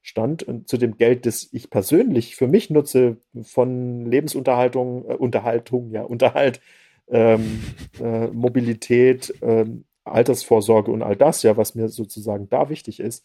stand 0.00 0.42
und 0.42 0.68
zu 0.68 0.78
dem 0.78 0.96
Geld, 0.96 1.26
das 1.26 1.48
ich 1.52 1.70
persönlich 1.70 2.34
für 2.34 2.48
mich 2.48 2.70
nutze, 2.70 3.18
von 3.42 4.06
Lebensunterhaltung, 4.06 5.08
äh, 5.08 5.14
Unterhaltung, 5.14 5.90
ja, 5.90 6.02
Unterhalt, 6.02 6.60
ähm, 7.08 7.62
äh, 8.00 8.28
Mobilität, 8.28 9.34
ähm, 9.42 9.84
Altersvorsorge 10.04 10.90
und 10.90 11.02
all 11.02 11.16
das, 11.16 11.42
ja, 11.42 11.56
was 11.56 11.74
mir 11.74 11.88
sozusagen 11.88 12.48
da 12.48 12.68
wichtig 12.68 13.00
ist, 13.00 13.24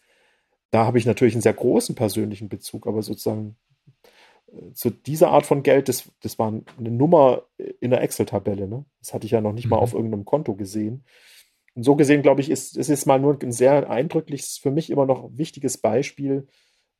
da 0.70 0.84
habe 0.84 0.98
ich 0.98 1.06
natürlich 1.06 1.34
einen 1.34 1.42
sehr 1.42 1.54
großen 1.54 1.94
persönlichen 1.94 2.48
Bezug, 2.48 2.86
aber 2.86 3.02
sozusagen 3.02 3.56
äh, 4.52 4.72
zu 4.72 4.90
dieser 4.90 5.30
Art 5.30 5.46
von 5.46 5.62
Geld, 5.62 5.88
das, 5.88 6.10
das 6.20 6.38
war 6.38 6.48
eine 6.48 6.90
Nummer 6.90 7.44
in 7.80 7.90
der 7.90 8.02
Excel-Tabelle. 8.02 8.68
Ne? 8.68 8.84
Das 9.00 9.14
hatte 9.14 9.26
ich 9.26 9.32
ja 9.32 9.40
noch 9.40 9.52
nicht 9.52 9.66
mhm. 9.66 9.70
mal 9.70 9.78
auf 9.78 9.94
irgendeinem 9.94 10.24
Konto 10.24 10.54
gesehen. 10.54 11.04
Und 11.74 11.84
so 11.84 11.96
gesehen, 11.96 12.22
glaube 12.22 12.40
ich, 12.40 12.50
ist 12.50 12.76
es 12.76 12.88
ist 12.88 13.06
mal 13.06 13.20
nur 13.20 13.38
ein 13.40 13.52
sehr 13.52 13.88
eindrückliches, 13.88 14.58
für 14.58 14.70
mich 14.70 14.90
immer 14.90 15.06
noch 15.06 15.30
wichtiges 15.32 15.78
Beispiel 15.78 16.46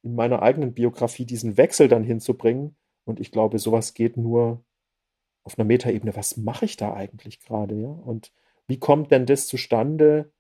in 0.03 0.15
meiner 0.15 0.43
eigenen 0.43 0.73
Biografie, 0.73 1.25
diesen 1.25 1.57
Wechsel 1.57 1.89
dann 1.89 2.05
hinzubringen. 2.05 2.77
Und 3.05 3.21
ich 3.21 3.33
glaube, 3.33 3.59
sowas 3.59 3.95
geht 3.95 4.17
nur 4.17 4.65
auf 5.43 5.59
einer 5.59 5.67
Metaebene. 5.67 6.15
Was 6.15 6.37
mache 6.37 6.65
ich 6.65 6.77
da 6.77 6.95
eigentlich 6.95 7.41
gerade? 7.41 7.75
Ja? 7.75 7.89
Und 7.89 8.33
wie 8.69 8.79
kommt 8.79 9.11
denn 9.11 9.27
das 9.27 9.47
zustande? 9.47 10.31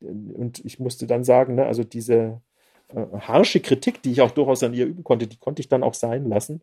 Und 0.00 0.64
ich 0.64 0.78
musste 0.78 1.06
dann 1.06 1.24
sagen, 1.24 1.56
ne, 1.56 1.66
also 1.66 1.82
diese 1.82 2.40
äh, 2.88 3.06
harsche 3.12 3.60
Kritik, 3.60 4.02
die 4.02 4.12
ich 4.12 4.20
auch 4.20 4.30
durchaus 4.30 4.62
an 4.62 4.74
ihr 4.74 4.86
üben 4.86 5.02
konnte, 5.02 5.26
die 5.26 5.38
konnte 5.38 5.60
ich 5.60 5.68
dann 5.68 5.82
auch 5.82 5.94
sein 5.94 6.28
lassen. 6.28 6.62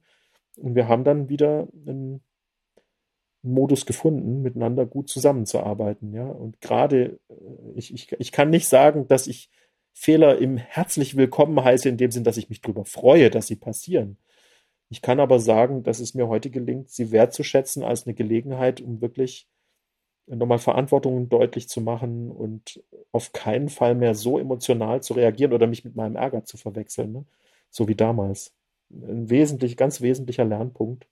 Und 0.58 0.76
wir 0.76 0.88
haben 0.88 1.04
dann 1.04 1.28
wieder 1.28 1.68
einen 1.86 2.22
Modus 3.42 3.86
gefunden, 3.86 4.42
miteinander 4.42 4.86
gut 4.86 5.10
zusammenzuarbeiten. 5.10 6.14
Ja? 6.14 6.26
Und 6.28 6.62
gerade, 6.62 7.20
äh, 7.30 7.34
ich, 7.76 7.94
ich, 7.94 8.12
ich 8.14 8.32
kann 8.32 8.50
nicht 8.50 8.68
sagen, 8.68 9.08
dass 9.08 9.28
ich 9.28 9.50
Fehler 9.94 10.40
im 10.40 10.58
herzlich 10.58 11.16
willkommen 11.16 11.64
heiße, 11.64 11.88
in 11.90 11.98
dem 11.98 12.12
Sinn, 12.12 12.24
dass 12.24 12.38
ich 12.38 12.50
mich 12.50 12.62
darüber 12.62 12.86
freue, 12.86 13.30
dass 13.30 13.48
sie 13.48 13.56
passieren. 13.56 14.18
Ich 14.90 15.02
kann 15.02 15.20
aber 15.20 15.40
sagen, 15.40 15.84
dass 15.84 16.00
es 16.00 16.14
mir 16.14 16.28
heute 16.28 16.50
gelingt, 16.50 16.90
sie 16.90 17.12
wertzuschätzen 17.12 17.84
als 17.84 18.06
eine 18.06 18.14
Gelegenheit, 18.14 18.82
um 18.82 19.02
wirklich 19.02 19.48
nochmal 20.28 20.60
Verantwortung 20.60 21.30
deutlich 21.30 21.70
zu 21.70 21.82
machen 21.82 22.32
und 22.32 22.84
auf 23.12 23.32
keinen 23.32 23.70
Fall 23.70 23.96
mehr 23.96 24.16
so 24.16 24.40
emotional 24.40 25.04
zu 25.04 25.14
reagieren 25.14 25.54
oder 25.54 25.68
mich 25.68 25.86
mit 25.86 25.96
meinem 25.96 26.16
Ärger 26.16 26.44
zu 26.44 26.58
verwechseln, 26.58 27.12
ne? 27.12 27.26
so 27.70 27.88
wie 27.88 27.96
damals. 27.96 28.54
Ein 28.92 29.30
wesentlich, 29.30 29.78
ganz 29.78 30.02
wesentlicher 30.02 30.46
Lernpunkt. 30.46 31.08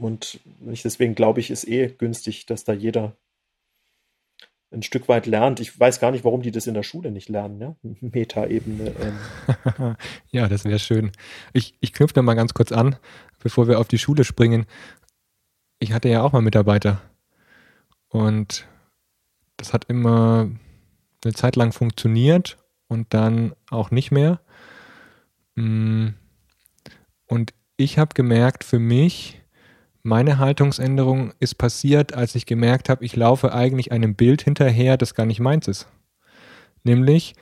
Und 0.00 0.40
deswegen 0.60 1.14
glaube 1.14 1.40
ich, 1.40 1.50
ist 1.50 1.68
eh 1.68 1.88
günstig, 1.88 2.46
dass 2.46 2.64
da 2.64 2.72
jeder 2.72 3.16
ein 4.72 4.82
Stück 4.82 5.08
weit 5.08 5.26
lernt. 5.26 5.60
Ich 5.60 5.78
weiß 5.78 6.00
gar 6.00 6.10
nicht, 6.10 6.24
warum 6.24 6.42
die 6.42 6.50
das 6.50 6.66
in 6.66 6.74
der 6.74 6.82
Schule 6.82 7.10
nicht 7.10 7.28
lernen, 7.28 7.60
ja? 7.60 7.76
Meta-Ebene. 8.00 8.92
Ähm. 9.00 9.96
ja, 10.30 10.48
das 10.48 10.64
wäre 10.64 10.78
schön. 10.78 11.12
Ich, 11.52 11.76
ich 11.80 11.92
knüpfe 11.92 12.14
da 12.14 12.22
mal 12.22 12.34
ganz 12.34 12.54
kurz 12.54 12.72
an, 12.72 12.96
bevor 13.42 13.68
wir 13.68 13.78
auf 13.78 13.88
die 13.88 13.98
Schule 13.98 14.24
springen. 14.24 14.66
Ich 15.78 15.92
hatte 15.92 16.08
ja 16.08 16.22
auch 16.22 16.32
mal 16.32 16.42
Mitarbeiter 16.42 17.02
und 18.14 18.68
das 19.56 19.72
hat 19.72 19.86
immer 19.86 20.48
eine 21.24 21.34
Zeit 21.34 21.56
lang 21.56 21.72
funktioniert 21.72 22.58
und 22.86 23.12
dann 23.12 23.54
auch 23.70 23.90
nicht 23.90 24.12
mehr. 24.12 24.38
Mm. 25.56 26.10
Und 27.26 27.54
ich 27.76 27.98
habe 27.98 28.14
gemerkt, 28.14 28.62
für 28.62 28.78
mich, 28.78 29.42
meine 30.04 30.38
Haltungsänderung 30.38 31.32
ist 31.40 31.56
passiert, 31.56 32.14
als 32.14 32.36
ich 32.36 32.46
gemerkt 32.46 32.88
habe, 32.88 33.04
ich 33.04 33.16
laufe 33.16 33.52
eigentlich 33.52 33.90
einem 33.90 34.14
Bild 34.14 34.42
hinterher, 34.42 34.96
das 34.96 35.14
gar 35.14 35.26
nicht 35.26 35.40
meins 35.40 35.66
ist. 35.66 35.88
Nämlich, 36.84 37.34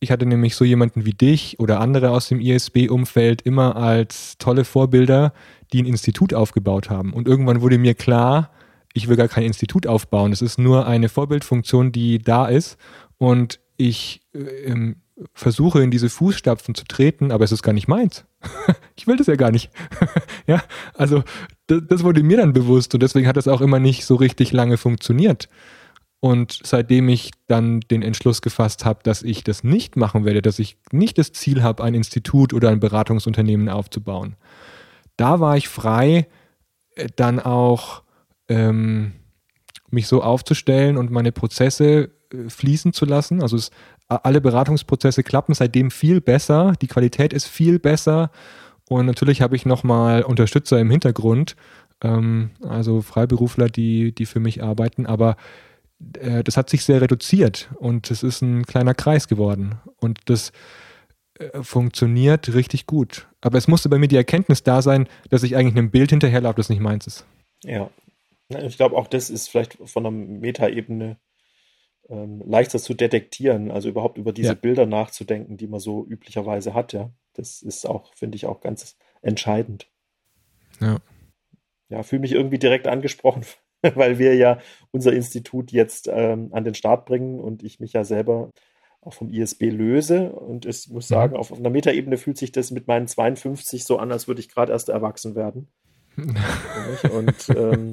ich 0.00 0.10
hatte 0.10 0.26
nämlich 0.26 0.56
so 0.56 0.64
jemanden 0.64 1.04
wie 1.04 1.14
dich 1.14 1.60
oder 1.60 1.78
andere 1.78 2.10
aus 2.10 2.26
dem 2.26 2.40
ISB-Umfeld 2.40 3.42
immer 3.42 3.76
als 3.76 4.38
tolle 4.38 4.64
Vorbilder, 4.64 5.32
die 5.72 5.82
ein 5.82 5.86
Institut 5.86 6.34
aufgebaut 6.34 6.90
haben. 6.90 7.12
Und 7.12 7.28
irgendwann 7.28 7.60
wurde 7.60 7.78
mir 7.78 7.94
klar, 7.94 8.50
ich 8.96 9.08
will 9.08 9.16
gar 9.16 9.28
kein 9.28 9.44
Institut 9.44 9.86
aufbauen. 9.86 10.32
Es 10.32 10.40
ist 10.40 10.58
nur 10.58 10.86
eine 10.86 11.10
Vorbildfunktion, 11.10 11.92
die 11.92 12.18
da 12.18 12.46
ist. 12.46 12.78
Und 13.18 13.60
ich 13.76 14.22
äh, 14.34 14.38
ähm, 14.38 14.96
versuche 15.34 15.82
in 15.82 15.90
diese 15.90 16.08
Fußstapfen 16.08 16.74
zu 16.74 16.84
treten, 16.84 17.30
aber 17.30 17.44
es 17.44 17.52
ist 17.52 17.62
gar 17.62 17.74
nicht 17.74 17.88
meins. 17.88 18.24
ich 18.96 19.06
will 19.06 19.16
das 19.16 19.26
ja 19.26 19.36
gar 19.36 19.50
nicht. 19.50 19.70
ja, 20.46 20.62
also 20.94 21.22
das, 21.66 21.82
das, 21.86 22.04
wurde 22.04 22.22
mir 22.22 22.38
dann 22.38 22.54
bewusst 22.54 22.94
und 22.94 23.02
deswegen 23.02 23.26
hat 23.26 23.36
das 23.36 23.48
auch 23.48 23.60
immer 23.60 23.78
nicht 23.78 24.06
so 24.06 24.14
richtig 24.14 24.52
lange 24.52 24.78
funktioniert. 24.78 25.50
Und 26.20 26.58
seitdem 26.64 27.10
ich 27.10 27.32
dann 27.46 27.80
den 27.80 28.00
Entschluss 28.00 28.40
gefasst 28.40 28.86
habe, 28.86 29.00
dass 29.02 29.22
ich 29.22 29.44
das 29.44 29.62
nicht 29.62 29.96
machen 29.96 30.24
werde, 30.24 30.40
dass 30.40 30.58
ich 30.58 30.78
nicht 30.90 31.18
das 31.18 31.32
Ziel 31.32 31.62
habe, 31.62 31.84
ein 31.84 31.94
Institut 31.94 32.54
oder 32.54 32.70
ein 32.70 32.80
Beratungsunternehmen 32.80 33.68
aufzubauen, 33.68 34.36
da 35.18 35.38
war 35.40 35.58
ich 35.58 35.68
frei, 35.68 36.28
äh, 36.94 37.08
dann 37.14 37.40
auch 37.40 38.05
ähm, 38.48 39.12
mich 39.90 40.06
so 40.06 40.22
aufzustellen 40.22 40.96
und 40.96 41.10
meine 41.10 41.32
Prozesse 41.32 42.10
äh, 42.32 42.48
fließen 42.48 42.92
zu 42.92 43.04
lassen. 43.04 43.42
Also 43.42 43.56
es, 43.56 43.70
alle 44.08 44.40
Beratungsprozesse 44.40 45.22
klappen 45.22 45.54
seitdem 45.54 45.90
viel 45.90 46.20
besser, 46.20 46.72
die 46.80 46.86
Qualität 46.86 47.32
ist 47.32 47.46
viel 47.46 47.78
besser 47.78 48.30
und 48.88 49.06
natürlich 49.06 49.42
habe 49.42 49.56
ich 49.56 49.66
nochmal 49.66 50.22
Unterstützer 50.22 50.78
im 50.78 50.90
Hintergrund, 50.90 51.56
ähm, 52.02 52.50
also 52.62 53.02
Freiberufler, 53.02 53.68
die, 53.68 54.12
die 54.12 54.26
für 54.26 54.40
mich 54.40 54.62
arbeiten, 54.62 55.06
aber 55.06 55.36
äh, 56.20 56.44
das 56.44 56.56
hat 56.56 56.70
sich 56.70 56.84
sehr 56.84 57.00
reduziert 57.00 57.70
und 57.76 58.10
es 58.10 58.22
ist 58.22 58.42
ein 58.42 58.64
kleiner 58.64 58.94
Kreis 58.94 59.26
geworden 59.28 59.76
und 59.98 60.20
das 60.26 60.52
äh, 61.38 61.62
funktioniert 61.62 62.54
richtig 62.54 62.86
gut. 62.86 63.26
Aber 63.40 63.58
es 63.58 63.66
musste 63.66 63.88
bei 63.88 63.98
mir 63.98 64.08
die 64.08 64.16
Erkenntnis 64.16 64.62
da 64.62 64.82
sein, 64.82 65.08
dass 65.30 65.42
ich 65.42 65.56
eigentlich 65.56 65.76
einem 65.76 65.90
Bild 65.90 66.10
hinterherlaufe, 66.10 66.56
das 66.56 66.68
nicht 66.68 66.80
meins 66.80 67.06
ist. 67.06 67.26
Ja, 67.64 67.90
ich 68.48 68.76
glaube, 68.76 68.96
auch 68.96 69.08
das 69.08 69.30
ist 69.30 69.48
vielleicht 69.48 69.78
von 69.84 70.02
der 70.04 70.12
Metaebene 70.12 71.18
ähm, 72.08 72.42
leichter 72.46 72.78
zu 72.78 72.94
detektieren, 72.94 73.70
also 73.70 73.88
überhaupt 73.88 74.18
über 74.18 74.32
diese 74.32 74.50
ja. 74.50 74.54
Bilder 74.54 74.86
nachzudenken, 74.86 75.56
die 75.56 75.66
man 75.66 75.80
so 75.80 76.06
üblicherweise 76.06 76.74
hat, 76.74 76.92
ja. 76.92 77.10
Das 77.34 77.62
ist 77.62 77.86
auch, 77.86 78.14
finde 78.14 78.36
ich, 78.36 78.46
auch 78.46 78.60
ganz 78.60 78.96
entscheidend. 79.22 79.90
Ja. 80.80 80.98
Ja, 81.88 82.02
fühle 82.02 82.20
mich 82.20 82.32
irgendwie 82.32 82.58
direkt 82.58 82.88
angesprochen, 82.88 83.44
weil 83.94 84.18
wir 84.18 84.34
ja 84.34 84.58
unser 84.90 85.12
Institut 85.12 85.72
jetzt 85.72 86.08
ähm, 86.10 86.50
an 86.52 86.64
den 86.64 86.74
Start 86.74 87.06
bringen 87.06 87.40
und 87.40 87.62
ich 87.62 87.80
mich 87.80 87.92
ja 87.92 88.04
selber 88.04 88.50
auch 89.00 89.12
vom 89.12 89.30
ISB 89.30 89.70
löse. 89.70 90.32
Und 90.32 90.66
ich 90.66 90.88
muss 90.88 91.08
mhm. 91.10 91.14
sagen, 91.14 91.32
mhm. 91.34 91.38
auf 91.38 91.52
einer 91.52 91.70
Metaebene 91.70 92.16
fühlt 92.16 92.38
sich 92.38 92.52
das 92.52 92.70
mit 92.70 92.86
meinen 92.86 93.06
52 93.06 93.84
so 93.84 93.98
an, 93.98 94.10
als 94.10 94.26
würde 94.26 94.40
ich 94.40 94.48
gerade 94.48 94.72
erst 94.72 94.88
erwachsen 94.88 95.34
werden. 95.34 95.68
Und 96.16 97.48
ähm, 97.56 97.92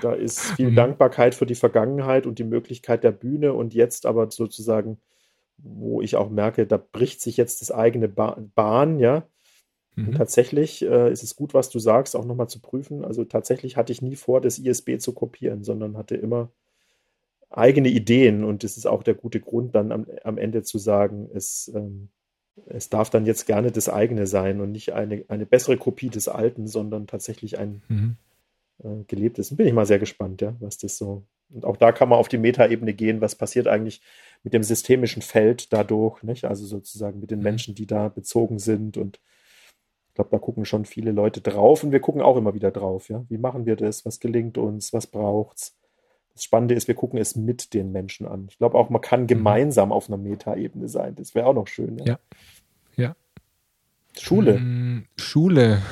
da 0.00 0.12
ist 0.12 0.40
viel 0.40 0.70
mhm. 0.70 0.76
Dankbarkeit 0.76 1.34
für 1.34 1.46
die 1.46 1.54
Vergangenheit 1.54 2.26
und 2.26 2.38
die 2.38 2.44
Möglichkeit 2.44 3.04
der 3.04 3.12
Bühne 3.12 3.52
und 3.52 3.74
jetzt 3.74 4.06
aber 4.06 4.30
sozusagen, 4.30 4.98
wo 5.58 6.00
ich 6.02 6.16
auch 6.16 6.30
merke, 6.30 6.66
da 6.66 6.76
bricht 6.78 7.20
sich 7.20 7.36
jetzt 7.36 7.60
das 7.60 7.70
eigene 7.70 8.08
ba 8.08 8.36
Bahn, 8.54 8.98
ja. 8.98 9.26
Mhm. 9.94 10.08
Und 10.08 10.16
tatsächlich 10.16 10.82
äh, 10.82 11.12
ist 11.12 11.22
es 11.22 11.36
gut, 11.36 11.54
was 11.54 11.70
du 11.70 11.78
sagst, 11.78 12.16
auch 12.16 12.24
nochmal 12.24 12.48
zu 12.48 12.60
prüfen. 12.60 13.04
Also 13.04 13.24
tatsächlich 13.24 13.76
hatte 13.76 13.92
ich 13.92 14.02
nie 14.02 14.16
vor, 14.16 14.40
das 14.40 14.58
ISB 14.58 14.98
zu 14.98 15.12
kopieren, 15.12 15.64
sondern 15.64 15.96
hatte 15.96 16.16
immer 16.16 16.50
eigene 17.50 17.88
Ideen 17.88 18.44
und 18.44 18.62
das 18.62 18.76
ist 18.76 18.86
auch 18.86 19.02
der 19.02 19.14
gute 19.14 19.40
Grund, 19.40 19.74
dann 19.74 19.90
am, 19.90 20.06
am 20.22 20.38
Ende 20.38 20.62
zu 20.62 20.78
sagen, 20.78 21.28
es, 21.34 21.70
ähm, 21.74 22.08
es 22.66 22.88
darf 22.88 23.10
dann 23.10 23.26
jetzt 23.26 23.46
gerne 23.46 23.70
das 23.72 23.88
eigene 23.88 24.26
sein 24.26 24.60
und 24.60 24.72
nicht 24.72 24.92
eine, 24.92 25.24
eine 25.28 25.46
bessere 25.46 25.76
Kopie 25.76 26.10
des 26.10 26.28
Alten, 26.28 26.66
sondern 26.66 27.06
tatsächlich 27.06 27.58
ein 27.58 27.82
mhm. 27.88 28.16
äh, 28.82 29.04
gelebtes. 29.06 29.54
Bin 29.56 29.66
ich 29.66 29.72
mal 29.72 29.86
sehr 29.86 29.98
gespannt, 29.98 30.40
ja, 30.40 30.54
was 30.60 30.78
das 30.78 30.98
so. 30.98 31.24
Und 31.50 31.64
auch 31.64 31.76
da 31.76 31.92
kann 31.92 32.08
man 32.08 32.18
auf 32.18 32.28
die 32.28 32.38
Metaebene 32.38 32.94
gehen, 32.94 33.20
was 33.20 33.34
passiert 33.34 33.66
eigentlich 33.66 34.02
mit 34.42 34.54
dem 34.54 34.62
systemischen 34.62 35.22
Feld 35.22 35.72
dadurch, 35.72 36.22
nicht? 36.22 36.44
Also 36.44 36.64
sozusagen 36.66 37.20
mit 37.20 37.30
den 37.30 37.38
mhm. 37.38 37.44
Menschen, 37.44 37.74
die 37.74 37.86
da 37.86 38.08
bezogen 38.08 38.58
sind 38.58 38.96
und 38.96 39.20
ich 40.08 40.14
glaube, 40.14 40.30
da 40.30 40.38
gucken 40.38 40.64
schon 40.64 40.86
viele 40.86 41.12
Leute 41.12 41.40
drauf 41.40 41.84
und 41.84 41.92
wir 41.92 42.00
gucken 42.00 42.20
auch 42.20 42.36
immer 42.36 42.52
wieder 42.52 42.72
drauf, 42.72 43.08
ja. 43.08 43.24
Wie 43.28 43.38
machen 43.38 43.64
wir 43.64 43.76
das? 43.76 44.04
Was 44.04 44.18
gelingt 44.18 44.58
uns? 44.58 44.92
Was 44.92 45.06
braucht's? 45.06 45.79
Das 46.40 46.46
Spannende 46.46 46.74
ist, 46.74 46.88
wir 46.88 46.94
gucken 46.94 47.18
es 47.18 47.36
mit 47.36 47.74
den 47.74 47.92
Menschen 47.92 48.26
an. 48.26 48.46
Ich 48.48 48.56
glaube 48.56 48.78
auch, 48.78 48.88
man 48.88 49.02
kann 49.02 49.24
mhm. 49.24 49.26
gemeinsam 49.26 49.92
auf 49.92 50.08
einer 50.08 50.16
Metaebene 50.16 50.88
sein. 50.88 51.14
Das 51.16 51.34
wäre 51.34 51.44
auch 51.44 51.52
noch 51.52 51.66
schön. 51.66 51.98
Ja. 51.98 52.06
ja. 52.06 52.18
ja. 52.96 53.16
Schule. 54.18 54.54
Hm, 54.54 55.04
Schule. 55.18 55.82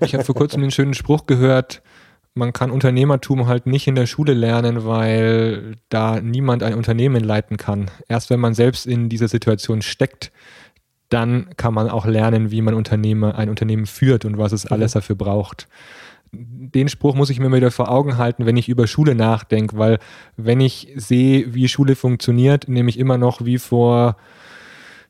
Ich 0.00 0.14
habe 0.14 0.24
vor 0.24 0.34
kurzem 0.34 0.62
den 0.62 0.70
schönen 0.70 0.94
Spruch 0.94 1.26
gehört, 1.26 1.82
man 2.32 2.54
kann 2.54 2.70
Unternehmertum 2.70 3.48
halt 3.48 3.66
nicht 3.66 3.86
in 3.86 3.96
der 3.96 4.06
Schule 4.06 4.32
lernen, 4.32 4.86
weil 4.86 5.76
da 5.90 6.22
niemand 6.22 6.62
ein 6.62 6.72
Unternehmen 6.72 7.22
leiten 7.22 7.58
kann. 7.58 7.90
Erst 8.08 8.30
wenn 8.30 8.40
man 8.40 8.54
selbst 8.54 8.86
in 8.86 9.10
dieser 9.10 9.28
Situation 9.28 9.82
steckt, 9.82 10.32
dann 11.10 11.50
kann 11.58 11.74
man 11.74 11.90
auch 11.90 12.06
lernen, 12.06 12.50
wie 12.50 12.62
man 12.62 12.72
Unternehmer, 12.72 13.36
ein 13.36 13.50
Unternehmen 13.50 13.84
führt 13.84 14.24
und 14.24 14.38
was 14.38 14.52
es 14.52 14.64
alles 14.64 14.94
mhm. 14.94 15.00
dafür 15.00 15.16
braucht 15.16 15.68
den 16.36 16.88
Spruch 16.88 17.14
muss 17.14 17.30
ich 17.30 17.40
mir 17.40 17.52
wieder 17.52 17.70
vor 17.70 17.90
Augen 17.90 18.18
halten, 18.18 18.46
wenn 18.46 18.56
ich 18.56 18.68
über 18.68 18.86
Schule 18.86 19.14
nachdenke, 19.14 19.78
weil 19.78 19.98
wenn 20.36 20.60
ich 20.60 20.92
sehe, 20.96 21.54
wie 21.54 21.68
Schule 21.68 21.96
funktioniert, 21.96 22.68
nämlich 22.68 22.98
immer 22.98 23.18
noch 23.18 23.44
wie 23.44 23.58
vor 23.58 24.16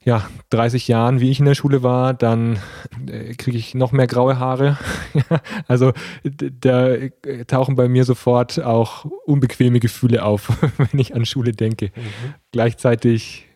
ja, 0.04 0.28
30 0.50 0.86
Jahren, 0.86 1.20
wie 1.20 1.30
ich 1.30 1.38
in 1.38 1.46
der 1.46 1.54
Schule 1.54 1.82
war, 1.82 2.12
dann 2.12 2.58
äh, 3.06 3.34
kriege 3.34 3.56
ich 3.56 3.74
noch 3.74 3.92
mehr 3.92 4.06
graue 4.06 4.38
Haare. 4.38 4.78
also 5.66 5.92
da 6.22 6.92
äh, 6.92 7.10
tauchen 7.46 7.74
bei 7.74 7.88
mir 7.88 8.04
sofort 8.04 8.62
auch 8.62 9.06
unbequeme 9.24 9.80
Gefühle 9.80 10.22
auf, 10.22 10.52
wenn 10.76 11.00
ich 11.00 11.14
an 11.14 11.24
Schule 11.24 11.52
denke. 11.52 11.86
Mhm. 11.86 12.34
Gleichzeitig 12.52 13.48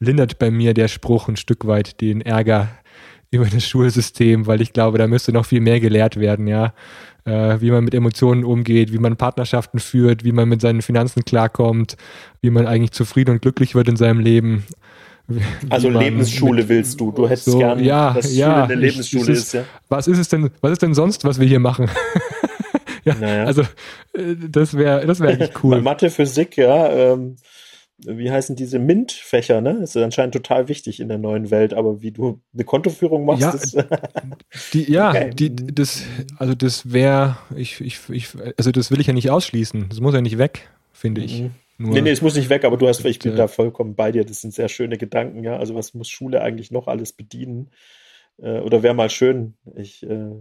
lindert 0.00 0.40
bei 0.40 0.50
mir 0.50 0.74
der 0.74 0.88
Spruch 0.88 1.28
ein 1.28 1.36
Stück 1.36 1.68
weit 1.68 2.00
den 2.00 2.20
Ärger 2.20 2.68
über 3.30 3.46
das 3.46 3.66
Schulsystem, 3.66 4.46
weil 4.46 4.60
ich 4.60 4.72
glaube, 4.72 4.98
da 4.98 5.06
müsste 5.06 5.32
noch 5.32 5.46
viel 5.46 5.60
mehr 5.60 5.78
gelehrt 5.78 6.18
werden, 6.18 6.48
ja 6.48 6.74
äh, 7.24 7.60
wie 7.60 7.70
man 7.70 7.84
mit 7.84 7.94
Emotionen 7.94 8.44
umgeht, 8.44 8.92
wie 8.92 8.98
man 8.98 9.16
Partnerschaften 9.16 9.78
führt, 9.78 10.24
wie 10.24 10.32
man 10.32 10.48
mit 10.48 10.60
seinen 10.60 10.82
Finanzen 10.82 11.24
klarkommt, 11.24 11.96
wie 12.40 12.50
man 12.50 12.66
eigentlich 12.66 12.92
zufrieden 12.92 13.32
und 13.32 13.42
glücklich 13.42 13.74
wird 13.74 13.88
in 13.88 13.96
seinem 13.96 14.20
Leben. 14.20 14.64
Also 15.70 15.88
Lebensschule 15.88 16.68
willst 16.68 17.00
du. 17.00 17.12
Du 17.12 17.28
hättest 17.28 17.46
so, 17.46 17.58
gern, 17.58 17.82
ja, 17.82 18.12
dass 18.12 18.34
ja, 18.34 18.50
Schule 18.50 18.64
eine 18.64 18.74
Lebensschule 18.74 19.32
ist, 19.32 19.38
ist, 19.38 19.52
ja. 19.54 19.64
Was 19.88 20.08
ist 20.08 20.18
es 20.18 20.28
denn, 20.28 20.50
was 20.60 20.72
ist 20.72 20.82
denn 20.82 20.94
sonst, 20.94 21.24
was 21.24 21.38
wir 21.38 21.46
hier 21.46 21.60
machen? 21.60 21.88
ja, 23.04 23.14
naja. 23.14 23.44
Also 23.44 23.62
äh, 24.12 24.34
das 24.36 24.76
wäre 24.76 25.06
das 25.06 25.20
wäre 25.20 25.38
echt 25.38 25.62
cool. 25.62 25.80
Mathe, 25.80 26.10
Physik, 26.10 26.56
ja, 26.56 26.90
ähm, 26.90 27.36
wie 27.98 28.30
heißen 28.30 28.56
diese 28.56 28.78
MINT-Fächer, 28.78 29.60
ne? 29.60 29.80
Ist 29.82 29.96
anscheinend 29.96 30.34
total 30.34 30.68
wichtig 30.68 31.00
in 31.00 31.08
der 31.08 31.18
neuen 31.18 31.50
Welt, 31.50 31.72
aber 31.74 32.02
wie 32.02 32.10
du 32.10 32.40
eine 32.52 32.64
Kontoführung 32.64 33.24
machst, 33.24 33.42
ja, 33.42 33.50
ist 33.50 33.76
die, 34.74 34.90
ja, 34.92 35.10
okay. 35.10 35.30
die, 35.30 35.54
das, 35.54 36.02
also 36.38 36.54
das 36.54 36.92
wäre, 36.92 37.36
ich, 37.54 37.80
ich, 37.80 38.00
ich, 38.08 38.28
also 38.56 38.72
das 38.72 38.90
will 38.90 39.00
ich 39.00 39.06
ja 39.06 39.12
nicht 39.12 39.30
ausschließen. 39.30 39.88
Das 39.88 40.00
muss 40.00 40.14
ja 40.14 40.20
nicht 40.20 40.38
weg, 40.38 40.68
finde 40.92 41.20
ich. 41.20 41.42
Mhm. 41.42 41.50
Nur, 41.78 41.94
nee, 41.94 42.02
nee, 42.02 42.10
es 42.10 42.22
muss 42.22 42.36
nicht 42.36 42.48
weg, 42.48 42.64
aber 42.64 42.76
du 42.76 42.86
hast, 42.86 43.04
ich 43.04 43.18
bin 43.18 43.32
äh, 43.32 43.36
da 43.36 43.48
vollkommen 43.48 43.94
bei 43.94 44.12
dir. 44.12 44.24
Das 44.24 44.40
sind 44.40 44.54
sehr 44.54 44.68
schöne 44.68 44.98
Gedanken, 44.98 45.42
ja. 45.42 45.56
Also 45.56 45.74
was 45.74 45.94
muss 45.94 46.08
Schule 46.08 46.42
eigentlich 46.42 46.70
noch 46.70 46.86
alles 46.86 47.12
bedienen? 47.12 47.70
Äh, 48.38 48.60
oder 48.60 48.82
wäre 48.82 48.94
mal 48.94 49.10
schön. 49.10 49.54
Ich, 49.76 50.02
äh, 50.02 50.32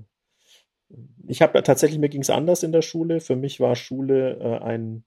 ich 1.27 1.41
habe 1.41 1.61
tatsächlich, 1.63 1.99
mir 1.99 2.09
ging 2.09 2.21
es 2.21 2.29
anders 2.29 2.63
in 2.63 2.71
der 2.71 2.81
Schule. 2.81 3.21
Für 3.21 3.35
mich 3.35 3.59
war 3.59 3.75
Schule 3.75 4.39
äh, 4.39 4.63
ein 4.63 5.03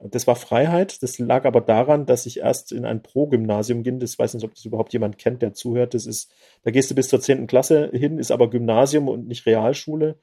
das 0.00 0.26
war 0.26 0.36
Freiheit. 0.36 1.02
Das 1.02 1.18
lag 1.18 1.44
aber 1.44 1.60
daran, 1.60 2.06
dass 2.06 2.26
ich 2.26 2.38
erst 2.38 2.70
in 2.70 2.84
ein 2.84 3.02
Pro-Gymnasium 3.02 3.82
ging. 3.82 3.98
Das 3.98 4.18
weiß 4.18 4.34
nicht, 4.34 4.44
ob 4.44 4.54
das 4.54 4.64
überhaupt 4.64 4.92
jemand 4.92 5.18
kennt, 5.18 5.42
der 5.42 5.54
zuhört. 5.54 5.94
Das 5.94 6.06
ist, 6.06 6.32
da 6.62 6.70
gehst 6.70 6.90
du 6.90 6.94
bis 6.94 7.08
zur 7.08 7.20
10. 7.20 7.46
Klasse 7.48 7.90
hin, 7.92 8.18
ist 8.18 8.30
aber 8.30 8.48
Gymnasium 8.48 9.08
und 9.08 9.26
nicht 9.26 9.46
Realschule. 9.46 10.18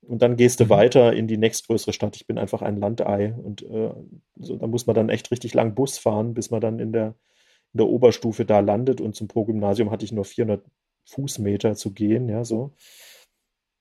Und 0.00 0.22
dann 0.22 0.36
gehst 0.36 0.60
du 0.60 0.64
mhm. 0.64 0.70
weiter 0.70 1.12
in 1.12 1.26
die 1.26 1.36
nächstgrößere 1.36 1.92
Stadt. 1.92 2.16
Ich 2.16 2.26
bin 2.26 2.38
einfach 2.38 2.62
ein 2.62 2.78
Landei. 2.78 3.34
Und 3.34 3.62
äh, 3.62 3.92
so, 4.36 4.56
da 4.56 4.66
muss 4.66 4.86
man 4.86 4.96
dann 4.96 5.10
echt 5.10 5.30
richtig 5.30 5.52
lang 5.52 5.74
Bus 5.74 5.98
fahren, 5.98 6.32
bis 6.32 6.50
man 6.50 6.62
dann 6.62 6.78
in 6.78 6.92
der, 6.92 7.08
in 7.74 7.78
der 7.78 7.86
Oberstufe 7.88 8.46
da 8.46 8.60
landet. 8.60 9.02
Und 9.02 9.14
zum 9.14 9.28
Pro-Gymnasium 9.28 9.90
hatte 9.90 10.06
ich 10.06 10.12
nur 10.12 10.24
400 10.24 10.64
Fußmeter 11.04 11.74
zu 11.74 11.92
gehen, 11.92 12.28
ja, 12.28 12.44
so. 12.44 12.72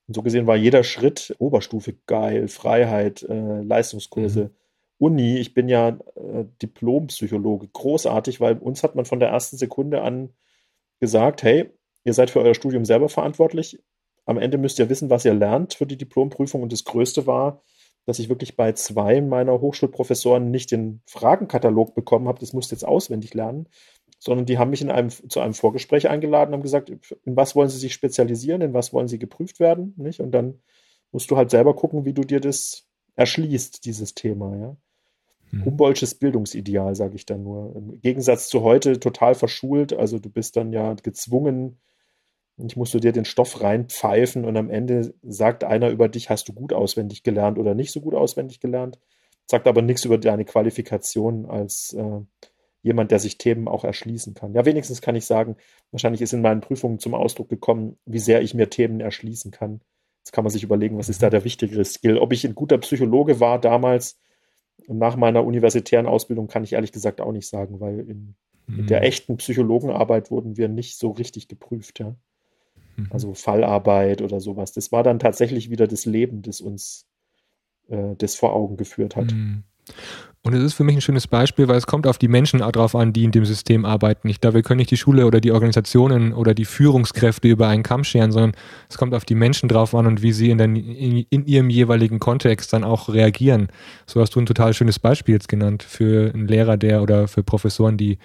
Und 0.07 0.13
so 0.15 0.21
gesehen 0.21 0.47
war 0.47 0.55
jeder 0.55 0.83
Schritt 0.83 1.35
Oberstufe 1.39 1.93
geil, 2.05 2.47
Freiheit, 2.47 3.23
äh, 3.23 3.61
Leistungskurse. 3.61 4.45
Mhm 4.45 4.66
Uni, 4.99 5.37
ich 5.37 5.53
bin 5.53 5.69
ja 5.69 5.89
äh, 6.15 6.45
Diplompsychologe, 6.61 7.67
großartig, 7.67 8.41
weil 8.41 8.57
uns 8.57 8.83
hat 8.83 8.95
man 8.95 9.05
von 9.05 9.19
der 9.19 9.29
ersten 9.29 9.57
Sekunde 9.57 10.01
an 10.01 10.33
gesagt, 10.99 11.43
hey, 11.43 11.69
ihr 12.03 12.13
seid 12.13 12.31
für 12.31 12.41
euer 12.41 12.55
Studium 12.55 12.85
selber 12.85 13.09
verantwortlich. 13.09 13.79
Am 14.25 14.37
Ende 14.37 14.57
müsst 14.57 14.79
ihr 14.79 14.89
wissen, 14.89 15.09
was 15.09 15.25
ihr 15.25 15.33
lernt 15.33 15.75
für 15.75 15.85
die 15.85 15.97
Diplomprüfung. 15.97 16.63
Und 16.63 16.73
das 16.73 16.83
Größte 16.83 17.27
war, 17.27 17.61
dass 18.05 18.19
ich 18.19 18.29
wirklich 18.29 18.55
bei 18.55 18.71
zwei 18.71 19.21
meiner 19.21 19.59
Hochschulprofessoren 19.61 20.49
nicht 20.49 20.71
den 20.71 21.01
Fragenkatalog 21.05 21.93
bekommen 21.93 22.27
habe, 22.27 22.39
das 22.39 22.53
musst 22.53 22.71
du 22.71 22.75
jetzt 22.75 22.85
auswendig 22.85 23.33
lernen, 23.33 23.67
sondern 24.17 24.45
die 24.45 24.57
haben 24.57 24.71
mich 24.71 24.81
in 24.81 24.89
einem, 24.89 25.09
zu 25.09 25.39
einem 25.39 25.53
Vorgespräch 25.53 26.09
eingeladen, 26.09 26.53
haben 26.53 26.61
gesagt, 26.61 26.89
in 26.89 27.35
was 27.35 27.55
wollen 27.55 27.69
sie 27.69 27.77
sich 27.77 27.93
spezialisieren, 27.93 28.61
in 28.61 28.73
was 28.73 28.93
wollen 28.93 29.09
sie 29.09 29.19
geprüft 29.19 29.59
werden, 29.59 29.93
nicht? 29.97 30.21
Und 30.21 30.31
dann 30.31 30.61
musst 31.11 31.29
du 31.29 31.37
halt 31.37 31.51
selber 31.51 31.75
gucken, 31.75 32.05
wie 32.05 32.13
du 32.13 32.23
dir 32.23 32.39
das 32.39 32.87
erschließt, 33.15 33.85
dieses 33.85 34.13
Thema, 34.15 34.55
ja. 34.57 34.77
Mhm. 35.51 35.65
Humboldtsches 35.65 36.15
Bildungsideal, 36.15 36.95
sage 36.95 37.15
ich 37.15 37.25
dann 37.25 37.43
nur. 37.43 37.75
Im 37.75 38.01
Gegensatz 38.01 38.49
zu 38.49 38.61
heute 38.63 38.99
total 38.99 39.35
verschult. 39.35 39.93
Also 39.93 40.19
du 40.19 40.29
bist 40.29 40.57
dann 40.57 40.73
ja 40.73 40.93
gezwungen, 40.93 41.79
ich 42.57 42.75
musst 42.75 42.93
du 42.93 42.99
dir 42.99 43.11
den 43.11 43.25
Stoff 43.25 43.61
reinpfeifen 43.61 44.43
und 44.43 44.57
am 44.57 44.69
Ende 44.69 45.13
sagt 45.21 45.63
einer 45.63 45.89
über 45.89 46.09
dich, 46.09 46.29
hast 46.29 46.47
du 46.47 46.53
gut 46.53 46.73
auswendig 46.73 47.23
gelernt 47.23 47.59
oder 47.59 47.75
nicht 47.75 47.91
so 47.91 48.01
gut 48.01 48.15
auswendig 48.15 48.59
gelernt, 48.59 48.99
sagt 49.45 49.67
aber 49.67 49.81
nichts 49.81 50.05
über 50.05 50.17
deine 50.17 50.43
Qualifikation 50.43 51.45
als 51.45 51.93
äh, 51.93 52.21
jemand, 52.81 53.11
der 53.11 53.19
sich 53.19 53.37
Themen 53.37 53.67
auch 53.67 53.83
erschließen 53.83 54.33
kann. 54.33 54.53
Ja, 54.53 54.65
wenigstens 54.65 55.01
kann 55.01 55.15
ich 55.15 55.25
sagen, 55.25 55.55
wahrscheinlich 55.91 56.21
ist 56.21 56.33
in 56.33 56.41
meinen 56.41 56.61
Prüfungen 56.61 56.99
zum 56.99 57.13
Ausdruck 57.13 57.49
gekommen, 57.49 57.97
wie 58.05 58.19
sehr 58.19 58.41
ich 58.41 58.55
mir 58.55 58.69
Themen 58.69 59.01
erschließen 59.01 59.51
kann. 59.51 59.81
Jetzt 60.19 60.31
kann 60.31 60.43
man 60.43 60.51
sich 60.51 60.63
überlegen, 60.63 60.97
was 60.97 61.09
ist 61.09 61.21
da 61.21 61.29
der 61.29 61.43
wichtigere 61.43 61.85
Skill. 61.85 62.17
Ob 62.17 62.33
ich 62.33 62.43
ein 62.43 62.55
guter 62.55 62.79
Psychologe 62.79 63.39
war 63.39 63.61
damals, 63.61 64.19
nach 64.87 65.15
meiner 65.15 65.43
universitären 65.43 66.05
Ausbildung 66.05 66.47
kann 66.47 66.63
ich 66.63 66.73
ehrlich 66.73 66.91
gesagt 66.91 67.21
auch 67.21 67.31
nicht 67.31 67.47
sagen, 67.47 67.79
weil 67.79 67.99
in, 67.99 68.35
mhm. 68.67 68.79
in 68.79 68.87
der 68.87 69.03
echten 69.03 69.37
Psychologenarbeit 69.37 70.31
wurden 70.31 70.57
wir 70.57 70.69
nicht 70.69 70.97
so 70.97 71.11
richtig 71.11 71.47
geprüft, 71.47 71.99
ja. 71.99 72.15
Mhm. 72.95 73.07
Also 73.09 73.33
Fallarbeit 73.33 74.21
oder 74.21 74.39
sowas. 74.39 74.71
Das 74.71 74.91
war 74.91 75.03
dann 75.03 75.19
tatsächlich 75.19 75.69
wieder 75.69 75.87
das 75.87 76.05
Leben, 76.05 76.41
das 76.41 76.61
uns 76.61 77.05
äh, 77.89 78.15
das 78.17 78.35
vor 78.35 78.53
Augen 78.53 78.77
geführt 78.77 79.15
hat. 79.15 79.31
Mhm. 79.31 79.63
Und 80.47 80.53
es 80.53 80.63
ist 80.63 80.75
für 80.75 80.85
mich 80.85 80.95
ein 80.95 81.01
schönes 81.01 81.27
Beispiel, 81.27 81.67
weil 81.67 81.75
es 81.75 81.87
kommt 81.87 82.07
auf 82.07 82.17
die 82.17 82.29
Menschen 82.29 82.59
drauf 82.59 82.95
an, 82.95 83.11
die 83.11 83.25
in 83.25 83.31
dem 83.31 83.43
System 83.43 83.83
arbeiten. 83.83 84.29
Ich 84.29 84.39
glaube, 84.39 84.55
wir 84.55 84.63
können 84.63 84.77
nicht 84.77 84.91
die 84.91 84.95
Schule 84.95 85.25
oder 85.25 85.41
die 85.41 85.51
Organisationen 85.51 86.31
oder 86.31 86.53
die 86.53 86.63
Führungskräfte 86.63 87.49
über 87.49 87.67
einen 87.67 87.83
Kamm 87.83 88.05
scheren, 88.05 88.31
sondern 88.31 88.53
es 88.89 88.97
kommt 88.97 89.13
auf 89.13 89.25
die 89.25 89.35
Menschen 89.35 89.67
drauf 89.67 89.93
an 89.93 90.07
und 90.07 90.21
wie 90.21 90.31
sie 90.31 90.49
in, 90.49 90.57
den, 90.57 90.77
in, 90.77 91.25
in 91.29 91.45
ihrem 91.45 91.69
jeweiligen 91.69 92.19
Kontext 92.19 92.71
dann 92.71 92.85
auch 92.85 93.09
reagieren. 93.09 93.67
So 94.05 94.21
hast 94.21 94.35
du 94.35 94.39
ein 94.39 94.45
total 94.45 94.73
schönes 94.73 94.99
Beispiel 94.99 95.33
jetzt 95.33 95.49
genannt 95.49 95.83
für 95.83 96.31
einen 96.33 96.47
Lehrer, 96.47 96.77
der 96.77 97.01
oder 97.01 97.27
für 97.27 97.43
Professoren, 97.43 97.97
die, 97.97 98.17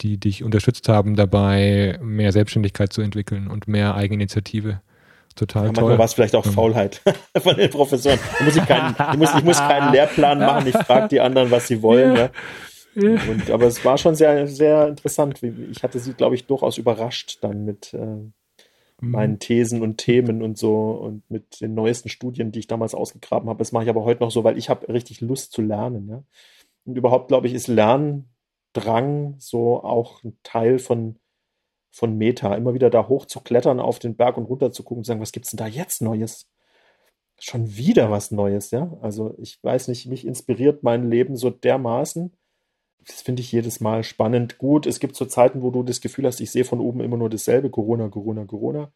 die 0.00 0.18
dich 0.18 0.44
unterstützt 0.44 0.88
haben, 0.88 1.16
dabei 1.16 1.98
mehr 2.00 2.30
Selbstständigkeit 2.30 2.92
zu 2.92 3.02
entwickeln 3.02 3.48
und 3.48 3.66
mehr 3.66 3.96
Eigeninitiative 3.96 4.80
total 5.38 5.66
ja, 5.66 5.72
manchmal 5.72 5.98
war 5.98 6.04
es 6.04 6.14
vielleicht 6.14 6.34
auch 6.34 6.44
Faulheit 6.44 7.02
von 7.36 7.56
den 7.56 7.70
Professoren. 7.70 8.18
Da 8.38 8.44
muss 8.44 8.56
ich, 8.56 8.66
keinen, 8.66 8.94
ich, 9.12 9.18
muss, 9.18 9.34
ich 9.34 9.44
muss 9.44 9.58
keinen 9.58 9.92
Lehrplan 9.92 10.38
machen, 10.38 10.66
ich 10.66 10.76
frage 10.76 11.08
die 11.08 11.20
anderen, 11.20 11.50
was 11.50 11.68
sie 11.68 11.82
wollen. 11.82 12.16
Ja. 12.16 12.30
Ja. 12.94 13.10
Und, 13.30 13.50
aber 13.50 13.66
es 13.66 13.84
war 13.84 13.96
schon 13.96 14.14
sehr, 14.14 14.48
sehr 14.48 14.88
interessant. 14.88 15.40
Ich 15.42 15.82
hatte 15.82 15.98
sie, 16.00 16.14
glaube 16.14 16.34
ich, 16.34 16.46
durchaus 16.46 16.78
überrascht 16.78 17.38
dann 17.42 17.64
mit 17.64 17.94
äh, 17.94 17.98
mhm. 17.98 18.32
meinen 18.98 19.38
Thesen 19.38 19.82
und 19.82 19.98
Themen 19.98 20.42
und 20.42 20.58
so 20.58 20.90
und 20.90 21.30
mit 21.30 21.60
den 21.60 21.74
neuesten 21.74 22.08
Studien, 22.08 22.50
die 22.50 22.58
ich 22.58 22.66
damals 22.66 22.94
ausgegraben 22.94 23.48
habe. 23.48 23.58
Das 23.58 23.72
mache 23.72 23.84
ich 23.84 23.90
aber 23.90 24.04
heute 24.04 24.22
noch 24.22 24.30
so, 24.30 24.42
weil 24.42 24.58
ich 24.58 24.68
habe 24.68 24.88
richtig 24.92 25.20
Lust 25.20 25.52
zu 25.52 25.62
lernen. 25.62 26.08
Ja? 26.08 26.22
Und 26.86 26.96
überhaupt, 26.96 27.28
glaube 27.28 27.46
ich, 27.46 27.54
ist 27.54 27.68
Lerndrang 27.68 29.36
so 29.38 29.82
auch 29.82 30.24
ein 30.24 30.36
Teil 30.42 30.78
von 30.78 31.16
von 31.90 32.16
Meta, 32.16 32.54
immer 32.54 32.74
wieder 32.74 32.90
da 32.90 33.08
hoch 33.08 33.26
zu 33.26 33.40
klettern, 33.40 33.80
auf 33.80 33.98
den 33.98 34.16
Berg 34.16 34.36
und 34.36 34.44
runter 34.44 34.72
zu 34.72 34.82
gucken 34.82 35.00
und 35.00 35.04
sagen, 35.04 35.20
was 35.20 35.32
gibt's 35.32 35.50
denn 35.50 35.58
da 35.58 35.66
jetzt 35.66 36.02
Neues? 36.02 36.50
Schon 37.40 37.76
wieder 37.76 38.10
was 38.10 38.30
Neues, 38.30 38.70
ja? 38.70 38.96
Also 39.00 39.34
ich 39.38 39.62
weiß 39.62 39.88
nicht, 39.88 40.06
mich 40.06 40.26
inspiriert 40.26 40.82
mein 40.82 41.08
Leben 41.08 41.36
so 41.36 41.50
dermaßen. 41.50 42.36
Das 43.06 43.22
finde 43.22 43.40
ich 43.42 43.52
jedes 43.52 43.80
Mal 43.80 44.02
spannend. 44.02 44.58
Gut, 44.58 44.86
es 44.86 45.00
gibt 45.00 45.16
so 45.16 45.24
Zeiten, 45.24 45.62
wo 45.62 45.70
du 45.70 45.82
das 45.82 46.00
Gefühl 46.00 46.26
hast, 46.26 46.40
ich 46.40 46.50
sehe 46.50 46.64
von 46.64 46.80
oben 46.80 47.00
immer 47.00 47.16
nur 47.16 47.30
dasselbe, 47.30 47.70
Corona, 47.70 48.08
Corona, 48.08 48.44
Corona. 48.44 48.92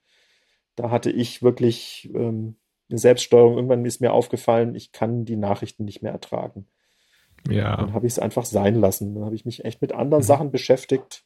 Da 0.75 0.91
hatte 0.91 1.11
ich 1.11 1.43
wirklich 1.43 2.11
ähm, 2.15 2.57
eine 2.91 2.99
Selbststeuerung. 2.99 3.57
Irgendwann 3.57 3.85
ist 3.85 4.01
mir 4.01 4.13
aufgefallen, 4.13 4.75
ich 4.75 4.93
kann 4.93 5.25
die 5.25 5.37
Nachrichten 5.37 5.85
nicht 5.85 6.03
mehr 6.03 6.13
ertragen. 6.13 6.67
Ja. 7.49 7.77
Dann 7.77 7.95
habe 7.95 8.07
ich 8.07 8.15
es 8.15 8.19
einfach 8.19 8.45
sein 8.45 8.75
lassen. 8.75 9.15
Dann 9.15 9.25
habe 9.25 9.35
ich 9.35 9.45
mich 9.45 9.65
echt 9.65 9.83
mit 9.83 9.93
anderen 9.93 10.23
mhm. 10.23 10.27
Sachen 10.27 10.51
beschäftigt. 10.51 11.25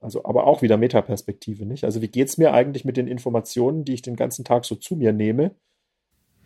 Also, 0.00 0.24
aber 0.24 0.46
auch 0.46 0.62
wieder 0.62 0.76
Metaperspektive, 0.76 1.66
nicht? 1.66 1.84
Also, 1.84 2.00
wie 2.00 2.08
geht 2.08 2.28
es 2.28 2.38
mir 2.38 2.52
eigentlich 2.52 2.84
mit 2.84 2.96
den 2.96 3.08
Informationen, 3.08 3.84
die 3.84 3.94
ich 3.94 4.02
den 4.02 4.16
ganzen 4.16 4.44
Tag 4.44 4.64
so 4.64 4.76
zu 4.76 4.96
mir 4.96 5.12
nehme? 5.12 5.54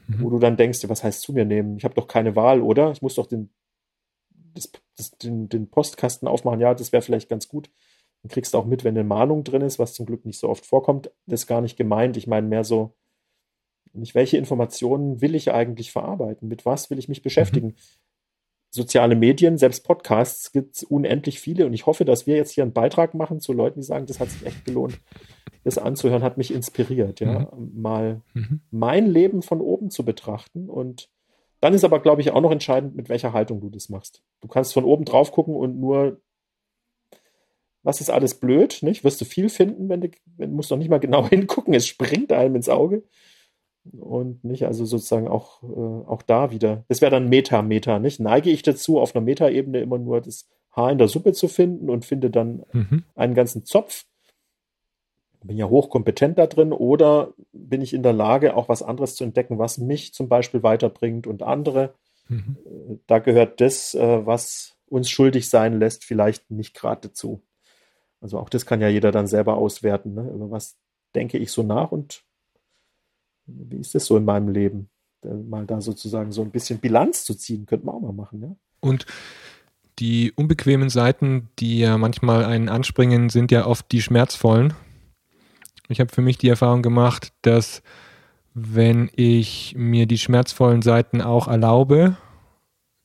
Mhm. 0.08 0.22
Wo 0.22 0.30
du 0.30 0.38
dann 0.38 0.56
denkst, 0.56 0.88
was 0.88 1.04
heißt 1.04 1.20
zu 1.20 1.32
mir 1.32 1.44
nehmen? 1.44 1.76
Ich 1.76 1.84
habe 1.84 1.94
doch 1.94 2.08
keine 2.08 2.34
Wahl, 2.34 2.62
oder? 2.62 2.92
Ich 2.92 3.02
muss 3.02 3.16
doch 3.16 3.26
den, 3.26 3.50
das, 4.54 4.70
das, 4.96 5.10
den, 5.12 5.48
den 5.48 5.68
Postkasten 5.68 6.28
aufmachen. 6.28 6.60
Ja, 6.60 6.74
das 6.74 6.92
wäre 6.92 7.02
vielleicht 7.02 7.28
ganz 7.28 7.48
gut. 7.48 7.70
Dann 8.22 8.30
kriegst 8.30 8.54
du 8.54 8.58
auch 8.58 8.66
mit, 8.66 8.84
wenn 8.84 8.96
eine 8.96 9.04
Mahnung 9.04 9.44
drin 9.44 9.62
ist, 9.62 9.78
was 9.78 9.94
zum 9.94 10.06
Glück 10.06 10.24
nicht 10.24 10.38
so 10.38 10.48
oft 10.48 10.64
vorkommt. 10.64 11.10
Das 11.26 11.42
ist 11.42 11.46
gar 11.46 11.60
nicht 11.60 11.76
gemeint. 11.76 12.16
Ich 12.16 12.26
meine 12.26 12.46
mehr 12.46 12.64
so, 12.64 12.94
nicht 13.92 14.14
welche 14.14 14.38
Informationen 14.38 15.20
will 15.20 15.34
ich 15.34 15.52
eigentlich 15.52 15.92
verarbeiten? 15.92 16.48
Mit 16.48 16.64
was 16.64 16.88
will 16.88 16.98
ich 16.98 17.08
mich 17.08 17.22
beschäftigen? 17.22 17.68
Mhm 17.68 17.76
soziale 18.72 19.14
Medien, 19.14 19.58
selbst 19.58 19.84
Podcasts 19.84 20.50
gibt 20.50 20.76
es 20.76 20.82
unendlich 20.82 21.38
viele 21.38 21.66
und 21.66 21.74
ich 21.74 21.84
hoffe, 21.84 22.06
dass 22.06 22.26
wir 22.26 22.36
jetzt 22.36 22.52
hier 22.52 22.64
einen 22.64 22.72
Beitrag 22.72 23.12
machen 23.12 23.38
zu 23.38 23.52
Leuten, 23.52 23.80
die 23.80 23.86
sagen, 23.86 24.06
das 24.06 24.18
hat 24.18 24.30
sich 24.30 24.46
echt 24.46 24.64
gelohnt, 24.64 24.98
das 25.62 25.76
anzuhören, 25.76 26.22
hat 26.22 26.38
mich 26.38 26.52
inspiriert, 26.52 27.20
ja, 27.20 27.50
mhm. 27.54 27.80
mal 27.80 28.22
mhm. 28.32 28.60
mein 28.70 29.06
Leben 29.06 29.42
von 29.42 29.60
oben 29.60 29.90
zu 29.90 30.04
betrachten 30.04 30.70
und 30.70 31.10
dann 31.60 31.74
ist 31.74 31.84
aber, 31.84 32.00
glaube 32.00 32.22
ich, 32.22 32.32
auch 32.32 32.40
noch 32.40 32.50
entscheidend, 32.50 32.96
mit 32.96 33.08
welcher 33.08 33.32
Haltung 33.34 33.60
du 33.60 33.68
das 33.68 33.88
machst. 33.88 34.24
Du 34.40 34.48
kannst 34.48 34.72
von 34.72 34.84
oben 34.84 35.04
drauf 35.04 35.30
gucken 35.30 35.54
und 35.54 35.78
nur, 35.78 36.20
was 37.84 38.00
ist 38.00 38.10
alles 38.10 38.40
blöd, 38.40 38.78
nicht? 38.80 39.04
Wirst 39.04 39.20
du 39.20 39.24
viel 39.24 39.48
finden, 39.48 39.88
wenn 39.88 40.00
du, 40.00 40.08
wenn, 40.38 40.54
musst 40.54 40.70
doch 40.72 40.78
nicht 40.78 40.88
mal 40.88 40.98
genau 40.98 41.28
hingucken, 41.28 41.74
es 41.74 41.86
springt 41.86 42.32
einem 42.32 42.56
ins 42.56 42.70
Auge 42.70 43.04
und 43.90 44.44
nicht, 44.44 44.66
also 44.66 44.84
sozusagen 44.84 45.28
auch, 45.28 45.62
äh, 45.62 46.06
auch 46.06 46.22
da 46.22 46.50
wieder. 46.50 46.84
Das 46.88 47.00
wäre 47.00 47.10
dann 47.10 47.28
Meta-Meta, 47.28 47.98
nicht? 47.98 48.20
Neige 48.20 48.50
ich 48.50 48.62
dazu, 48.62 49.00
auf 49.00 49.14
einer 49.14 49.24
Meta-Ebene 49.24 49.80
immer 49.80 49.98
nur 49.98 50.20
das 50.20 50.48
Haar 50.74 50.90
in 50.90 50.98
der 50.98 51.08
Suppe 51.08 51.32
zu 51.32 51.48
finden 51.48 51.90
und 51.90 52.04
finde 52.04 52.30
dann 52.30 52.64
mhm. 52.72 53.04
einen 53.14 53.34
ganzen 53.34 53.64
Zopf? 53.64 54.04
Bin 55.44 55.56
ja 55.56 55.68
hochkompetent 55.68 56.38
da 56.38 56.46
drin 56.46 56.72
oder 56.72 57.34
bin 57.52 57.80
ich 57.80 57.92
in 57.92 58.04
der 58.04 58.12
Lage, 58.12 58.56
auch 58.56 58.68
was 58.68 58.82
anderes 58.82 59.16
zu 59.16 59.24
entdecken, 59.24 59.58
was 59.58 59.78
mich 59.78 60.14
zum 60.14 60.28
Beispiel 60.28 60.62
weiterbringt 60.62 61.26
und 61.26 61.42
andere? 61.42 61.94
Mhm. 62.28 62.56
Äh, 62.64 62.98
da 63.06 63.18
gehört 63.18 63.60
das, 63.60 63.94
äh, 63.94 64.24
was 64.24 64.76
uns 64.86 65.10
schuldig 65.10 65.48
sein 65.48 65.78
lässt, 65.78 66.04
vielleicht 66.04 66.50
nicht 66.50 66.74
gerade 66.74 67.08
dazu. 67.08 67.42
Also 68.20 68.38
auch 68.38 68.48
das 68.48 68.66
kann 68.66 68.80
ja 68.80 68.88
jeder 68.88 69.10
dann 69.10 69.26
selber 69.26 69.56
auswerten. 69.56 70.14
Ne? 70.14 70.30
Über 70.32 70.50
was 70.50 70.76
denke 71.14 71.38
ich 71.38 71.50
so 71.50 71.62
nach 71.62 71.90
und 71.90 72.24
wie 73.46 73.78
ist 73.78 73.94
das 73.94 74.06
so 74.06 74.16
in 74.16 74.24
meinem 74.24 74.48
Leben? 74.48 74.88
Mal 75.24 75.66
da 75.66 75.80
sozusagen 75.80 76.32
so 76.32 76.42
ein 76.42 76.50
bisschen 76.50 76.78
Bilanz 76.78 77.24
zu 77.24 77.34
ziehen, 77.34 77.66
könnte 77.66 77.86
man 77.86 77.94
auch 77.94 78.00
mal 78.00 78.12
machen, 78.12 78.42
ja. 78.42 78.56
Und 78.80 79.06
die 79.98 80.32
unbequemen 80.32 80.88
Seiten, 80.88 81.48
die 81.58 81.78
ja 81.78 81.96
manchmal 81.98 82.44
einen 82.44 82.68
anspringen, 82.68 83.28
sind 83.28 83.52
ja 83.52 83.66
oft 83.66 83.92
die 83.92 84.02
schmerzvollen. 84.02 84.74
Ich 85.88 86.00
habe 86.00 86.12
für 86.12 86.22
mich 86.22 86.38
die 86.38 86.48
Erfahrung 86.48 86.82
gemacht, 86.82 87.32
dass 87.42 87.82
wenn 88.54 89.10
ich 89.14 89.74
mir 89.76 90.06
die 90.06 90.18
schmerzvollen 90.18 90.82
Seiten 90.82 91.20
auch 91.20 91.46
erlaube, 91.48 92.16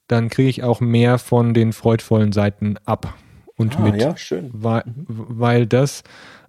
dann 0.08 0.30
kriege 0.30 0.50
ich 0.50 0.64
auch 0.64 0.80
mehr 0.80 1.20
von 1.20 1.54
den 1.54 1.74
freudvollen 1.74 2.32
Seiten 2.32 2.78
ab 2.86 3.14
und 3.56 3.78
ah, 3.78 3.82
mit. 3.82 4.02
Ja, 4.02 4.16
schön. 4.18 4.50
Weil, 4.54 4.84
mhm. 4.86 5.06
weil 5.08 5.68
das 5.68 6.04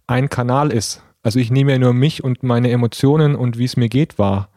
ein 0.06 0.28
Kanal 0.28 0.72
ist. 0.72 1.02
Also 1.28 1.40
ich 1.40 1.50
nehme 1.50 1.72
ja 1.72 1.78
nur 1.78 1.92
mich 1.92 2.24
und 2.24 2.42
meine 2.42 2.70
Emotionen 2.70 3.36
und 3.36 3.58
wie 3.58 3.66
es 3.66 3.76
mir 3.76 3.90
geht 3.90 4.18
wahr. 4.18 4.48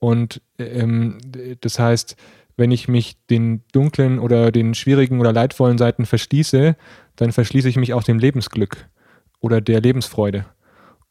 Und 0.00 0.42
ähm, 0.58 1.18
das 1.60 1.78
heißt, 1.78 2.16
wenn 2.56 2.72
ich 2.72 2.88
mich 2.88 3.24
den 3.28 3.62
dunklen 3.70 4.18
oder 4.18 4.50
den 4.50 4.74
schwierigen 4.74 5.20
oder 5.20 5.32
leidvollen 5.32 5.78
Seiten 5.78 6.06
verschließe, 6.06 6.74
dann 7.14 7.30
verschließe 7.30 7.68
ich 7.68 7.76
mich 7.76 7.94
auch 7.94 8.02
dem 8.02 8.18
Lebensglück 8.18 8.88
oder 9.38 9.60
der 9.60 9.80
Lebensfreude. 9.80 10.46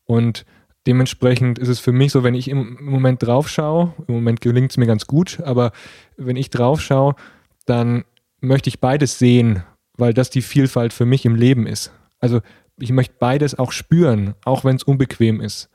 Und 0.04 0.46
dementsprechend 0.86 1.60
ist 1.60 1.70
es 1.70 1.80
für 1.80 1.94
mich 1.94 2.12
so, 2.12 2.26
wenn 2.26 2.36
ich 2.36 2.50
im 2.50 2.78
Moment 2.82 3.24
drauf 3.24 3.48
schaue, 3.48 3.94
im 4.06 4.16
Moment 4.16 4.42
gelingt 4.42 4.72
es 4.72 4.76
mir 4.78 4.86
ganz 4.86 5.08
gut, 5.08 5.40
aber 5.46 5.72
wenn 6.18 6.36
ich 6.36 6.50
drauf 6.50 6.82
schaue, 6.82 7.16
dann 7.66 8.04
möchte 8.42 8.68
ich 8.68 8.82
beides 8.82 9.18
sehen, 9.18 9.64
weil 9.94 10.14
das 10.14 10.30
die 10.30 10.42
Vielfalt 10.42 10.92
für 10.92 11.06
mich 11.06 11.24
im 11.24 11.36
Leben 11.36 11.68
ist. 11.68 11.94
Also 12.20 12.42
ich 12.80 12.92
möchte 12.92 13.16
beides 13.20 13.58
auch 13.58 13.72
spüren, 13.72 14.36
auch 14.46 14.64
wenn 14.64 14.76
es 14.76 14.84
unbequem 14.84 15.42
ist. 15.42 15.70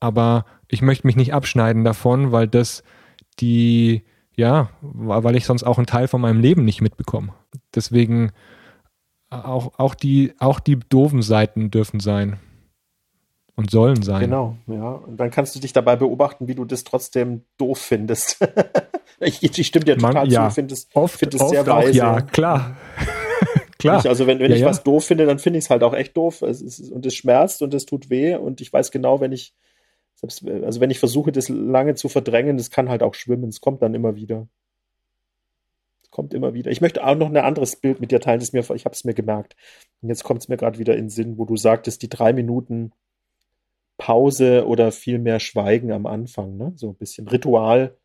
Aber 0.00 0.44
ich 0.68 0.82
möchte 0.82 1.06
mich 1.06 1.16
nicht 1.16 1.34
abschneiden 1.34 1.84
davon, 1.84 2.32
weil 2.32 2.48
das 2.48 2.82
die, 3.40 4.04
ja, 4.36 4.70
weil 4.80 5.36
ich 5.36 5.46
sonst 5.46 5.64
auch 5.64 5.78
einen 5.78 5.86
Teil 5.86 6.08
von 6.08 6.20
meinem 6.20 6.40
Leben 6.40 6.64
nicht 6.64 6.80
mitbekomme. 6.80 7.32
Deswegen 7.74 8.32
auch, 9.30 9.78
auch, 9.78 9.94
die, 9.94 10.32
auch 10.38 10.60
die 10.60 10.78
doofen 10.78 11.22
Seiten 11.22 11.70
dürfen 11.70 12.00
sein 12.00 12.38
und 13.56 13.70
sollen 13.70 14.02
sein. 14.02 14.20
Genau, 14.20 14.56
ja. 14.66 14.90
Und 14.92 15.18
dann 15.18 15.30
kannst 15.30 15.54
du 15.54 15.60
dich 15.60 15.72
dabei 15.72 15.96
beobachten, 15.96 16.46
wie 16.48 16.54
du 16.54 16.64
das 16.64 16.84
trotzdem 16.84 17.42
doof 17.58 17.78
findest. 17.78 18.38
ich, 19.20 19.42
ich 19.42 19.66
stimme 19.66 19.84
dir 19.84 19.96
total 19.98 20.14
Man, 20.14 20.30
ja, 20.30 20.48
zu, 20.48 20.54
finde 20.54 20.74
es, 20.74 20.88
oft, 20.94 21.18
find 21.18 21.34
es 21.34 21.48
sehr 21.48 21.66
weise. 21.66 21.92
Ja, 21.92 22.20
klar. 22.20 22.76
Klar. 23.78 24.04
also 24.06 24.26
wenn, 24.26 24.40
wenn 24.40 24.50
ja, 24.50 24.56
ich 24.56 24.62
ja. 24.62 24.68
was 24.68 24.82
doof 24.82 25.04
finde, 25.04 25.26
dann 25.26 25.38
finde 25.38 25.58
ich 25.58 25.66
es 25.66 25.70
halt 25.70 25.82
auch 25.84 25.94
echt 25.94 26.16
doof. 26.16 26.42
Es 26.42 26.60
ist, 26.60 26.90
und 26.90 27.06
es 27.06 27.14
schmerzt 27.14 27.62
und 27.62 27.72
es 27.74 27.86
tut 27.86 28.10
weh. 28.10 28.34
Und 28.34 28.60
ich 28.60 28.72
weiß 28.72 28.90
genau, 28.90 29.20
wenn 29.20 29.32
ich, 29.32 29.54
selbst, 30.16 30.46
also 30.48 30.80
wenn 30.80 30.90
ich 30.90 30.98
versuche, 30.98 31.30
das 31.30 31.48
lange 31.48 31.94
zu 31.94 32.08
verdrängen, 32.08 32.56
das 32.56 32.70
kann 32.70 32.88
halt 32.88 33.02
auch 33.04 33.14
schwimmen. 33.14 33.48
Es 33.48 33.60
kommt 33.60 33.80
dann 33.82 33.94
immer 33.94 34.16
wieder. 34.16 34.48
Es 36.02 36.10
kommt 36.10 36.34
immer 36.34 36.54
wieder. 36.54 36.72
Ich 36.72 36.80
möchte 36.80 37.06
auch 37.06 37.14
noch 37.14 37.28
ein 37.28 37.36
anderes 37.36 37.76
Bild 37.76 38.00
mit 38.00 38.10
dir 38.10 38.20
teilen, 38.20 38.40
das 38.40 38.52
mir, 38.52 38.68
ich 38.74 38.84
habe 38.84 38.94
es 38.94 39.04
mir 39.04 39.14
gemerkt. 39.14 39.54
Und 40.02 40.08
jetzt 40.08 40.24
kommt 40.24 40.42
es 40.42 40.48
mir 40.48 40.56
gerade 40.56 40.78
wieder 40.80 40.94
in 40.94 41.04
den 41.04 41.10
Sinn, 41.10 41.38
wo 41.38 41.44
du 41.44 41.56
sagtest, 41.56 42.02
die 42.02 42.08
drei 42.08 42.32
Minuten 42.32 42.92
Pause 43.96 44.66
oder 44.66 44.90
viel 44.90 45.18
mehr 45.18 45.38
Schweigen 45.38 45.92
am 45.92 46.06
Anfang, 46.06 46.56
ne? 46.56 46.72
So 46.76 46.90
ein 46.90 46.94
bisschen 46.94 47.28
Ritual, 47.28 47.96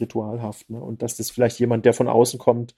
ritualhaft, 0.00 0.68
ne? 0.68 0.82
Und 0.82 1.02
dass 1.02 1.16
das 1.16 1.30
vielleicht 1.30 1.60
jemand, 1.60 1.86
der 1.86 1.94
von 1.94 2.08
außen 2.08 2.38
kommt, 2.38 2.74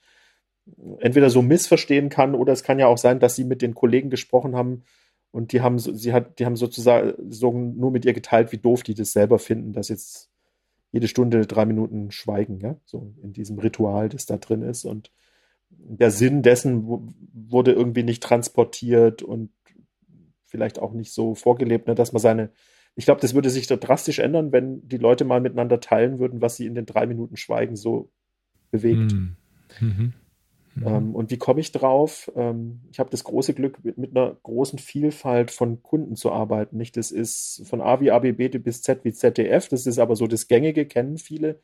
entweder 0.98 1.30
so 1.30 1.42
missverstehen 1.42 2.08
kann 2.08 2.34
oder 2.34 2.52
es 2.52 2.62
kann 2.62 2.78
ja 2.78 2.86
auch 2.86 2.98
sein, 2.98 3.20
dass 3.20 3.36
sie 3.36 3.44
mit 3.44 3.62
den 3.62 3.74
Kollegen 3.74 4.10
gesprochen 4.10 4.56
haben 4.56 4.82
und 5.30 5.52
die 5.52 5.60
haben, 5.60 5.78
sie 5.78 6.12
hat, 6.12 6.38
die 6.38 6.46
haben 6.46 6.56
sozusagen 6.56 7.78
nur 7.78 7.90
mit 7.90 8.04
ihr 8.04 8.14
geteilt, 8.14 8.52
wie 8.52 8.58
doof 8.58 8.82
die 8.82 8.94
das 8.94 9.12
selber 9.12 9.38
finden, 9.38 9.72
dass 9.72 9.88
jetzt 9.88 10.30
jede 10.92 11.08
Stunde 11.08 11.46
drei 11.46 11.66
Minuten 11.66 12.10
schweigen, 12.10 12.58
ja, 12.60 12.76
so 12.84 13.12
in 13.22 13.32
diesem 13.32 13.58
Ritual, 13.58 14.08
das 14.08 14.26
da 14.26 14.38
drin 14.38 14.62
ist 14.62 14.84
und 14.84 15.12
der 15.68 16.10
Sinn 16.10 16.42
dessen 16.42 17.12
wurde 17.32 17.72
irgendwie 17.72 18.04
nicht 18.04 18.22
transportiert 18.22 19.22
und 19.22 19.50
vielleicht 20.46 20.78
auch 20.78 20.92
nicht 20.92 21.12
so 21.12 21.34
vorgelebt, 21.34 21.86
ne, 21.86 21.94
dass 21.94 22.12
man 22.12 22.20
seine, 22.20 22.50
ich 22.94 23.04
glaube, 23.04 23.20
das 23.20 23.34
würde 23.34 23.50
sich 23.50 23.66
da 23.66 23.76
drastisch 23.76 24.20
ändern, 24.20 24.52
wenn 24.52 24.88
die 24.88 24.96
Leute 24.96 25.24
mal 25.24 25.40
miteinander 25.40 25.80
teilen 25.80 26.18
würden, 26.18 26.40
was 26.40 26.56
sie 26.56 26.66
in 26.66 26.74
den 26.74 26.86
drei 26.86 27.06
Minuten 27.06 27.36
Schweigen 27.36 27.76
so 27.76 28.10
bewegt. 28.70 29.12
Mhm. 29.12 29.36
Mhm. 30.76 30.86
Ähm, 30.86 31.14
und 31.14 31.30
wie 31.30 31.38
komme 31.38 31.60
ich 31.60 31.72
drauf? 31.72 32.30
Ähm, 32.36 32.82
ich 32.90 32.98
habe 32.98 33.10
das 33.10 33.24
große 33.24 33.54
Glück, 33.54 33.82
mit, 33.82 33.96
mit, 33.96 34.16
einer 34.16 34.36
großen 34.42 34.78
Vielfalt 34.78 35.50
von 35.50 35.82
Kunden 35.82 36.16
zu 36.16 36.30
arbeiten. 36.30 36.76
Nicht, 36.76 36.96
das 36.96 37.10
ist 37.10 37.62
von 37.66 37.80
A 37.80 38.00
wie 38.00 38.10
ABB 38.10 38.58
bis 38.58 38.82
Z 38.82 39.04
wie 39.04 39.12
ZDF. 39.12 39.68
Das 39.68 39.86
ist 39.86 39.98
aber 39.98 40.16
so 40.16 40.26
das 40.26 40.48
Gängige, 40.48 40.86
kennen 40.86 41.16
viele. 41.16 41.60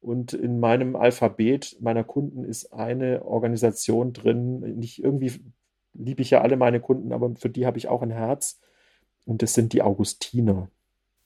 Und 0.00 0.32
in 0.32 0.58
meinem 0.58 0.96
Alphabet 0.96 1.76
meiner 1.80 2.04
Kunden 2.04 2.44
ist 2.44 2.72
eine 2.72 3.24
Organisation 3.24 4.12
drin. 4.14 4.60
Nicht 4.78 5.02
irgendwie 5.02 5.32
liebe 5.92 6.22
ich 6.22 6.30
ja 6.30 6.40
alle 6.40 6.56
meine 6.56 6.80
Kunden, 6.80 7.12
aber 7.12 7.34
für 7.36 7.50
die 7.50 7.66
habe 7.66 7.78
ich 7.78 7.88
auch 7.88 8.02
ein 8.02 8.10
Herz. 8.10 8.60
Und 9.26 9.42
das 9.42 9.54
sind 9.54 9.72
die 9.72 9.82
Augustiner, 9.82 10.70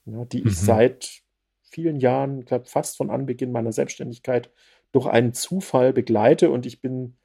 ja, 0.06 0.24
die 0.24 0.40
mhm. 0.40 0.48
ich 0.48 0.58
seit 0.58 1.22
vielen 1.62 2.00
Jahren, 2.00 2.40
ich 2.40 2.46
glaube 2.46 2.64
fast 2.64 2.96
von 2.96 3.10
Anbeginn 3.10 3.52
meiner 3.52 3.72
Selbstständigkeit, 3.72 4.50
durch 4.92 5.06
einen 5.06 5.32
Zufall 5.32 5.92
begleite. 5.92 6.50
Und 6.50 6.66
ich 6.66 6.80
bin 6.80 7.16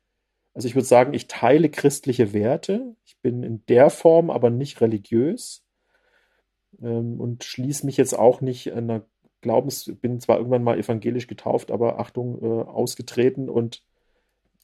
also 0.55 0.69
ich 0.69 0.75
würde 0.75 0.87
sagen, 0.87 1.13
ich 1.13 1.27
teile 1.27 1.69
christliche 1.69 2.31
Werte. 2.31 2.95
Ich 3.03 3.17
bin 3.21 3.43
in 3.43 3.65
der 3.67 3.89
Form 3.89 4.29
aber 4.29 4.49
nicht 4.49 4.79
religiös 4.79 5.65
ähm, 6.81 7.19
und 7.19 7.43
schließe 7.43 7.85
mich 7.85 7.97
jetzt 7.97 8.17
auch 8.17 8.39
nicht 8.39 8.71
einer 8.71 9.05
Glaubens, 9.41 9.91
bin 10.01 10.21
zwar 10.21 10.37
irgendwann 10.37 10.63
mal 10.63 10.79
evangelisch 10.79 11.27
getauft, 11.27 11.71
aber 11.71 11.99
Achtung, 11.99 12.41
äh, 12.41 12.63
ausgetreten 12.63 13.49
und 13.49 13.83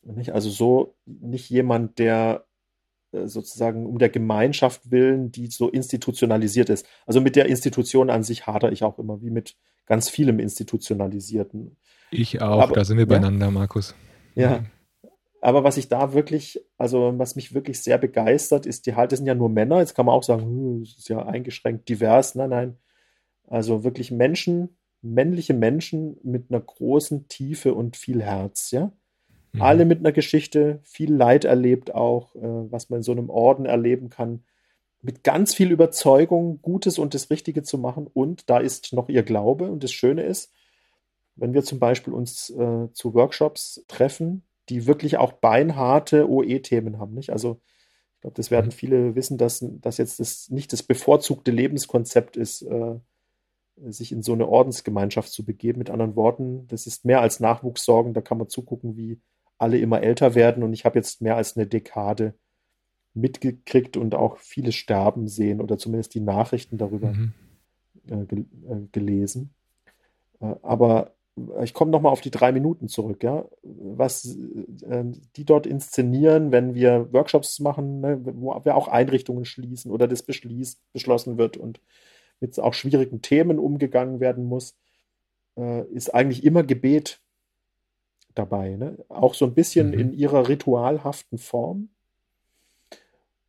nicht, 0.04 0.32
also 0.32 0.50
so 0.50 0.96
nicht 1.06 1.50
jemand, 1.50 2.00
der 2.00 2.46
äh, 3.12 3.28
sozusagen 3.28 3.86
um 3.86 4.00
der 4.00 4.10
Gemeinschaft 4.10 4.92
willen, 4.92 5.32
die 5.32 5.48
so 5.48 5.70
institutionalisiert 5.70 6.70
ist. 6.70 6.88
Also 7.06 7.20
mit 7.20 7.36
der 7.36 7.48
Institution 7.48 8.10
an 8.10 8.24
sich 8.24 8.48
hadere 8.48 8.72
ich 8.72 8.84
auch 8.84 8.98
immer, 8.98 9.22
wie 9.22 9.30
mit 9.30 9.58
ganz 9.86 10.10
vielem 10.10 10.40
Institutionalisierten. 10.40 11.78
Ich 12.12 12.42
auch, 12.42 12.62
Aber, 12.62 12.74
da 12.74 12.84
sind 12.84 12.98
wir 12.98 13.08
beieinander, 13.08 13.48
ja, 13.48 13.52
Markus. 13.52 13.96
Ja. 14.36 14.66
Aber 15.42 15.64
was 15.64 15.78
ich 15.78 15.88
da 15.88 16.14
wirklich, 16.14 16.64
also 16.78 17.14
was 17.18 17.36
mich 17.36 17.54
wirklich 17.54 17.82
sehr 17.82 17.98
begeistert, 17.98 18.66
ist 18.66 18.86
die 18.86 18.96
halt, 18.96 19.12
das 19.12 19.20
sind 19.20 19.26
ja 19.28 19.34
nur 19.34 19.50
Männer. 19.50 19.80
Jetzt 19.80 19.96
kann 19.96 20.06
man 20.06 20.14
auch 20.14 20.24
sagen, 20.24 20.44
hm, 20.44 20.84
das 20.84 20.98
ist 20.98 21.10
ja 21.10 21.26
eingeschränkt 21.26 21.90
divers. 21.90 22.36
Nein, 22.36 22.52
nein. 22.52 22.78
Also 23.48 23.84
wirklich 23.84 24.12
Menschen, 24.12 24.78
männliche 25.02 25.54
Menschen 25.54 26.18
mit 26.24 26.52
einer 26.52 26.62
großen 26.62 27.28
Tiefe 27.28 27.74
und 27.74 27.98
viel 27.98 28.22
Herz, 28.22 28.72
ja. 28.72 28.92
Mhm. 29.54 29.62
Alle 29.62 29.86
mit 29.86 30.00
einer 30.00 30.12
Geschichte, 30.12 30.80
viel 30.84 31.14
Leid 31.14 31.44
erlebt 31.44 31.94
auch, 31.94 32.36
äh, 32.36 32.72
was 32.72 32.90
man 32.90 32.98
in 33.00 33.04
so 33.04 33.12
einem 33.12 33.30
Orden 33.30 33.66
erleben 33.66 34.10
kann. 34.10 34.44
Mit 35.02 35.24
ganz 35.24 35.54
viel 35.54 35.72
Überzeugung, 35.72 36.62
Gutes 36.62 37.00
und 37.00 37.14
das 37.14 37.30
Richtige 37.30 37.64
zu 37.64 37.78
machen. 37.78 38.08
Und 38.12 38.50
da 38.50 38.60
ist 38.60 38.94
noch 38.94 39.10
ihr 39.10 39.24
Glaube. 39.24 39.72
Und 39.72 39.84
das 39.84 39.92
Schöne 39.92 40.24
ist, 40.24 40.52
wenn 41.36 41.54
wir 41.54 41.64
zum 41.64 41.80
Beispiel 41.80 42.14
uns 42.14 42.50
äh, 42.52 42.92
zu 42.94 43.14
Workshops 43.14 43.84
treffen, 43.88 44.44
die 44.70 44.86
wirklich 44.86 45.18
auch 45.18 45.34
beinharte 45.34 46.30
OE-Themen 46.30 47.00
haben, 47.00 47.14
nicht? 47.14 47.32
Also 47.32 47.60
ich 48.16 48.22
glaube, 48.22 48.36
das 48.36 48.52
werden 48.52 48.68
mhm. 48.68 48.72
viele 48.72 49.16
wissen, 49.16 49.38
dass, 49.40 49.66
dass 49.66 49.98
jetzt 49.98 50.20
das 50.20 50.50
nicht 50.50 50.72
das 50.74 50.84
bevorzugte 50.84 51.50
Lebenskonzept 51.50 52.38
ist, 52.38 52.62
äh, 52.62 53.00
sich 53.88 54.12
in 54.12 54.22
so 54.22 54.34
eine 54.34 54.48
Ordensgemeinschaft 54.48 55.32
zu 55.32 55.44
begeben. 55.44 55.80
Mit 55.80 55.90
anderen 55.90 56.16
Worten, 56.16 56.68
das 56.68 56.86
ist 56.86 57.04
mehr 57.06 57.22
als 57.22 57.40
Nachwuchssorgen. 57.40 58.14
Da 58.14 58.22
kann 58.22 58.38
man 58.38 58.48
zugucken, 58.48 58.96
wie 58.96 59.20
alle 59.58 59.80
immer 59.80 60.04
älter 60.04 60.36
werden. 60.36 60.62
Und 60.62 60.74
ich 60.74 60.86
habe 60.86 61.00
jetzt 61.00 61.22
mehr 61.22 61.36
als 61.36 61.58
eine 61.58 61.66
Dekade 61.66 62.36
mitgekriegt 63.14 63.98
und 63.98 64.16
auch 64.16 64.38
viele 64.38 64.72
sterben 64.72 65.28
sehen 65.28 65.62
oder 65.62 65.78
zumindest 65.78 66.14
die 66.16 66.22
Nachrichten 66.22 66.78
darüber 66.78 67.14
mhm. 67.14 67.34
äh, 68.10 68.26
gel 68.26 68.46
äh, 68.70 68.76
gelesen. 68.92 69.52
Äh, 70.40 70.56
aber 70.62 71.14
ich 71.64 71.74
komme 71.74 71.92
nochmal 71.92 72.12
auf 72.12 72.22
die 72.22 72.32
drei 72.32 72.52
Minuten 72.52 72.88
zurück, 72.88 73.24
ja. 73.24 73.46
Was 73.64 74.26
äh, 74.36 75.06
die 75.36 75.46
dort 75.46 75.66
inszenieren, 75.66 76.52
wenn 76.52 76.76
wir 76.76 77.12
Workshops 77.14 77.60
machen, 77.60 78.02
ne, 78.02 78.20
wo 78.24 78.54
wir 78.64 78.76
auch 78.76 78.88
Einrichtungen 78.88 79.46
schließen 79.46 79.92
oder 79.92 80.08
das 80.08 80.24
beschließt, 80.24 80.80
beschlossen 80.94 81.38
wird 81.38 81.58
und 81.58 81.80
mit 82.40 82.60
auch 82.60 82.74
schwierigen 82.74 83.22
Themen 83.22 83.60
umgegangen 83.60 84.20
werden 84.20 84.46
muss, 84.46 84.76
äh, 85.58 85.86
ist 85.92 86.14
eigentlich 86.14 86.44
immer 86.44 86.64
Gebet 86.64 87.22
dabei. 88.36 88.76
Ne? 88.76 88.98
Auch 89.10 89.34
so 89.34 89.46
ein 89.46 89.54
bisschen 89.54 89.90
mhm. 89.90 90.00
in 90.00 90.14
ihrer 90.14 90.48
ritualhaften 90.48 91.38
Form. 91.38 91.90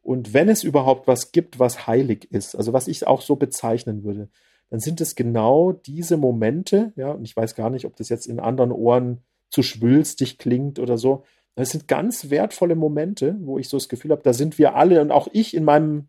Und 0.03 0.35
wenn 0.35 0.49
es 0.49 0.65
überhaupt 0.65 1.07
was 1.07 1.33
gibt, 1.33 1.59
was 1.59 1.87
heilig 1.87 2.31
ist, 2.31 2.57
also 2.57 2.73
was 2.73 2.89
ich 2.89 3.07
auch 3.07 3.23
so 3.23 3.37
bezeichnen 3.37 4.03
würde, 4.03 4.29
dann 4.71 4.81
sind 4.81 5.01
es 5.01 5.15
genau 5.15 5.73
diese 5.73 6.17
Momente, 6.17 6.93
ja, 6.97 7.13
und 7.13 7.25
ich 7.25 7.37
weiß 7.37 7.55
gar 7.55 7.71
nicht, 7.71 7.85
ob 7.85 7.97
das 7.97 8.09
jetzt 8.09 8.27
in 8.27 8.41
anderen 8.41 8.73
Ohren 8.73 9.21
zu 9.51 9.63
schwülstig 9.63 10.39
klingt 10.39 10.79
oder 10.79 10.99
so. 10.99 11.25
Es 11.55 11.71
sind 11.71 11.87
ganz 11.87 12.31
wertvolle 12.31 12.75
Momente, 12.75 13.37
wo 13.41 13.59
ich 13.59 13.69
so 13.69 13.77
das 13.77 13.89
Gefühl 13.89 14.11
habe, 14.11 14.23
da 14.23 14.33
sind 14.33 14.59
wir 14.59 14.75
alle 14.75 15.01
und 15.03 15.11
auch 15.11 15.29
ich 15.33 15.55
in 15.55 15.65
meinem 15.65 16.09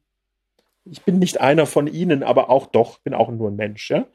ich 0.86 1.04
bin 1.04 1.20
nicht 1.20 1.40
einer 1.40 1.66
von 1.66 1.88
ihnen, 1.88 2.24
aber 2.24 2.50
auch 2.50 2.68
doch, 2.68 3.00
bin 3.00 3.14
auch 3.14 3.30
nur 3.30 3.50
ein 3.50 3.56
Mensch, 3.56 3.90
ja. 3.90 4.08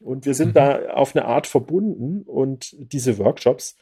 Und 0.00 0.26
wir 0.26 0.34
sind 0.34 0.48
mhm. 0.48 0.54
da 0.54 0.90
auf 0.90 1.16
eine 1.16 1.24
Art 1.24 1.46
verbunden 1.46 2.22
und 2.22 2.74
diese 2.78 3.18
Workshops, 3.18 3.76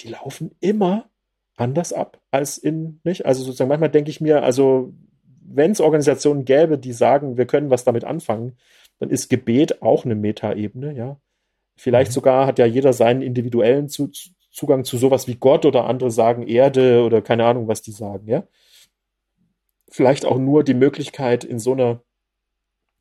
die 0.00 0.08
laufen 0.08 0.54
immer 0.60 1.10
anders 1.58 1.92
ab 1.92 2.20
als 2.30 2.58
in, 2.58 3.00
nicht? 3.04 3.26
Also 3.26 3.42
sozusagen, 3.44 3.68
manchmal 3.68 3.90
denke 3.90 4.10
ich 4.10 4.20
mir, 4.20 4.42
also 4.42 4.92
wenn 5.40 5.72
es 5.72 5.80
Organisationen 5.80 6.44
gäbe, 6.44 6.78
die 6.78 6.92
sagen, 6.92 7.36
wir 7.36 7.46
können 7.46 7.70
was 7.70 7.84
damit 7.84 8.04
anfangen, 8.04 8.56
dann 8.98 9.10
ist 9.10 9.30
Gebet 9.30 9.82
auch 9.82 10.04
eine 10.04 10.14
Metaebene, 10.14 10.94
ja. 10.94 11.20
Vielleicht 11.76 12.10
mhm. 12.10 12.14
sogar 12.14 12.46
hat 12.46 12.58
ja 12.58 12.66
jeder 12.66 12.92
seinen 12.92 13.22
individuellen 13.22 13.88
zu, 13.88 14.10
Zugang 14.50 14.84
zu 14.84 14.98
sowas 14.98 15.28
wie 15.28 15.36
Gott 15.36 15.64
oder 15.64 15.84
andere 15.84 16.10
sagen 16.10 16.46
Erde 16.46 17.04
oder 17.04 17.22
keine 17.22 17.44
Ahnung, 17.44 17.68
was 17.68 17.82
die 17.82 17.92
sagen, 17.92 18.26
ja 18.26 18.44
vielleicht 19.88 20.24
auch 20.24 20.38
nur 20.38 20.64
die 20.64 20.74
Möglichkeit, 20.74 21.44
in 21.44 21.58
so 21.58 21.72
einer 21.72 22.02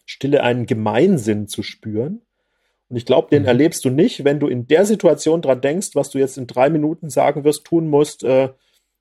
Stille 0.06 0.44
einen 0.44 0.66
Gemeinsinn 0.66 1.48
zu 1.48 1.64
spüren. 1.64 2.22
Und 2.90 2.96
ich 2.96 3.06
glaube, 3.06 3.30
den 3.30 3.44
mhm. 3.44 3.48
erlebst 3.48 3.84
du 3.86 3.90
nicht, 3.90 4.24
wenn 4.24 4.40
du 4.40 4.48
in 4.48 4.68
der 4.68 4.86
Situation 4.86 5.42
dran 5.42 5.62
denkst, 5.62 5.90
was 5.94 6.10
du 6.10 6.20
jetzt 6.20 6.38
in 6.38 6.48
drei 6.48 6.70
Minuten 6.70 7.10
sagen 7.10 7.44
wirst, 7.44 7.66
tun 7.66 7.90
musst, 7.90 8.24
äh, 8.24 8.50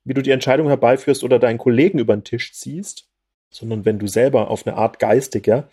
wie 0.03 0.13
du 0.13 0.21
die 0.21 0.31
Entscheidung 0.31 0.67
herbeiführst 0.67 1.23
oder 1.23 1.39
deinen 1.39 1.57
Kollegen 1.57 1.99
über 1.99 2.15
den 2.15 2.23
Tisch 2.23 2.53
ziehst, 2.53 3.09
sondern 3.49 3.85
wenn 3.85 3.99
du 3.99 4.07
selber 4.07 4.49
auf 4.49 4.65
eine 4.65 4.77
Art 4.77 4.99
geistig, 4.99 5.47
ja, 5.47 5.67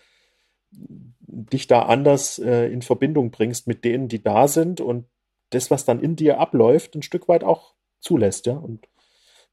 dich 0.71 1.67
da 1.67 1.83
anders 1.83 2.39
äh, 2.39 2.67
in 2.67 2.81
Verbindung 2.81 3.31
bringst 3.31 3.67
mit 3.67 3.83
denen, 3.83 4.07
die 4.07 4.21
da 4.23 4.47
sind 4.47 4.81
und 4.81 5.05
das, 5.49 5.71
was 5.71 5.85
dann 5.85 6.01
in 6.01 6.15
dir 6.15 6.39
abläuft, 6.39 6.95
ein 6.95 7.01
Stück 7.01 7.27
weit 7.27 7.43
auch 7.43 7.75
zulässt, 7.99 8.45
ja. 8.45 8.53
Und 8.53 8.87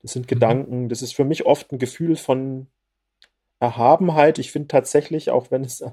das 0.03 0.13
sind 0.13 0.27
mhm. 0.27 0.29
Gedanken, 0.29 0.89
das 0.89 1.03
ist 1.03 1.15
für 1.15 1.25
mich 1.25 1.47
oft 1.47 1.73
ein 1.73 1.79
Gefühl 1.79 2.17
von 2.17 2.67
Erhabenheit. 3.61 4.39
Ich 4.39 4.51
finde 4.51 4.69
tatsächlich, 4.69 5.31
auch 5.31 5.51
wenn 5.51 5.63
es 5.63 5.85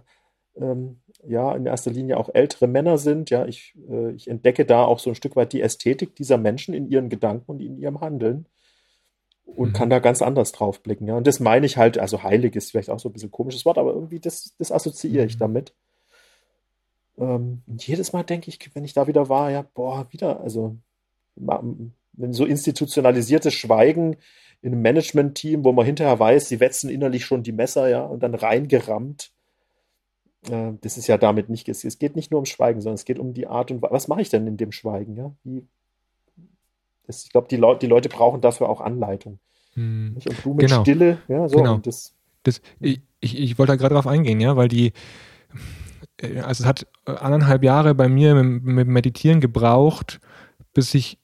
ähm, 0.56 1.00
ja 1.28 1.54
in 1.56 1.66
erster 1.66 1.92
Linie 1.92 2.18
auch 2.18 2.30
ältere 2.34 2.68
Männer 2.68 2.98
sind, 2.98 3.30
ja, 3.30 3.46
ich, 3.46 3.76
äh, 3.90 4.12
ich 4.12 4.28
entdecke 4.28 4.66
da 4.66 4.86
auch 4.86 5.00
so 5.00 5.12
ein 5.12 5.16
Stück 5.16 5.36
weit 5.36 5.54
die 5.54 5.62
Ästhetik 5.62 6.16
dieser 6.16 6.38
Menschen 6.38 6.74
in 6.74 6.90
ihren 6.90 7.10
Gedanken 7.10 7.52
und 7.52 7.62
in 7.62 7.78
ihrem 7.78 8.02
Handeln 8.02 8.46
und 9.46 9.70
mhm. 9.70 9.74
kann 9.74 9.90
da 9.90 10.00
ganz 10.00 10.22
anders 10.22 10.52
drauf 10.52 10.82
blicken. 10.82 11.08
Ja. 11.08 11.16
Und 11.16 11.28
das 11.28 11.40
meine 11.40 11.66
ich 11.66 11.78
halt, 11.78 11.98
also 11.98 12.24
heilig 12.24 12.56
ist 12.56 12.72
vielleicht 12.72 12.90
auch 12.90 13.00
so 13.00 13.10
ein 13.10 13.14
bisschen 13.14 13.30
ein 13.30 13.34
komisches 13.34 13.66
Wort, 13.66 13.78
aber 13.78 13.94
irgendwie 13.94 14.20
das, 14.20 14.56
das 14.58 14.72
assoziiere 14.72 15.26
ich 15.26 15.36
mhm. 15.36 15.40
damit. 15.40 15.74
Ähm, 17.18 17.62
und 17.68 17.86
jedes 17.86 18.14
Mal 18.14 18.24
denke 18.24 18.50
ich, 18.50 18.60
wenn 18.74 18.84
ich 18.84 18.94
da 18.94 19.08
wieder 19.08 19.30
war, 19.30 19.52
ja, 19.52 19.66
boah, 19.74 20.08
wieder, 20.12 20.42
also 20.42 20.76
wenn 21.36 22.34
so 22.34 22.46
institutionalisiertes 22.46 23.54
Schweigen 23.54 24.18
in 24.62 24.74
einem 24.74 24.82
Management-Team, 24.82 25.64
wo 25.64 25.72
man 25.72 25.86
hinterher 25.86 26.20
weiß, 26.20 26.50
sie 26.50 26.60
wetzen 26.60 26.90
innerlich 26.90 27.26
schon 27.26 27.44
die 27.44 27.54
Messer, 27.54 27.88
ja, 27.88 28.04
und 28.04 28.24
dann 28.24 28.36
reingerammt. 28.36 29.32
Äh, 30.48 30.74
das 30.82 30.98
ist 30.98 31.08
ja 31.08 31.18
damit 31.18 31.50
nicht, 31.50 31.68
es, 31.70 32.00
geht 32.00 32.16
nicht 32.16 32.32
nur 32.32 32.40
um 32.40 32.46
Schweigen, 32.46 32.82
sondern 32.82 32.96
es 32.96 33.06
geht 33.06 33.20
um 33.20 33.34
die 33.34 33.48
Art 33.48 33.72
und. 33.72 33.82
Was 33.82 34.08
mache 34.08 34.22
ich 34.22 34.30
denn 34.30 34.48
in 34.48 34.58
dem 34.58 34.72
Schweigen, 34.72 35.16
ja? 35.16 35.32
Wie, 35.44 35.66
das, 37.08 37.24
ich 37.24 37.32
glaube, 37.32 37.48
die, 37.50 37.58
Leut, 37.58 37.82
die 37.82 37.88
Leute 37.88 38.08
brauchen 38.08 38.40
dafür 38.40 38.70
auch 38.70 38.82
Anleitung. 38.82 39.40
Hm. 39.74 40.16
Und 40.16 40.46
du 40.46 40.54
mit 40.54 40.68
genau. 40.68 40.82
Stille, 40.82 41.18
ja, 41.28 41.50
so. 41.50 41.58
Genau. 41.58 41.78
Das, 41.78 42.14
das, 42.44 42.62
ich, 42.80 43.02
ich 43.20 43.58
wollte 43.58 43.74
da 43.74 43.76
gerade 43.78 43.96
drauf 43.96 44.08
eingehen, 44.08 44.40
ja, 44.40 44.56
weil 44.56 44.68
die, 44.68 44.94
äh, 46.22 46.40
also 46.40 46.64
es 46.64 46.68
hat 46.68 46.88
anderthalb 47.06 47.64
Jahre 47.64 47.96
bei 47.96 48.08
mir 48.08 48.36
mit, 48.36 48.64
mit 48.64 48.88
Meditieren 48.88 49.42
gebraucht, 49.42 50.20
bis 50.74 50.94
ich 50.94 51.18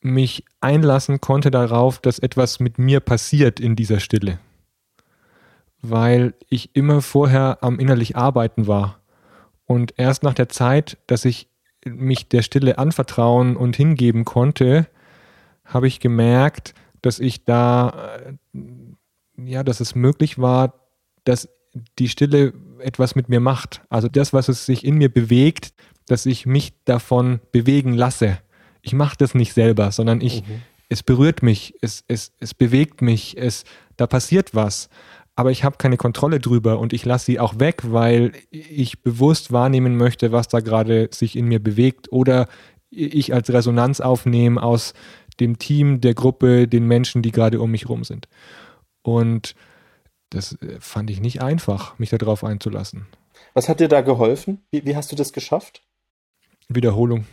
mich 0.00 0.44
einlassen 0.60 1.20
konnte 1.20 1.50
darauf, 1.50 2.00
dass 2.00 2.18
etwas 2.18 2.60
mit 2.60 2.78
mir 2.78 3.00
passiert 3.00 3.60
in 3.60 3.76
dieser 3.76 4.00
Stille. 4.00 4.38
Weil 5.80 6.34
ich 6.48 6.74
immer 6.74 7.02
vorher 7.02 7.58
am 7.62 7.78
innerlich 7.78 8.16
Arbeiten 8.16 8.66
war. 8.66 9.00
Und 9.64 9.94
erst 9.96 10.22
nach 10.22 10.34
der 10.34 10.48
Zeit, 10.48 10.98
dass 11.06 11.24
ich 11.24 11.48
mich 11.84 12.28
der 12.28 12.42
Stille 12.42 12.78
anvertrauen 12.78 13.56
und 13.56 13.76
hingeben 13.76 14.24
konnte, 14.24 14.88
habe 15.64 15.86
ich 15.86 16.00
gemerkt, 16.00 16.74
dass 17.02 17.20
ich 17.20 17.44
da, 17.44 18.16
äh, 18.16 18.60
ja, 19.36 19.62
dass 19.62 19.80
es 19.80 19.94
möglich 19.94 20.38
war, 20.38 20.74
dass 21.24 21.48
die 21.98 22.08
Stille 22.08 22.54
etwas 22.80 23.14
mit 23.14 23.28
mir 23.28 23.40
macht. 23.40 23.82
Also 23.88 24.08
das, 24.08 24.32
was 24.32 24.48
es 24.48 24.66
sich 24.66 24.84
in 24.84 24.96
mir 24.96 25.12
bewegt, 25.12 25.72
dass 26.06 26.26
ich 26.26 26.46
mich 26.46 26.72
davon 26.84 27.40
bewegen 27.52 27.92
lasse 27.92 28.38
ich 28.82 28.94
mache 28.94 29.16
das 29.18 29.34
nicht 29.34 29.52
selber, 29.52 29.92
sondern 29.92 30.20
ich, 30.20 30.42
mhm. 30.42 30.62
es 30.88 31.02
berührt 31.02 31.42
mich, 31.42 31.74
es, 31.80 32.04
es, 32.08 32.32
es 32.40 32.54
bewegt 32.54 33.02
mich, 33.02 33.36
es, 33.36 33.64
da 33.96 34.06
passiert 34.06 34.54
was. 34.54 34.88
Aber 35.38 35.52
ich 35.52 35.62
habe 35.62 35.76
keine 35.76 35.96
Kontrolle 35.96 36.40
drüber 36.40 36.80
und 36.80 36.92
ich 36.92 37.04
lasse 37.04 37.26
sie 37.26 37.38
auch 37.38 37.60
weg, 37.60 37.82
weil 37.84 38.32
ich 38.50 39.02
bewusst 39.02 39.52
wahrnehmen 39.52 39.96
möchte, 39.96 40.32
was 40.32 40.48
da 40.48 40.58
gerade 40.58 41.10
sich 41.12 41.36
in 41.36 41.46
mir 41.46 41.62
bewegt 41.62 42.10
oder 42.10 42.48
ich 42.90 43.32
als 43.32 43.48
Resonanz 43.48 44.00
aufnehme 44.00 44.60
aus 44.60 44.94
dem 45.38 45.60
Team, 45.60 46.00
der 46.00 46.14
Gruppe, 46.14 46.66
den 46.66 46.88
Menschen, 46.88 47.22
die 47.22 47.30
gerade 47.30 47.60
um 47.60 47.70
mich 47.70 47.88
rum 47.88 48.02
sind. 48.02 48.26
Und 49.02 49.54
das 50.30 50.60
äh, 50.60 50.80
fand 50.80 51.08
ich 51.08 51.20
nicht 51.20 51.40
einfach, 51.40 51.96
mich 52.00 52.10
darauf 52.10 52.42
einzulassen. 52.42 53.06
Was 53.54 53.68
hat 53.68 53.78
dir 53.78 53.86
da 53.86 54.00
geholfen? 54.00 54.62
Wie, 54.72 54.84
wie 54.86 54.96
hast 54.96 55.12
du 55.12 55.14
das 55.14 55.32
geschafft? 55.32 55.82
Wiederholung. 56.68 57.26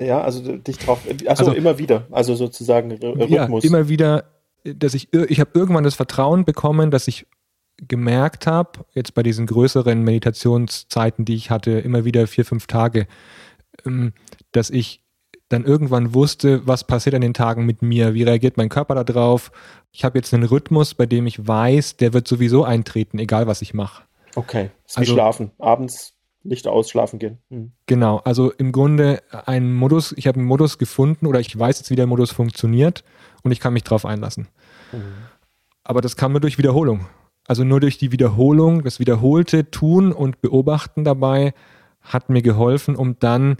Ja, 0.00 0.20
also 0.20 0.56
dich 0.58 0.78
drauf. 0.78 1.00
Achso, 1.26 1.46
also, 1.46 1.52
immer 1.54 1.76
wieder. 1.76 2.06
Also 2.12 2.36
sozusagen 2.36 2.92
Rhythmus. 2.92 3.64
Ja, 3.64 3.68
immer 3.68 3.88
wieder, 3.88 4.33
dass 4.64 4.94
ich, 4.94 5.12
ich 5.12 5.40
habe 5.40 5.50
irgendwann 5.54 5.84
das 5.84 5.94
Vertrauen 5.94 6.44
bekommen, 6.44 6.90
dass 6.90 7.06
ich 7.08 7.26
gemerkt 7.76 8.46
habe, 8.46 8.84
jetzt 8.92 9.14
bei 9.14 9.22
diesen 9.22 9.46
größeren 9.46 10.02
Meditationszeiten, 10.02 11.24
die 11.24 11.34
ich 11.34 11.50
hatte, 11.50 11.72
immer 11.72 12.04
wieder 12.04 12.26
vier, 12.26 12.44
fünf 12.44 12.66
Tage, 12.66 13.06
ähm, 13.84 14.12
dass 14.52 14.70
ich 14.70 15.02
dann 15.48 15.64
irgendwann 15.64 16.14
wusste, 16.14 16.66
was 16.66 16.84
passiert 16.84 17.14
an 17.14 17.20
den 17.20 17.34
Tagen 17.34 17.66
mit 17.66 17.82
mir, 17.82 18.14
wie 18.14 18.22
reagiert 18.22 18.56
mein 18.56 18.68
Körper 18.68 19.04
darauf. 19.04 19.52
Ich 19.92 20.04
habe 20.04 20.18
jetzt 20.18 20.32
einen 20.32 20.44
Rhythmus, 20.44 20.94
bei 20.94 21.06
dem 21.06 21.26
ich 21.26 21.46
weiß, 21.46 21.96
der 21.98 22.12
wird 22.12 22.26
sowieso 22.26 22.64
eintreten, 22.64 23.18
egal 23.18 23.46
was 23.46 23.60
ich 23.60 23.74
mache. 23.74 24.04
Okay, 24.34 24.70
ist 24.86 24.96
also, 24.96 25.12
wie 25.12 25.14
schlafen. 25.14 25.50
Abends 25.58 26.14
Licht 26.42 26.66
aus, 26.66 26.90
schlafen 26.90 27.18
gehen. 27.18 27.38
Mhm. 27.48 27.72
Genau, 27.86 28.18
also 28.18 28.50
im 28.52 28.72
Grunde 28.72 29.22
ein 29.46 29.72
Modus, 29.72 30.12
ich 30.16 30.26
habe 30.26 30.38
einen 30.38 30.46
Modus 30.46 30.78
gefunden 30.78 31.26
oder 31.26 31.40
ich 31.40 31.58
weiß 31.58 31.78
jetzt, 31.78 31.90
wie 31.90 31.96
der 31.96 32.06
Modus 32.06 32.32
funktioniert 32.32 33.04
und 33.44 33.52
ich 33.52 33.60
kann 33.60 33.72
mich 33.72 33.84
drauf 33.84 34.04
einlassen. 34.04 34.48
Mhm. 34.92 35.02
Aber 35.84 36.00
das 36.00 36.16
kam 36.16 36.32
nur 36.32 36.40
durch 36.40 36.58
Wiederholung. 36.58 37.06
Also 37.46 37.62
nur 37.62 37.78
durch 37.78 37.98
die 37.98 38.10
Wiederholung, 38.10 38.82
das 38.82 38.98
wiederholte 38.98 39.70
Tun 39.70 40.12
und 40.12 40.40
Beobachten 40.40 41.04
dabei 41.04 41.52
hat 42.00 42.30
mir 42.30 42.42
geholfen, 42.42 42.96
um 42.96 43.18
dann 43.18 43.58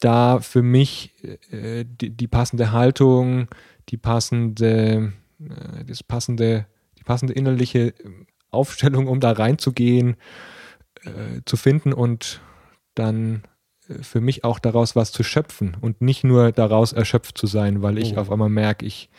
da 0.00 0.40
für 0.40 0.62
mich 0.62 1.12
äh, 1.50 1.84
die, 1.86 2.10
die, 2.10 2.28
passende 2.28 2.72
Haltung, 2.72 3.48
die 3.88 3.96
passende, 3.96 5.12
äh, 5.40 5.84
das 5.84 6.02
passende, 6.02 6.66
die 6.98 7.04
passende 7.04 7.34
innerliche 7.34 7.94
Aufstellung, 8.50 9.08
um 9.08 9.20
da 9.20 9.32
reinzugehen, 9.32 10.16
äh, 11.02 11.40
zu 11.44 11.56
finden 11.56 11.92
und 11.92 12.40
dann 12.94 13.42
für 14.00 14.20
mich 14.20 14.44
auch 14.44 14.58
daraus 14.58 14.96
was 14.96 15.12
zu 15.12 15.22
schöpfen 15.22 15.76
und 15.80 16.00
nicht 16.00 16.24
nur 16.24 16.52
daraus 16.52 16.92
erschöpft 16.92 17.38
zu 17.38 17.46
sein, 17.46 17.82
weil 17.82 17.98
ich 17.98 18.16
oh. 18.16 18.20
auf 18.20 18.30
einmal 18.30 18.48
merke, 18.48 18.86
ich, 18.86 19.10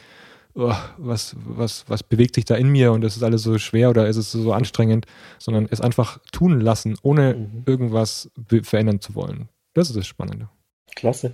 oh, 0.55 0.73
was, 0.97 1.35
was, 1.45 1.85
was 1.87 2.03
bewegt 2.03 2.35
sich 2.35 2.45
da 2.45 2.55
in 2.55 2.69
mir 2.69 2.91
und 2.91 3.03
es 3.03 3.15
ist 3.15 3.23
alles 3.23 3.43
so 3.43 3.57
schwer 3.57 3.89
oder 3.89 4.07
ist 4.07 4.17
es 4.17 4.31
so 4.31 4.53
anstrengend, 4.53 5.05
sondern 5.39 5.67
es 5.69 5.81
einfach 5.81 6.19
tun 6.31 6.59
lassen, 6.59 6.97
ohne 7.03 7.35
mhm. 7.35 7.63
irgendwas 7.65 8.31
verändern 8.63 9.01
zu 9.01 9.15
wollen. 9.15 9.49
Das 9.73 9.89
ist 9.89 9.97
das 9.97 10.07
Spannende. 10.07 10.49
Klasse. 10.95 11.33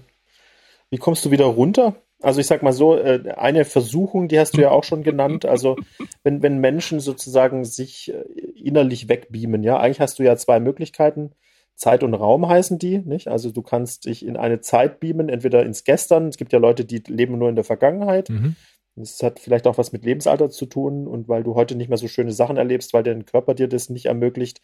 Wie 0.90 0.98
kommst 0.98 1.24
du 1.24 1.32
wieder 1.32 1.46
runter? 1.46 1.96
Also 2.22 2.40
ich 2.40 2.48
sag 2.48 2.62
mal 2.62 2.74
so, 2.74 2.98
äh, 2.98 3.34
eine 3.36 3.66
Versuchung, 3.66 4.28
die 4.28 4.40
hast 4.40 4.56
du 4.56 4.62
ja 4.62 4.70
auch 4.70 4.84
schon 4.84 5.04
genannt. 5.04 5.46
Also 5.46 5.78
wenn, 6.24 6.44
wenn 6.44 6.60
Menschen 6.60 7.00
sozusagen 7.00 7.66
sich 7.66 8.14
äh, 8.14 8.22
innerlich 8.56 9.10
wegbeamen, 9.10 9.64
ja, 9.64 9.80
eigentlich 9.80 10.02
hast 10.02 10.20
du 10.20 10.24
ja 10.24 10.36
zwei 10.38 10.60
Möglichkeiten. 10.60 11.32
Zeit 11.76 12.04
und 12.04 12.14
Raum 12.14 12.48
heißen 12.48 12.78
die, 12.78 13.00
nicht? 13.00 13.28
Also 13.28 13.52
du 13.52 13.62
kannst 13.62 14.06
dich 14.06 14.26
in 14.26 14.38
eine 14.38 14.62
Zeit 14.62 15.00
beamen, 15.00 15.30
entweder 15.30 15.66
ins 15.66 15.84
Gestern. 15.84 16.28
Es 16.28 16.38
gibt 16.38 16.54
ja 16.54 16.60
Leute, 16.60 16.86
die 16.86 17.04
leben 17.08 17.38
nur 17.38 17.50
in 17.50 17.56
der 17.56 17.64
Vergangenheit. 17.64 18.30
Mhm. 18.30 18.56
Das 18.96 19.24
hat 19.24 19.40
vielleicht 19.40 19.68
auch 19.68 19.78
was 19.78 19.92
mit 19.92 20.06
Lebensalter 20.06 20.50
zu 20.50 20.66
tun 20.66 21.08
und 21.08 21.28
weil 21.28 21.44
du 21.44 21.56
heute 21.56 21.76
nicht 21.76 21.90
mehr 21.90 21.98
so 21.98 22.08
schöne 22.08 22.34
Sachen 22.34 22.58
erlebst, 22.58 22.94
weil 22.94 23.04
dein 23.04 23.26
Körper 23.26 23.54
dir 23.54 23.68
das 23.68 23.90
nicht 23.90 24.06
ermöglicht, 24.06 24.62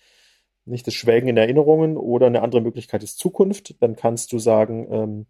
nicht 0.66 0.86
das 0.86 0.93
Schwelgen 0.93 1.30
in 1.30 1.38
Erinnerungen 1.38 1.97
oder 1.97 2.28
eine 2.28 2.41
andere 2.41 2.62
Möglichkeit 2.62 3.03
ist 3.03 3.18
Zukunft, 3.18 3.82
dann 3.82 3.95
kannst 3.95 4.34
du 4.34 4.39
sagen, 4.39 4.88
ähm, 4.91 5.26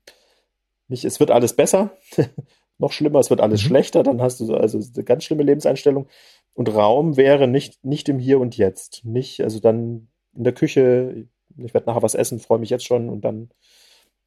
nicht, 0.88 1.06
es 1.06 1.20
wird 1.20 1.32
alles 1.32 1.56
besser, 1.56 1.96
noch 2.80 2.92
schlimmer, 2.92 3.20
es 3.20 3.30
wird 3.30 3.42
alles 3.42 3.64
mhm. 3.64 3.68
schlechter, 3.68 4.04
dann 4.04 4.22
hast 4.22 4.40
du 4.40 4.54
also 4.54 4.80
eine 4.80 5.04
ganz 5.04 5.24
schlimme 5.24 5.44
Lebenseinstellung. 5.44 6.08
Und 6.54 6.74
Raum 6.74 7.18
wäre 7.18 7.48
nicht, 7.48 7.86
nicht 7.86 8.10
im 8.10 8.18
Hier 8.18 8.40
und 8.40 8.58
Jetzt. 8.58 9.06
Nicht, 9.06 9.42
also 9.42 9.60
dann 9.60 10.08
in 10.34 10.44
der 10.44 10.54
Küche, 10.54 11.28
ich 11.64 11.74
werde 11.74 11.88
nachher 11.88 12.04
was 12.04 12.16
essen, 12.16 12.40
freue 12.40 12.60
mich 12.60 12.70
jetzt 12.70 12.86
schon 12.86 13.10
und 13.10 13.22
dann 13.22 13.50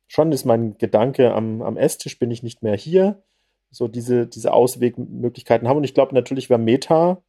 schon 0.09 0.33
ist 0.33 0.45
mein 0.45 0.77
Gedanke 0.79 1.33
am, 1.33 1.63
am 1.63 1.77
Esstisch, 1.77 2.19
bin 2.19 2.31
ich 2.31 2.43
nicht 2.43 2.63
mehr 2.63 2.77
hier. 2.77 3.23
So 3.71 3.87
diese, 3.87 4.27
diese 4.27 4.53
Auswegmöglichkeiten 4.53 5.69
haben. 5.69 5.77
Und 5.77 5.85
ich 5.85 5.95
glaube 5.95 6.15
natürlich, 6.15 6.51
wer 6.51 6.59
Meta 6.59 7.23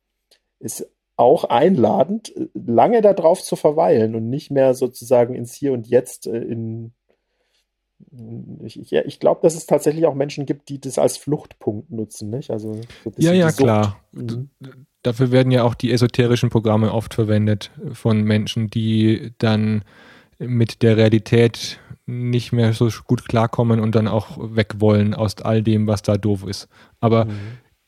ist 0.60 0.90
auch 1.16 1.44
einladend, 1.44 2.34
lange 2.56 3.02
darauf 3.02 3.44
zu 3.44 3.56
verweilen 3.56 4.16
und 4.16 4.30
nicht 4.30 4.50
mehr 4.50 4.74
sozusagen 4.74 5.36
ins 5.36 5.54
Hier 5.54 5.74
und 5.74 5.88
Jetzt 5.88 6.26
äh, 6.26 6.40
in 6.40 6.94
ich, 8.64 8.80
ich, 8.80 8.94
ich 8.94 9.20
glaube, 9.20 9.42
dass 9.44 9.56
es 9.56 9.66
tatsächlich 9.66 10.06
auch 10.06 10.16
Menschen 10.16 10.46
gibt, 10.46 10.70
die 10.70 10.80
das 10.80 10.98
als 10.98 11.18
Fluchtpunkt 11.18 11.92
nutzen, 11.92 12.30
nicht? 12.30 12.50
Also 12.50 12.74
so 13.04 13.12
ja, 13.18 13.34
ja, 13.34 13.52
klar. 13.52 14.00
Mhm. 14.12 14.50
Dafür 15.04 15.32
werden 15.32 15.52
ja 15.52 15.64
auch 15.64 15.76
die 15.76 15.92
esoterischen 15.92 16.50
Programme 16.50 16.94
oft 16.94 17.14
verwendet 17.14 17.72
von 17.94 18.24
Menschen, 18.24 18.70
die 18.70 19.34
dann 19.40 19.84
mit 20.38 20.82
der 20.82 20.98
Realität 20.98 21.80
nicht 22.06 22.52
mehr 22.52 22.74
so 22.74 22.90
gut 23.06 23.28
klarkommen 23.28 23.80
und 23.80 23.96
dann 23.96 24.08
auch 24.08 24.38
weg 24.56 24.76
wollen 24.80 25.14
aus 25.14 25.38
all 25.42 25.64
dem, 25.64 25.88
was 25.88 26.02
da 26.02 26.18
doof 26.18 26.46
ist. 26.46 26.68
Aber 27.00 27.26
mhm 27.26 27.32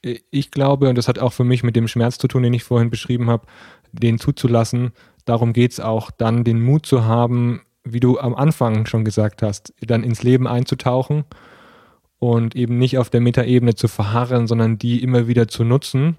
ich 0.03 0.51
glaube, 0.51 0.89
und 0.89 0.97
das 0.97 1.07
hat 1.07 1.19
auch 1.19 1.33
für 1.33 1.43
mich 1.43 1.63
mit 1.63 1.75
dem 1.75 1.87
Schmerz 1.87 2.17
zu 2.17 2.27
tun, 2.27 2.43
den 2.43 2.53
ich 2.53 2.63
vorhin 2.63 2.89
beschrieben 2.89 3.29
habe, 3.29 3.47
den 3.91 4.19
zuzulassen. 4.19 4.91
Darum 5.25 5.53
geht 5.53 5.71
es 5.71 5.79
auch, 5.79 6.11
dann 6.11 6.43
den 6.43 6.61
Mut 6.61 6.85
zu 6.85 7.05
haben, 7.05 7.61
wie 7.85 8.01
du 8.01 8.19
am 8.19 8.35
Anfang 8.35 8.85
schon 8.85 9.05
gesagt 9.05 9.41
hast, 9.41 9.73
dann 9.81 10.03
ins 10.03 10.23
Leben 10.23 10.47
einzutauchen 10.47 11.23
und 12.19 12.55
eben 12.55 12.77
nicht 12.77 12.97
auf 12.97 13.09
der 13.09 13.21
Metaebene 13.21 13.75
zu 13.75 13.87
verharren, 13.87 14.47
sondern 14.47 14.77
die 14.77 15.01
immer 15.01 15.27
wieder 15.27 15.47
zu 15.47 15.63
nutzen 15.63 16.17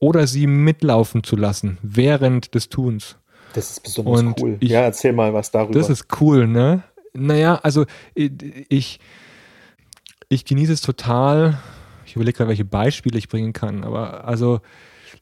oder 0.00 0.26
sie 0.26 0.48
mitlaufen 0.48 1.22
zu 1.22 1.36
lassen 1.36 1.78
während 1.82 2.54
des 2.56 2.68
Tuns. 2.68 3.16
Das 3.54 3.70
ist 3.70 3.82
besonders 3.82 4.20
und 4.20 4.40
cool. 4.40 4.56
Ich, 4.60 4.70
ja, 4.70 4.80
erzähl 4.80 5.12
mal 5.12 5.32
was 5.32 5.50
darüber. 5.52 5.78
Das 5.78 5.90
ist 5.90 6.06
cool, 6.20 6.48
ne? 6.48 6.82
Naja, 7.12 7.56
also 7.62 7.86
ich, 8.14 9.00
ich 10.28 10.44
genieße 10.44 10.72
es 10.72 10.80
total, 10.80 11.58
ich 12.06 12.16
überlege 12.16 12.38
gerade, 12.38 12.48
welche 12.48 12.64
Beispiele 12.64 13.18
ich 13.18 13.28
bringen 13.28 13.52
kann, 13.52 13.84
aber 13.84 14.24
also 14.24 14.60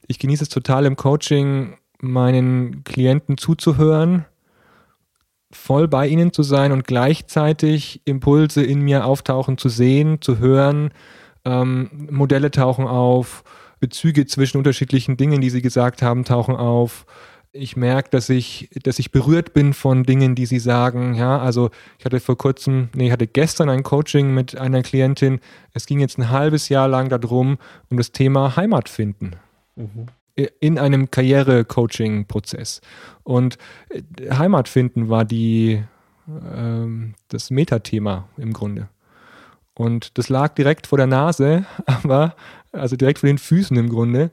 ich 0.07 0.19
genieße 0.19 0.43
es 0.43 0.49
total 0.49 0.85
im 0.85 0.95
Coaching, 0.95 1.77
meinen 1.99 2.83
Klienten 2.83 3.37
zuzuhören, 3.37 4.25
voll 5.51 5.87
bei 5.87 6.07
ihnen 6.07 6.31
zu 6.31 6.43
sein 6.43 6.71
und 6.71 6.85
gleichzeitig 6.85 8.01
Impulse 8.05 8.63
in 8.63 8.81
mir 8.81 9.05
auftauchen 9.05 9.57
zu 9.57 9.67
sehen, 9.67 10.21
zu 10.21 10.37
hören, 10.37 10.91
ähm, 11.43 12.07
Modelle 12.11 12.51
tauchen 12.51 12.87
auf, 12.87 13.43
Bezüge 13.79 14.25
zwischen 14.25 14.57
unterschiedlichen 14.57 15.17
Dingen, 15.17 15.41
die 15.41 15.49
sie 15.49 15.61
gesagt 15.61 16.01
haben, 16.01 16.25
tauchen 16.25 16.55
auf 16.55 17.05
ich 17.51 17.75
merke, 17.75 18.09
dass 18.11 18.29
ich, 18.29 18.69
dass 18.83 18.99
ich 18.99 19.11
berührt 19.11 19.53
bin 19.53 19.73
von 19.73 20.03
Dingen, 20.03 20.35
die 20.35 20.45
sie 20.45 20.59
sagen. 20.59 21.15
Ja, 21.15 21.39
also 21.39 21.71
ich 21.97 22.05
hatte 22.05 22.19
vor 22.19 22.37
kurzem, 22.37 22.89
nee, 22.93 23.07
ich 23.07 23.11
hatte 23.11 23.27
gestern 23.27 23.69
ein 23.69 23.83
Coaching 23.83 24.33
mit 24.33 24.57
einer 24.57 24.83
Klientin. 24.83 25.39
Es 25.73 25.85
ging 25.85 25.99
jetzt 25.99 26.17
ein 26.17 26.29
halbes 26.29 26.69
Jahr 26.69 26.87
lang 26.87 27.09
darum, 27.09 27.57
um 27.89 27.97
das 27.97 28.11
Thema 28.11 28.55
Heimat 28.55 28.87
finden. 28.87 29.31
Mhm. 29.75 30.07
In 30.59 30.77
einem 30.77 31.11
Karriere-Coaching-Prozess. 31.11 32.81
Und 33.23 33.57
äh, 33.89 34.31
Heimat 34.31 34.69
finden 34.69 35.09
war 35.09 35.25
die, 35.25 35.83
ähm, 36.27 37.15
das 37.29 37.49
Metathema 37.49 38.29
im 38.37 38.53
Grunde. 38.53 38.89
Und 39.73 40.17
das 40.17 40.29
lag 40.29 40.53
direkt 40.55 40.87
vor 40.87 40.97
der 40.97 41.07
Nase, 41.07 41.65
aber, 41.85 42.35
also 42.71 42.95
direkt 42.95 43.19
vor 43.19 43.27
den 43.27 43.37
Füßen 43.37 43.75
im 43.77 43.89
Grunde 43.89 44.31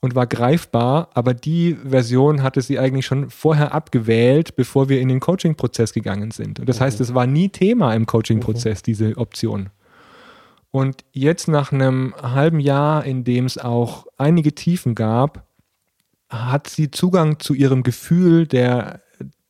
und 0.00 0.14
war 0.14 0.26
greifbar, 0.26 1.10
aber 1.14 1.34
die 1.34 1.74
Version 1.84 2.42
hatte 2.42 2.60
sie 2.60 2.78
eigentlich 2.78 3.06
schon 3.06 3.30
vorher 3.30 3.72
abgewählt, 3.72 4.56
bevor 4.56 4.88
wir 4.88 5.00
in 5.00 5.08
den 5.08 5.20
Coaching-Prozess 5.20 5.92
gegangen 5.92 6.30
sind. 6.30 6.60
Und 6.60 6.68
das 6.68 6.80
mhm. 6.80 6.84
heißt, 6.84 7.00
es 7.00 7.14
war 7.14 7.26
nie 7.26 7.48
Thema 7.48 7.94
im 7.94 8.06
Coaching-Prozess, 8.06 8.80
mhm. 8.80 8.84
diese 8.84 9.16
Option. 9.16 9.70
Und 10.70 11.04
jetzt 11.12 11.48
nach 11.48 11.72
einem 11.72 12.14
halben 12.20 12.60
Jahr, 12.60 13.04
in 13.04 13.24
dem 13.24 13.46
es 13.46 13.56
auch 13.56 14.06
einige 14.18 14.54
Tiefen 14.54 14.94
gab, 14.94 15.46
hat 16.28 16.68
sie 16.68 16.90
Zugang 16.90 17.38
zu 17.38 17.54
ihrem 17.54 17.82
Gefühl 17.82 18.46
der, 18.46 19.00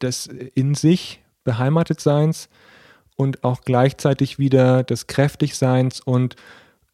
des 0.00 0.26
in 0.26 0.74
sich 0.74 1.22
Beheimatetseins 1.42 2.48
und 3.16 3.44
auch 3.44 3.62
gleichzeitig 3.62 4.38
wieder 4.38 4.84
des 4.84 5.06
Kräftigseins 5.06 6.00
und 6.00 6.36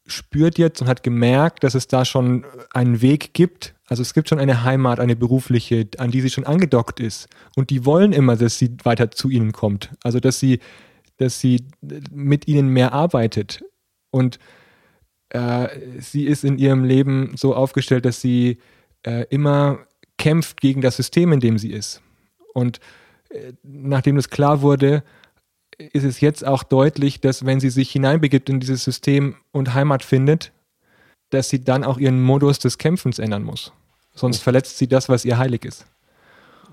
spürt 0.07 0.59
jetzt 0.59 0.81
und 0.81 0.89
hat 0.89 1.03
gemerkt, 1.03 1.65
dass 1.65 1.75
es 1.75 1.87
da 1.87 2.05
schon 2.05 2.45
einen 2.73 3.03
Weg 3.03 3.35
gibt. 3.35 3.75
Also 3.87 4.03
es 4.03 4.15
gibt 4.15 4.29
schon 4.29 4.39
eine 4.39 4.65
Heimat, 4.65 5.01
eine 5.01 5.17
berufliche, 5.17 5.89
an 5.99 6.11
die 6.11 6.21
sie 6.21 6.31
schon 6.31 6.45
angedockt 6.45 7.01
ist. 7.01 7.29
Und 7.57 7.71
die 7.71 7.85
wollen 7.85 8.13
immer, 8.13 8.37
dass 8.37 8.59
sie 8.59 8.77
weiter 8.83 9.11
zu 9.11 9.29
ihnen 9.29 9.53
kommt. 9.53 9.91
Also 10.03 10.19
dass 10.19 10.41
sie, 10.41 10.61
dass 11.19 11.41
sie 11.41 11.65
mit 12.11 12.49
ihnen 12.49 12.69
mehr 12.69 12.93
arbeitet. 12.93 13.63
Und 14.11 14.39
äh, 15.31 15.69
sie 15.99 16.27
ist 16.27 16.45
in 16.45 16.59
ihrem 16.59 16.85
Leben 16.85 17.33
so 17.37 17.55
aufgestellt, 17.55 18.05
dass 18.05 18.21
sie 18.21 18.59
äh, 19.03 19.27
immer 19.31 19.79
kämpft 20.19 20.61
gegen 20.61 20.81
das 20.81 20.97
System, 20.97 21.33
in 21.33 21.41
dem 21.41 21.59
sie 21.59 21.73
ist. 21.73 22.03
Und 22.55 22.81
äh, 23.31 23.53
nachdem 23.63 24.17
es 24.17 24.31
klar 24.31 24.63
wurde, 24.63 25.03
ist 25.79 26.05
es 26.05 26.21
jetzt 26.21 26.47
auch 26.47 26.63
deutlich, 26.63 27.21
dass 27.21 27.45
wenn 27.45 27.61
sie 27.61 27.71
sich 27.71 27.91
hineinbegibt 27.91 28.49
in 28.49 28.61
dieses 28.61 28.85
System 28.85 29.37
und 29.53 29.75
Heimat 29.75 30.03
findet, 30.05 30.53
dass 31.31 31.49
sie 31.49 31.65
dann 31.65 31.85
auch 31.85 31.99
ihren 31.99 32.23
Modus 32.23 32.59
des 32.59 32.79
Kämpfens 32.79 33.19
ändern 33.19 33.43
muss. 33.43 33.73
Sonst 34.15 34.41
mhm. 34.41 34.45
verletzt 34.45 34.79
sie 34.79 34.89
das, 34.89 35.09
was 35.09 35.25
ihr 35.25 35.39
heilig 35.39 35.65
ist. 35.65 35.87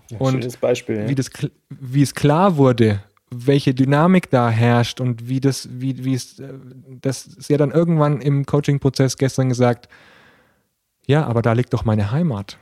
Ja, 0.10 0.18
und 0.18 0.60
Beispiel, 0.60 0.98
ja. 0.98 1.10
wie, 1.10 1.16
das, 1.16 1.30
wie 1.70 2.02
es 2.02 2.14
klar 2.14 2.58
wurde, 2.58 3.04
welche 3.30 3.74
Dynamik 3.74 4.30
da 4.30 4.50
herrscht 4.50 5.00
und 5.00 5.30
wie 5.30 5.40
das, 5.40 5.70
wie, 5.72 6.04
wie 6.04 6.16
es, 6.16 6.40
äh, 6.40 6.54
das 7.02 7.28
ist 7.28 7.50
ja 7.50 7.58
dann 7.58 7.72
irgendwann 7.72 8.22
im 8.22 8.46
Coaching-Prozess 8.46 9.18
gestern 9.18 9.50
gesagt, 9.50 9.88
ja, 11.06 11.26
aber 11.26 11.42
da 11.42 11.54
liegt 11.54 11.74
doch 11.74 11.86
meine 11.86 12.12
Heimat. 12.12 12.58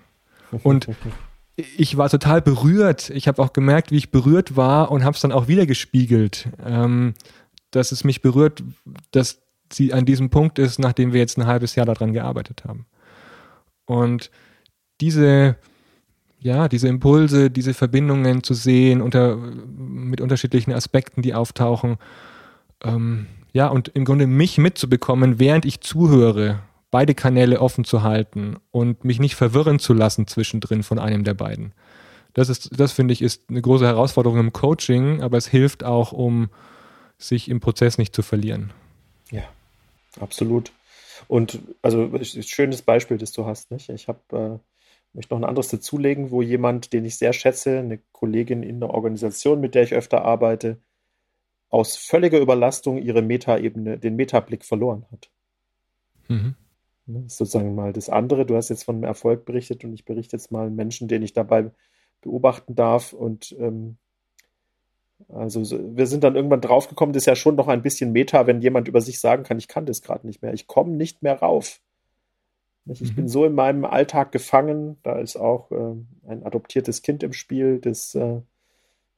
Und 0.63 0.87
ich 1.57 1.97
war 1.97 2.09
total 2.09 2.41
berührt. 2.41 3.09
Ich 3.09 3.27
habe 3.27 3.41
auch 3.41 3.51
gemerkt, 3.51 3.91
wie 3.91 3.97
ich 3.97 4.11
berührt 4.11 4.55
war 4.55 4.91
und 4.91 5.03
habe 5.03 5.15
es 5.15 5.21
dann 5.21 5.31
auch 5.31 5.47
wieder 5.47 5.65
gespiegelt. 5.65 6.49
Ähm, 6.63 7.15
dass 7.71 7.91
es 7.91 8.03
mich 8.03 8.21
berührt, 8.21 8.63
dass 9.11 9.41
sie 9.71 9.91
an 9.91 10.05
diesem 10.05 10.29
Punkt 10.29 10.59
ist, 10.59 10.79
nachdem 10.79 11.13
wir 11.13 11.19
jetzt 11.19 11.37
ein 11.37 11.47
halbes 11.47 11.75
Jahr 11.75 11.85
daran 11.85 12.13
gearbeitet 12.13 12.63
haben. 12.65 12.85
Und 13.85 14.31
diese, 15.01 15.57
ja, 16.39 16.67
diese 16.67 16.87
Impulse, 16.87 17.49
diese 17.49 17.73
Verbindungen 17.73 18.43
zu 18.43 18.53
sehen 18.53 19.01
unter, 19.01 19.35
mit 19.35 20.21
unterschiedlichen 20.21 20.73
Aspekten, 20.73 21.21
die 21.21 21.33
auftauchen, 21.33 21.97
ähm, 22.83 23.27
ja, 23.51 23.67
und 23.67 23.89
im 23.89 24.05
Grunde 24.05 24.27
mich 24.27 24.57
mitzubekommen, 24.57 25.39
während 25.39 25.65
ich 25.65 25.81
zuhöre, 25.81 26.59
beide 26.91 27.13
Kanäle 27.15 27.59
offen 27.61 27.83
zu 27.83 28.03
halten 28.03 28.57
und 28.71 29.03
mich 29.03 29.19
nicht 29.19 29.35
verwirren 29.35 29.79
zu 29.79 29.93
lassen 29.93 30.27
zwischendrin 30.27 30.83
von 30.83 30.99
einem 30.99 31.23
der 31.23 31.33
beiden. 31.33 31.73
Das 32.33 32.49
ist, 32.49 32.79
das 32.79 32.91
finde 32.91 33.13
ich, 33.13 33.21
ist 33.21 33.49
eine 33.49 33.61
große 33.61 33.85
Herausforderung 33.85 34.39
im 34.39 34.53
Coaching, 34.53 35.21
aber 35.21 35.37
es 35.37 35.47
hilft 35.47 35.83
auch, 35.83 36.11
um 36.11 36.49
sich 37.17 37.49
im 37.49 37.59
Prozess 37.59 37.97
nicht 37.97 38.15
zu 38.15 38.21
verlieren. 38.21 38.71
Ja, 39.31 39.43
absolut. 40.19 40.71
Und 41.27 41.59
also 41.81 42.03
ein 42.03 42.23
schönes 42.23 42.83
Beispiel, 42.83 43.17
das 43.17 43.31
du 43.31 43.45
hast. 43.45 43.71
Nicht? 43.71 43.89
Ich 43.89 44.07
habe 44.07 44.19
äh, 44.31 44.59
möchte 45.17 45.33
noch 45.33 45.41
ein 45.41 45.49
anderes 45.49 45.69
dazulegen, 45.69 46.31
wo 46.31 46.41
jemand, 46.41 46.93
den 46.93 47.03
ich 47.05 47.17
sehr 47.17 47.33
schätze, 47.33 47.79
eine 47.79 47.99
Kollegin 48.11 48.63
in 48.63 48.79
der 48.79 48.91
Organisation, 48.91 49.59
mit 49.59 49.75
der 49.75 49.83
ich 49.83 49.93
öfter 49.93 50.23
arbeite, 50.23 50.79
aus 51.69 51.97
völliger 51.97 52.39
Überlastung 52.39 52.97
ihre 52.97 53.21
Metaebene, 53.21 53.97
den 53.97 54.15
Metablick 54.15 54.63
verloren 54.63 55.05
hat. 55.11 55.29
Mhm. 56.27 56.55
Ist 57.07 57.37
sozusagen 57.37 57.73
mal 57.73 57.93
das 57.93 58.09
andere. 58.09 58.45
Du 58.45 58.55
hast 58.55 58.69
jetzt 58.69 58.83
von 58.83 59.03
Erfolg 59.03 59.45
berichtet 59.45 59.83
und 59.85 59.93
ich 59.93 60.03
berichte 60.03 60.35
jetzt 60.35 60.51
mal 60.51 60.67
einen 60.67 60.75
Menschen, 60.75 61.07
den 61.07 61.23
ich 61.23 61.33
dabei 61.33 61.71
beobachten 62.21 62.75
darf. 62.75 63.13
Und 63.13 63.55
ähm, 63.59 63.97
also 65.29 65.61
wir 65.95 66.05
sind 66.05 66.23
dann 66.23 66.35
irgendwann 66.35 66.61
draufgekommen, 66.61 67.13
das 67.13 67.23
ist 67.23 67.27
ja 67.27 67.35
schon 67.35 67.55
noch 67.55 67.67
ein 67.67 67.81
bisschen 67.81 68.11
Meta, 68.11 68.45
wenn 68.45 68.61
jemand 68.61 68.87
über 68.87 69.01
sich 69.01 69.19
sagen 69.19 69.43
kann, 69.43 69.57
ich 69.57 69.67
kann 69.67 69.85
das 69.85 70.01
gerade 70.01 70.27
nicht 70.27 70.41
mehr, 70.41 70.53
ich 70.53 70.67
komme 70.67 70.91
nicht 70.91 71.23
mehr 71.23 71.39
rauf. 71.39 71.81
Ich 72.85 73.01
mhm. 73.01 73.15
bin 73.15 73.27
so 73.27 73.45
in 73.45 73.53
meinem 73.53 73.83
Alltag 73.85 74.31
gefangen, 74.31 74.97
da 75.03 75.19
ist 75.19 75.35
auch 75.35 75.71
äh, 75.71 75.95
ein 76.27 76.43
adoptiertes 76.43 77.01
Kind 77.01 77.23
im 77.23 77.33
Spiel, 77.33 77.79
das 77.79 78.15
äh, 78.15 78.41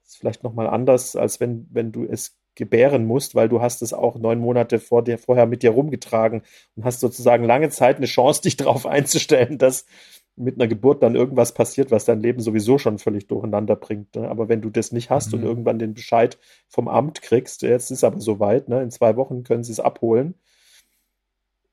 ist 0.05 0.17
vielleicht 0.17 0.43
nochmal 0.43 0.67
anders, 0.67 1.15
als 1.15 1.39
wenn, 1.39 1.67
wenn 1.69 1.91
du 1.91 2.05
es 2.05 2.38
gebären 2.59 3.05
musst, 3.05 3.33
weil 3.33 3.49
du 3.49 3.61
hast 3.61 3.81
es 3.81 3.93
auch 3.93 4.19
neun 4.19 4.39
Monate 4.39 4.79
vor 4.79 5.03
dir, 5.03 5.17
vorher 5.17 5.47
mit 5.47 5.63
dir 5.63 5.71
rumgetragen 5.71 6.43
und 6.75 6.85
hast 6.85 6.99
sozusagen 6.99 7.43
lange 7.45 7.69
Zeit 7.69 7.97
eine 7.97 8.05
Chance, 8.05 8.41
dich 8.43 8.57
darauf 8.57 8.85
einzustellen, 8.85 9.57
dass 9.57 9.85
mit 10.35 10.55
einer 10.55 10.67
Geburt 10.67 11.03
dann 11.03 11.15
irgendwas 11.15 11.53
passiert, 11.53 11.91
was 11.91 12.05
dein 12.05 12.21
Leben 12.21 12.39
sowieso 12.41 12.77
schon 12.77 12.99
völlig 12.99 13.27
durcheinander 13.27 13.75
bringt. 13.75 14.15
Ne? 14.15 14.29
Aber 14.29 14.47
wenn 14.47 14.61
du 14.61 14.69
das 14.69 14.91
nicht 14.91 15.09
hast 15.09 15.33
mhm. 15.33 15.39
und 15.39 15.45
irgendwann 15.45 15.79
den 15.79 15.93
Bescheid 15.93 16.37
vom 16.67 16.87
Amt 16.87 17.21
kriegst, 17.21 17.61
jetzt 17.61 17.91
ist 17.91 18.03
aber 18.03 18.21
soweit, 18.21 18.69
ne? 18.69 18.81
in 18.81 18.91
zwei 18.91 19.15
Wochen 19.15 19.43
können 19.43 19.63
sie 19.63 19.73
es 19.73 19.79
abholen. 19.79 20.35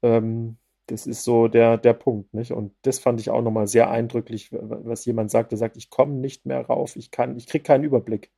Ähm, 0.03 0.57
das 0.87 1.07
ist 1.07 1.25
so 1.25 1.49
der, 1.49 1.79
der 1.79 1.95
Punkt, 1.95 2.33
nicht? 2.33 2.53
Und 2.53 2.73
das 2.83 2.99
fand 2.99 3.21
ich 3.21 3.31
auch 3.31 3.43
nochmal 3.43 3.67
sehr 3.67 3.91
eindrücklich, 3.91 4.51
was 4.53 5.05
jemand 5.05 5.31
sagte, 5.31 5.57
sagt, 5.57 5.77
ich 5.77 5.91
komme 5.91 6.15
nicht 6.15 6.47
mehr 6.47 6.61
rauf, 6.61 6.97
ich 6.97 7.11
kann, 7.11 7.37
ich 7.37 7.47
kriege 7.47 7.65
keinen 7.65 7.85
Überblick. 7.85 8.31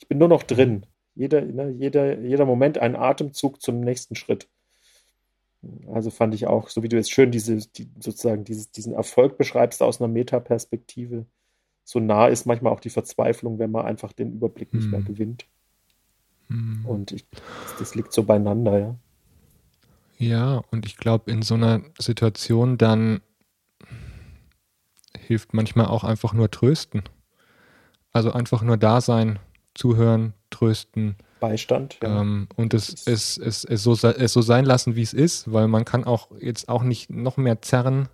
Ich 0.00 0.08
bin 0.08 0.18
nur 0.18 0.28
noch 0.28 0.42
drin. 0.42 0.86
Jeder, 1.16 1.40
ne, 1.40 1.70
jeder, 1.70 2.20
jeder 2.20 2.44
Moment 2.44 2.78
ein 2.78 2.94
Atemzug 2.94 3.60
zum 3.60 3.80
nächsten 3.80 4.14
Schritt. 4.14 4.48
Also 5.92 6.10
fand 6.10 6.34
ich 6.34 6.46
auch, 6.46 6.68
so 6.68 6.82
wie 6.82 6.88
du 6.88 6.96
jetzt 6.96 7.10
schön 7.10 7.32
diese, 7.32 7.56
die, 7.56 7.88
sozusagen 7.98 8.44
dieses, 8.44 8.70
diesen 8.70 8.92
Erfolg 8.92 9.36
beschreibst 9.38 9.82
aus 9.82 10.00
einer 10.00 10.08
Metaperspektive, 10.08 11.26
so 11.82 11.98
nah 12.00 12.26
ist 12.26 12.46
manchmal 12.46 12.72
auch 12.72 12.80
die 12.80 12.90
Verzweiflung, 12.90 13.58
wenn 13.58 13.70
man 13.70 13.86
einfach 13.86 14.12
den 14.12 14.32
Überblick 14.32 14.74
nicht 14.74 14.88
mehr 14.88 15.00
hm. 15.00 15.06
gewinnt. 15.06 15.46
Hm. 16.48 16.84
Und 16.84 17.12
ich, 17.12 17.26
das 17.78 17.94
liegt 17.94 18.12
so 18.12 18.24
beieinander, 18.24 18.78
ja. 18.78 18.94
Ja, 20.18 20.64
und 20.70 20.86
ich 20.86 20.96
glaube, 20.96 21.30
in 21.30 21.42
so 21.42 21.54
einer 21.54 21.82
Situation 21.98 22.78
dann 22.78 23.20
hilft 25.16 25.54
manchmal 25.54 25.86
auch 25.86 26.04
einfach 26.04 26.32
nur 26.32 26.50
trösten. 26.50 27.02
Also 28.12 28.32
einfach 28.32 28.62
nur 28.62 28.78
da 28.78 29.00
sein, 29.00 29.38
zuhören, 29.74 30.32
trösten, 30.50 31.16
Beistand. 31.40 31.98
Ja. 32.02 32.20
Ähm, 32.20 32.48
und 32.56 32.74
es, 32.74 33.06
es, 33.06 33.36
es, 33.36 33.64
es, 33.64 33.82
so, 33.82 33.92
es 33.92 34.32
so 34.32 34.42
sein 34.42 34.64
lassen, 34.64 34.96
wie 34.96 35.02
es 35.02 35.12
ist, 35.12 35.52
weil 35.52 35.68
man 35.68 35.84
kann 35.84 36.04
auch 36.04 36.30
jetzt 36.40 36.68
auch 36.68 36.82
nicht 36.82 37.10
noch 37.10 37.36
mehr 37.36 37.62
zerren, 37.62 38.08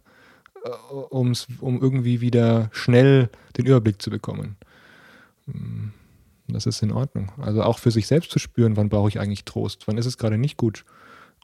äh, 0.64 0.68
um 0.92 1.34
irgendwie 1.60 2.20
wieder 2.20 2.68
schnell 2.72 3.30
den 3.56 3.66
Überblick 3.66 4.02
zu 4.02 4.10
bekommen. 4.10 4.56
Mm, 5.46 5.88
das 6.48 6.66
ist 6.66 6.82
in 6.82 6.92
Ordnung. 6.92 7.30
Also 7.38 7.62
auch 7.62 7.78
für 7.78 7.90
sich 7.90 8.06
selbst 8.06 8.30
zu 8.30 8.38
spüren, 8.38 8.76
wann 8.76 8.88
brauche 8.88 9.08
ich 9.08 9.20
eigentlich 9.20 9.44
Trost, 9.44 9.86
wann 9.86 9.98
ist 9.98 10.06
es 10.06 10.18
gerade 10.18 10.38
nicht 10.38 10.56
gut. 10.56 10.84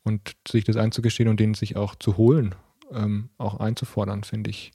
Und 0.05 0.36
sich 0.47 0.64
das 0.64 0.76
einzugestehen 0.76 1.28
und 1.28 1.39
den 1.39 1.55
sich 1.55 1.76
auch 1.76 1.95
zu 1.95 2.16
holen, 2.16 2.55
ähm, 2.93 3.28
auch 3.36 3.61
einzufordern, 3.61 4.24
finde 4.24 4.51
ich 4.51 4.72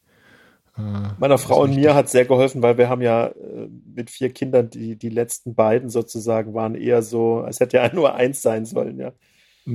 Meiner 0.76 1.38
Frau 1.38 1.62
und 1.62 1.76
mir 1.76 1.94
hat 1.94 2.10
sehr 2.10 2.26
geholfen, 2.26 2.64
weil 2.64 2.80
wir 2.80 2.90
haben 2.90 3.04
ja 3.04 3.28
äh, 3.28 3.70
mit 3.96 4.10
vier 4.10 4.32
Kindern, 4.32 4.72
die, 4.72 4.96
die 4.96 5.10
letzten 5.10 5.54
beiden 5.54 5.90
sozusagen 5.90 6.56
waren 6.56 6.74
eher 6.74 7.04
so, 7.04 7.42
als 7.42 7.60
hätte 7.60 7.78
ja 7.78 7.90
nur 7.94 8.16
eins 8.16 8.42
sein 8.42 8.66
sollen, 8.66 9.00
ja. 9.00 9.14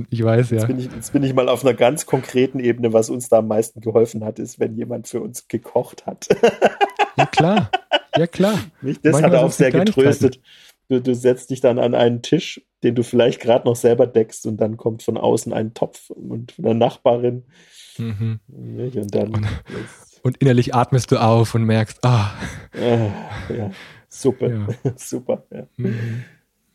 Ich 0.09 0.23
weiß, 0.23 0.51
jetzt 0.51 0.61
ja. 0.61 0.67
Bin 0.67 0.77
ich, 0.77 0.89
jetzt 0.93 1.13
bin 1.13 1.23
ich 1.23 1.33
mal 1.33 1.49
auf 1.49 1.65
einer 1.65 1.73
ganz 1.73 2.05
konkreten 2.05 2.59
Ebene, 2.59 2.93
was 2.93 3.09
uns 3.09 3.27
da 3.27 3.39
am 3.39 3.47
meisten 3.47 3.81
geholfen 3.81 4.23
hat, 4.23 4.37
ist, 4.37 4.59
wenn 4.59 4.75
jemand 4.75 5.07
für 5.07 5.21
uns 5.21 5.47
gekocht 5.47 6.05
hat. 6.05 6.27
Ja, 7.17 7.25
klar. 7.25 7.71
Ja, 8.15 8.27
klar. 8.27 8.57
Mich, 8.81 9.01
das 9.01 9.11
Manchmal 9.11 9.39
hat 9.39 9.43
auch 9.43 9.51
sehr 9.51 9.71
getröstet. 9.71 10.39
Du, 10.87 11.01
du 11.01 11.13
setzt 11.13 11.49
dich 11.49 11.59
dann 11.59 11.77
an 11.77 11.93
einen 11.93 12.21
Tisch, 12.21 12.61
den 12.81 12.95
du 12.95 13.03
vielleicht 13.03 13.41
gerade 13.41 13.67
noch 13.67 13.75
selber 13.75 14.07
deckst 14.07 14.47
und 14.47 14.55
dann 14.55 14.77
kommt 14.77 15.03
von 15.03 15.17
außen 15.17 15.51
ein 15.51 15.73
Topf 15.73 16.11
und 16.11 16.53
von 16.53 16.63
der 16.63 16.75
Nachbarin. 16.75 17.43
Mhm. 17.97 18.39
Und 18.47 19.13
dann. 19.13 19.35
Und, 19.35 19.47
und 20.23 20.37
innerlich 20.37 20.75
atmest 20.75 21.11
du 21.11 21.17
auf 21.17 21.55
und 21.55 21.63
merkst, 21.63 22.03
ah. 22.03 22.33
ah 22.73 23.11
ja, 23.53 23.71
super, 24.07 24.49
ja. 24.49 24.67
super. 24.95 25.43
Ja. 25.51 25.67
Mhm. 25.77 26.23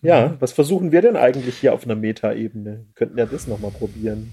ja, 0.03 0.36
was 0.40 0.53
versuchen 0.53 0.92
wir 0.92 1.03
denn 1.03 1.16
eigentlich 1.16 1.59
hier 1.59 1.74
auf 1.74 1.84
einer 1.84 1.97
Meta-Ebene? 1.97 2.84
Wir 2.86 2.95
könnten 2.95 3.18
ja 3.18 3.26
das 3.26 3.47
nochmal 3.47 3.70
probieren. 3.70 4.32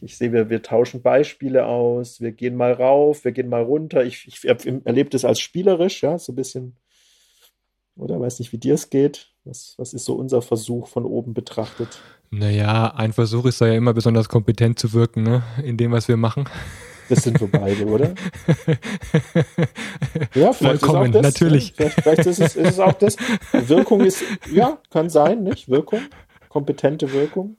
Ich 0.00 0.16
sehe, 0.16 0.32
wir, 0.32 0.50
wir 0.50 0.62
tauschen 0.62 1.02
Beispiele 1.02 1.66
aus, 1.66 2.20
wir 2.20 2.32
gehen 2.32 2.56
mal 2.56 2.72
rauf, 2.72 3.24
wir 3.24 3.32
gehen 3.32 3.48
mal 3.48 3.62
runter. 3.62 4.04
Ich, 4.04 4.26
ich 4.26 4.44
erlebe 4.46 5.10
das 5.10 5.24
als 5.24 5.40
spielerisch, 5.40 6.02
ja, 6.02 6.18
so 6.18 6.32
ein 6.32 6.36
bisschen. 6.36 6.76
Oder 7.96 8.20
weiß 8.20 8.38
nicht, 8.38 8.52
wie 8.52 8.58
dir 8.58 8.74
es 8.74 8.90
geht. 8.90 9.28
Was, 9.44 9.74
was 9.76 9.92
ist 9.92 10.04
so 10.04 10.14
unser 10.14 10.40
Versuch 10.40 10.88
von 10.88 11.04
oben 11.04 11.34
betrachtet? 11.34 12.00
Naja, 12.30 12.94
ein 12.94 13.12
Versuch 13.12 13.46
ist 13.46 13.60
da 13.60 13.66
ja 13.66 13.74
immer 13.74 13.94
besonders 13.94 14.28
kompetent 14.28 14.78
zu 14.78 14.92
wirken, 14.92 15.22
ne? 15.22 15.42
in 15.62 15.76
dem, 15.76 15.92
was 15.92 16.08
wir 16.08 16.16
machen. 16.16 16.44
Das 17.08 17.22
sind 17.22 17.40
wir 17.40 17.48
beide, 17.48 17.86
oder? 17.86 18.14
ja, 20.34 20.52
vielleicht 20.52 20.80
Vollkommen, 20.80 21.10
ist 21.10 21.16
auch 21.16 21.22
das, 21.22 21.34
natürlich. 21.34 21.72
Vielleicht, 21.74 22.00
vielleicht 22.02 22.26
ist, 22.26 22.40
es, 22.40 22.56
ist 22.56 22.68
es 22.68 22.78
auch 22.78 22.92
das. 22.92 23.16
Wirkung 23.52 24.02
ist, 24.02 24.22
ja, 24.52 24.78
kann 24.90 25.08
sein, 25.08 25.42
nicht? 25.42 25.68
Wirkung, 25.68 26.02
kompetente 26.48 27.12
Wirkung. 27.12 27.56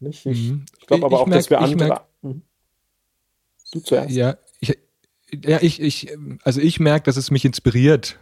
Nicht? 0.00 0.26
Ich, 0.26 0.50
mhm. 0.50 0.64
ich 0.80 0.86
glaube 0.86 1.06
aber 1.06 1.16
ich 1.16 1.22
auch, 1.22 1.26
merk, 1.26 1.38
dass 1.40 1.50
wir 1.50 1.60
andere. 1.60 1.88
Merk, 1.88 2.04
mhm. 2.22 2.42
Du 3.72 3.80
zuerst. 3.80 4.10
Ja, 4.10 4.36
ich, 4.60 4.78
ja, 5.44 5.58
ich, 5.62 5.80
ich, 5.80 6.16
also 6.44 6.60
ich 6.60 6.80
merke, 6.80 7.04
dass 7.04 7.16
es 7.16 7.30
mich 7.30 7.44
inspiriert, 7.44 8.18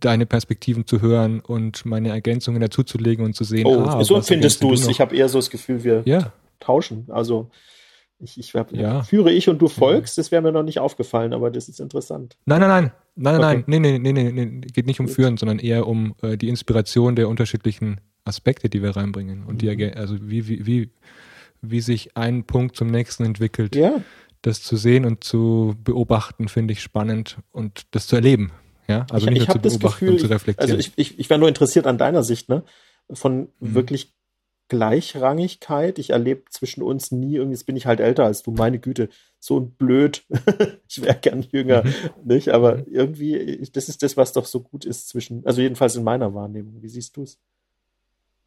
deine 0.00 0.26
Perspektiven 0.26 0.86
zu 0.86 1.00
hören 1.00 1.40
und 1.40 1.84
meine 1.84 2.08
Ergänzungen 2.08 2.60
dazuzulegen 2.60 3.24
und 3.24 3.34
zu 3.34 3.44
sehen. 3.44 3.66
Oh, 3.66 3.80
ah, 3.80 4.02
so 4.04 4.20
findest 4.22 4.62
du 4.62 4.72
es. 4.72 4.86
Ich 4.86 5.00
habe 5.00 5.14
eher 5.14 5.28
so 5.28 5.38
das 5.38 5.50
Gefühl, 5.50 5.84
wir 5.84 6.02
ja. 6.06 6.32
tauschen. 6.60 7.06
Also 7.08 7.50
ich, 8.18 8.38
ich 8.38 8.54
hab, 8.54 8.72
ja. 8.72 9.02
führe 9.02 9.30
ich 9.30 9.48
und 9.48 9.60
du 9.60 9.68
folgst, 9.68 10.16
das 10.18 10.30
wäre 10.30 10.42
mir 10.42 10.52
noch 10.52 10.62
nicht 10.62 10.78
aufgefallen, 10.78 11.32
aber 11.32 11.50
das 11.50 11.68
ist 11.68 11.80
interessant. 11.80 12.36
Nein, 12.46 12.60
nein, 12.60 12.68
nein. 12.68 12.92
Nein, 13.18 13.34
okay. 13.36 13.64
nein, 13.66 13.80
nee, 13.80 13.98
nee, 13.98 14.12
nee, 14.12 14.32
nee, 14.32 14.60
geht 14.60 14.86
nicht 14.86 15.00
um 15.00 15.08
Führen, 15.08 15.38
sondern 15.38 15.58
eher 15.58 15.86
um 15.86 16.14
äh, 16.20 16.36
die 16.36 16.48
Inspiration 16.48 17.16
der 17.16 17.28
unterschiedlichen 17.28 18.00
Aspekte, 18.24 18.68
die 18.68 18.82
wir 18.82 18.96
reinbringen. 18.96 19.44
Und 19.44 19.62
mhm. 19.62 19.76
die, 19.76 19.92
also 19.94 20.16
wie, 20.20 20.48
wie, 20.48 20.66
wie, 20.66 20.90
wie 21.62 21.80
sich 21.80 22.16
ein 22.16 22.44
Punkt 22.44 22.76
zum 22.76 22.88
nächsten 22.88 23.24
entwickelt. 23.24 23.74
Ja. 23.74 24.02
Das 24.42 24.62
zu 24.62 24.76
sehen 24.76 25.06
und 25.06 25.24
zu 25.24 25.74
beobachten, 25.82 26.48
finde 26.48 26.72
ich 26.72 26.82
spannend 26.82 27.38
und 27.52 27.86
das 27.92 28.06
zu 28.06 28.16
erleben. 28.16 28.52
Ja, 28.86 29.06
also 29.10 29.26
ich, 29.28 29.32
nicht 29.32 29.48
nur 29.48 29.62
zu 29.62 29.78
beobachten 29.78 30.06
Gefühl, 30.06 30.10
und 30.10 30.20
zu 30.20 30.26
reflektieren. 30.26 30.70
Also 30.70 30.78
ich, 30.78 30.92
ich, 30.96 31.18
ich 31.18 31.30
wäre 31.30 31.40
nur 31.40 31.48
interessiert 31.48 31.86
an 31.86 31.98
deiner 31.98 32.22
Sicht, 32.22 32.48
ne? 32.48 32.62
Von 33.12 33.48
mhm. 33.60 33.74
wirklich 33.74 34.15
Gleichrangigkeit. 34.68 35.98
Ich 35.98 36.10
erlebe 36.10 36.44
zwischen 36.50 36.82
uns 36.82 37.12
nie 37.12 37.36
irgendwie, 37.36 37.54
jetzt 37.54 37.66
bin 37.66 37.76
ich 37.76 37.86
halt 37.86 38.00
älter 38.00 38.24
als 38.24 38.42
du, 38.42 38.50
meine 38.50 38.78
Güte, 38.78 39.08
so 39.38 39.60
ein 39.60 39.70
blöd. 39.70 40.24
ich 40.88 41.02
wäre 41.02 41.18
gern 41.20 41.42
jünger, 41.42 41.84
mhm. 41.84 41.92
nicht? 42.24 42.48
Aber 42.50 42.78
mhm. 42.78 42.84
irgendwie, 42.88 43.68
das 43.72 43.88
ist 43.88 44.02
das, 44.02 44.16
was 44.16 44.32
doch 44.32 44.46
so 44.46 44.60
gut 44.60 44.84
ist 44.84 45.08
zwischen, 45.08 45.44
also 45.46 45.60
jedenfalls 45.60 45.96
in 45.96 46.04
meiner 46.04 46.34
Wahrnehmung. 46.34 46.82
Wie 46.82 46.88
siehst 46.88 47.16
du 47.16 47.22
es? 47.22 47.38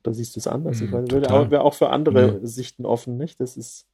Oder 0.03 0.13
siehst 0.13 0.35
du 0.35 0.39
es 0.39 0.47
anders? 0.47 0.79
Mhm, 0.79 0.85
ich 0.85 0.91
meine, 0.91 1.11
wäre 1.51 1.63
auch 1.63 1.73
für 1.73 1.89
andere 1.89 2.39
nee. 2.39 2.47
Sichten 2.47 2.85
offen, 2.85 3.17
nicht? 3.17 3.39
Das 3.39 3.57
ist. 3.57 3.85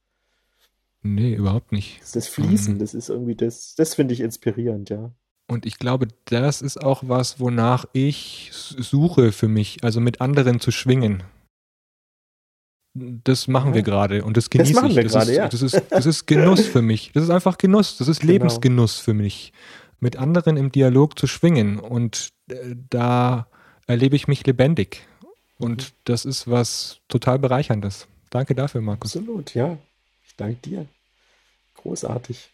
Nee, 1.02 1.34
überhaupt 1.34 1.72
nicht. 1.72 2.00
Das, 2.14 2.26
Fließen, 2.26 2.74
mhm. 2.74 2.78
das 2.78 2.94
ist 2.94 3.08
irgendwie 3.08 3.36
das, 3.36 3.74
das 3.76 3.94
finde 3.94 4.14
ich 4.14 4.20
inspirierend, 4.20 4.90
ja. 4.90 5.10
Und 5.48 5.64
ich 5.64 5.78
glaube, 5.78 6.08
das 6.24 6.60
ist 6.60 6.82
auch 6.82 7.04
was, 7.06 7.38
wonach 7.38 7.86
ich 7.92 8.50
suche 8.52 9.30
für 9.30 9.46
mich, 9.46 9.84
also 9.84 10.00
mit 10.00 10.20
anderen 10.20 10.58
zu 10.58 10.72
schwingen. 10.72 11.22
Das 13.24 13.48
machen 13.48 13.74
wir 13.74 13.82
gerade 13.82 14.24
und 14.24 14.36
das 14.36 14.50
genieße 14.50 14.72
das 14.72 14.82
machen 14.82 14.90
ich. 14.90 14.96
Wir 14.96 15.02
das, 15.04 15.12
grade, 15.12 15.30
ist, 15.32 15.36
ja. 15.36 15.48
das, 15.48 15.62
ist, 15.62 15.82
das 15.90 16.06
ist 16.06 16.26
Genuss 16.26 16.66
für 16.66 16.82
mich. 16.82 17.10
Das 17.12 17.22
ist 17.24 17.30
einfach 17.30 17.58
Genuss. 17.58 17.98
Das 17.98 18.08
ist 18.08 18.20
Genau. 18.20 18.32
Lebensgenuss 18.32 18.98
für 18.98 19.14
mich. 19.14 19.52
Mit 20.00 20.16
anderen 20.16 20.56
im 20.56 20.72
Dialog 20.72 21.18
zu 21.18 21.26
schwingen. 21.26 21.78
Und 21.78 22.30
äh, 22.50 22.74
da 22.90 23.46
erlebe 23.86 24.16
ich 24.16 24.28
mich 24.28 24.46
lebendig. 24.46 25.06
Und 25.58 25.82
Mhm. 25.84 25.96
das 26.04 26.24
ist 26.24 26.48
was 26.50 27.00
total 27.08 27.38
Bereicherndes. 27.38 28.06
Danke 28.30 28.54
dafür, 28.54 28.80
Markus. 28.82 29.16
Absolut, 29.16 29.54
ja. 29.54 29.78
Ich 30.26 30.36
danke 30.36 30.56
dir. 30.62 30.86
Großartig. 31.76 32.50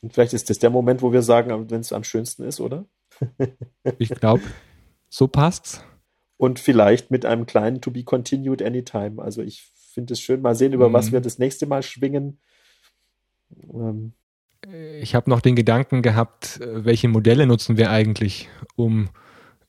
Und 0.00 0.12
vielleicht 0.14 0.32
ist 0.32 0.48
das 0.50 0.58
der 0.58 0.70
Moment, 0.70 1.02
wo 1.02 1.12
wir 1.12 1.22
sagen, 1.22 1.70
wenn 1.70 1.80
es 1.80 1.92
am 1.92 2.04
schönsten 2.04 2.44
ist, 2.44 2.60
oder? 2.60 2.84
Ich 3.98 4.10
glaube, 4.10 4.42
so 5.08 5.26
passt's. 5.28 5.80
Und 6.38 6.60
vielleicht 6.60 7.10
mit 7.10 7.26
einem 7.26 7.44
kleinen 7.46 7.80
To 7.82 7.90
be 7.90 8.04
continued 8.04 8.62
anytime. 8.62 9.20
Also 9.22 9.42
ich 9.42 9.66
finde 9.92 10.14
es 10.14 10.20
schön, 10.20 10.40
mal 10.40 10.54
sehen, 10.54 10.72
über 10.72 10.88
Mhm. 10.88 10.92
was 10.94 11.12
wir 11.12 11.20
das 11.20 11.38
nächste 11.38 11.66
Mal 11.66 11.82
schwingen. 11.82 12.38
Ähm, 13.74 14.12
Ich 15.02 15.14
habe 15.14 15.30
noch 15.30 15.40
den 15.40 15.56
Gedanken 15.56 16.02
gehabt, 16.02 16.60
äh, 16.60 16.84
welche 16.84 17.08
Modelle 17.08 17.46
nutzen 17.46 17.76
wir 17.76 17.90
eigentlich, 17.90 18.48
um 18.76 19.08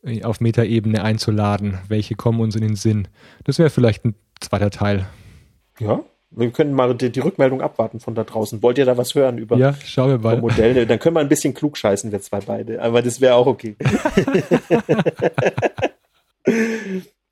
äh, 0.04 0.24
auf 0.24 0.40
Metaebene 0.42 1.04
einzuladen? 1.04 1.78
Welche 1.90 2.16
kommen 2.16 2.40
uns 2.40 2.56
in 2.56 2.62
den 2.62 2.76
Sinn? 2.76 3.08
Das 3.44 3.60
wäre 3.60 3.70
vielleicht 3.70 4.06
ein 4.06 4.16
zweiter 4.40 4.70
Teil. 4.70 5.06
ja, 5.80 6.02
wir 6.32 6.52
können 6.52 6.74
mal 6.74 6.94
die, 6.96 7.12
die 7.12 7.20
Rückmeldung 7.22 7.62
abwarten 7.62 8.00
von 8.00 8.14
da 8.16 8.24
draußen. 8.24 8.62
Wollt 8.62 8.78
ihr 8.78 8.86
da 8.86 8.98
was 8.98 9.16
hören 9.16 9.38
über, 9.40 9.58
Ja, 9.58 9.74
schauen 9.74 10.10
wir 10.10 10.16
über 10.16 10.32
mal. 10.34 10.42
Modelle? 10.42 10.86
Dann 10.86 11.00
können 11.00 11.16
wir 11.16 11.22
ein 11.22 11.30
bisschen 11.30 11.54
klug 11.56 11.76
scheißen, 11.78 12.12
wir 12.12 12.22
zwei 12.22 12.40
beide. 12.42 12.82
Aber 12.84 13.02
das 13.02 13.20
wäre 13.20 13.34
auch 13.36 13.48
okay. 13.48 13.76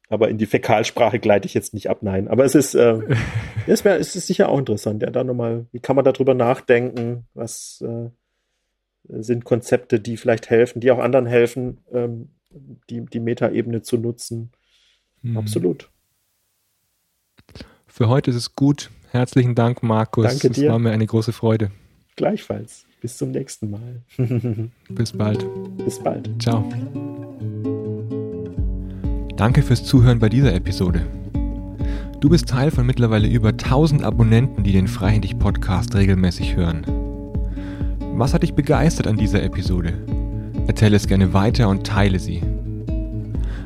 Aber 0.09 0.29
in 0.29 0.37
die 0.37 0.45
Fäkalsprache 0.45 1.19
gleite 1.19 1.47
ich 1.47 1.53
jetzt 1.53 1.73
nicht 1.73 1.89
ab, 1.89 1.99
nein. 2.01 2.27
Aber 2.27 2.45
es 2.45 2.55
ist, 2.55 2.75
äh, 2.75 2.99
es, 3.67 3.83
wär, 3.83 3.99
es 3.99 4.15
ist 4.15 4.27
sicher 4.27 4.49
auch 4.49 4.59
interessant, 4.59 5.01
ja, 5.01 5.09
da 5.09 5.23
nochmal, 5.23 5.65
wie 5.71 5.79
kann 5.79 5.95
man 5.95 6.05
darüber 6.05 6.33
nachdenken? 6.33 7.25
Was 7.33 7.83
äh, 7.85 8.09
sind 9.09 9.45
Konzepte, 9.45 9.99
die 9.99 10.17
vielleicht 10.17 10.49
helfen, 10.49 10.79
die 10.79 10.91
auch 10.91 10.99
anderen 10.99 11.25
helfen, 11.25 11.79
ähm, 11.91 12.29
die, 12.89 13.05
die 13.05 13.19
Metaebene 13.19 13.81
zu 13.81 13.97
nutzen? 13.97 14.51
Hm. 15.23 15.37
Absolut. 15.37 15.89
Für 17.87 18.09
heute 18.09 18.29
ist 18.31 18.37
es 18.37 18.55
gut. 18.55 18.91
Herzlichen 19.11 19.55
Dank, 19.55 19.83
Markus. 19.83 20.25
Danke 20.25 20.49
Es 20.49 20.53
dir. 20.53 20.71
war 20.71 20.79
mir 20.79 20.91
eine 20.91 21.05
große 21.05 21.33
Freude. 21.33 21.71
Gleichfalls. 22.15 22.85
Bis 23.01 23.17
zum 23.17 23.31
nächsten 23.31 23.69
Mal. 23.69 24.01
Bis 24.89 25.11
bald. 25.11 25.45
Bis 25.77 25.99
bald. 25.99 26.29
Ciao. 26.41 26.67
Danke 29.37 29.61
fürs 29.61 29.83
Zuhören 29.83 30.17
bei 30.17 30.29
dieser 30.29 30.55
Episode. 30.55 31.05
Du 32.19 32.27
bist 32.27 32.49
Teil 32.49 32.71
von 32.71 32.87
mittlerweile 32.87 33.27
über 33.27 33.49
1000 33.49 34.03
Abonnenten, 34.03 34.63
die 34.63 34.71
den 34.71 34.87
Freihändig 34.87 35.37
Podcast 35.37 35.93
regelmäßig 35.93 36.55
hören. 36.55 36.83
Was 38.15 38.33
hat 38.33 38.41
dich 38.41 38.55
begeistert 38.55 39.05
an 39.05 39.15
dieser 39.15 39.43
Episode? 39.43 39.93
Erzähle 40.65 40.95
es 40.95 41.07
gerne 41.07 41.35
weiter 41.35 41.69
und 41.69 41.85
teile 41.85 42.17
sie. 42.17 42.41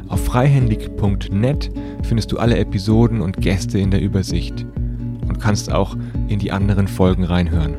Auf 0.10 0.26
freihändig.net 0.26 1.72
findest 2.04 2.34
du 2.34 2.38
alle 2.38 2.58
Episoden 2.58 3.22
und 3.22 3.38
Gäste 3.38 3.80
in 3.80 3.92
der 3.92 4.02
Übersicht 4.02 4.66
und 5.26 5.40
kannst 5.40 5.72
auch 5.72 5.96
in 6.28 6.40
die 6.40 6.52
anderen 6.52 6.90
Folgen 6.90 7.24
reinhören. 7.24 7.76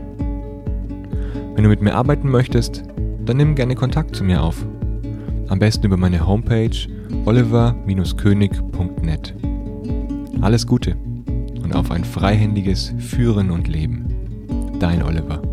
Wenn 1.55 1.65
du 1.65 1.69
mit 1.69 1.83
mir 1.83 1.95
arbeiten 1.95 2.31
möchtest, 2.31 2.85
dann 3.27 3.37
nimm 3.37 3.55
gerne 3.55 3.75
Kontakt 3.75 4.17
zu 4.17 4.25
mir 4.25 4.43
auf. 4.43 4.65
Am 5.49 5.59
besten 5.59 5.85
über 5.85 5.99
meine 5.99 6.27
Homepage 6.27 6.71
oliver-könig.net. 7.25 9.35
Alles 10.41 10.67
Gute 10.67 10.97
und 11.63 11.75
auf 11.75 11.91
ein 11.91 12.05
freihändiges 12.05 12.95
Führen 12.99 13.51
und 13.51 13.69
Leben. 13.69 14.07
Dein 14.79 15.03
Oliver. 15.03 15.52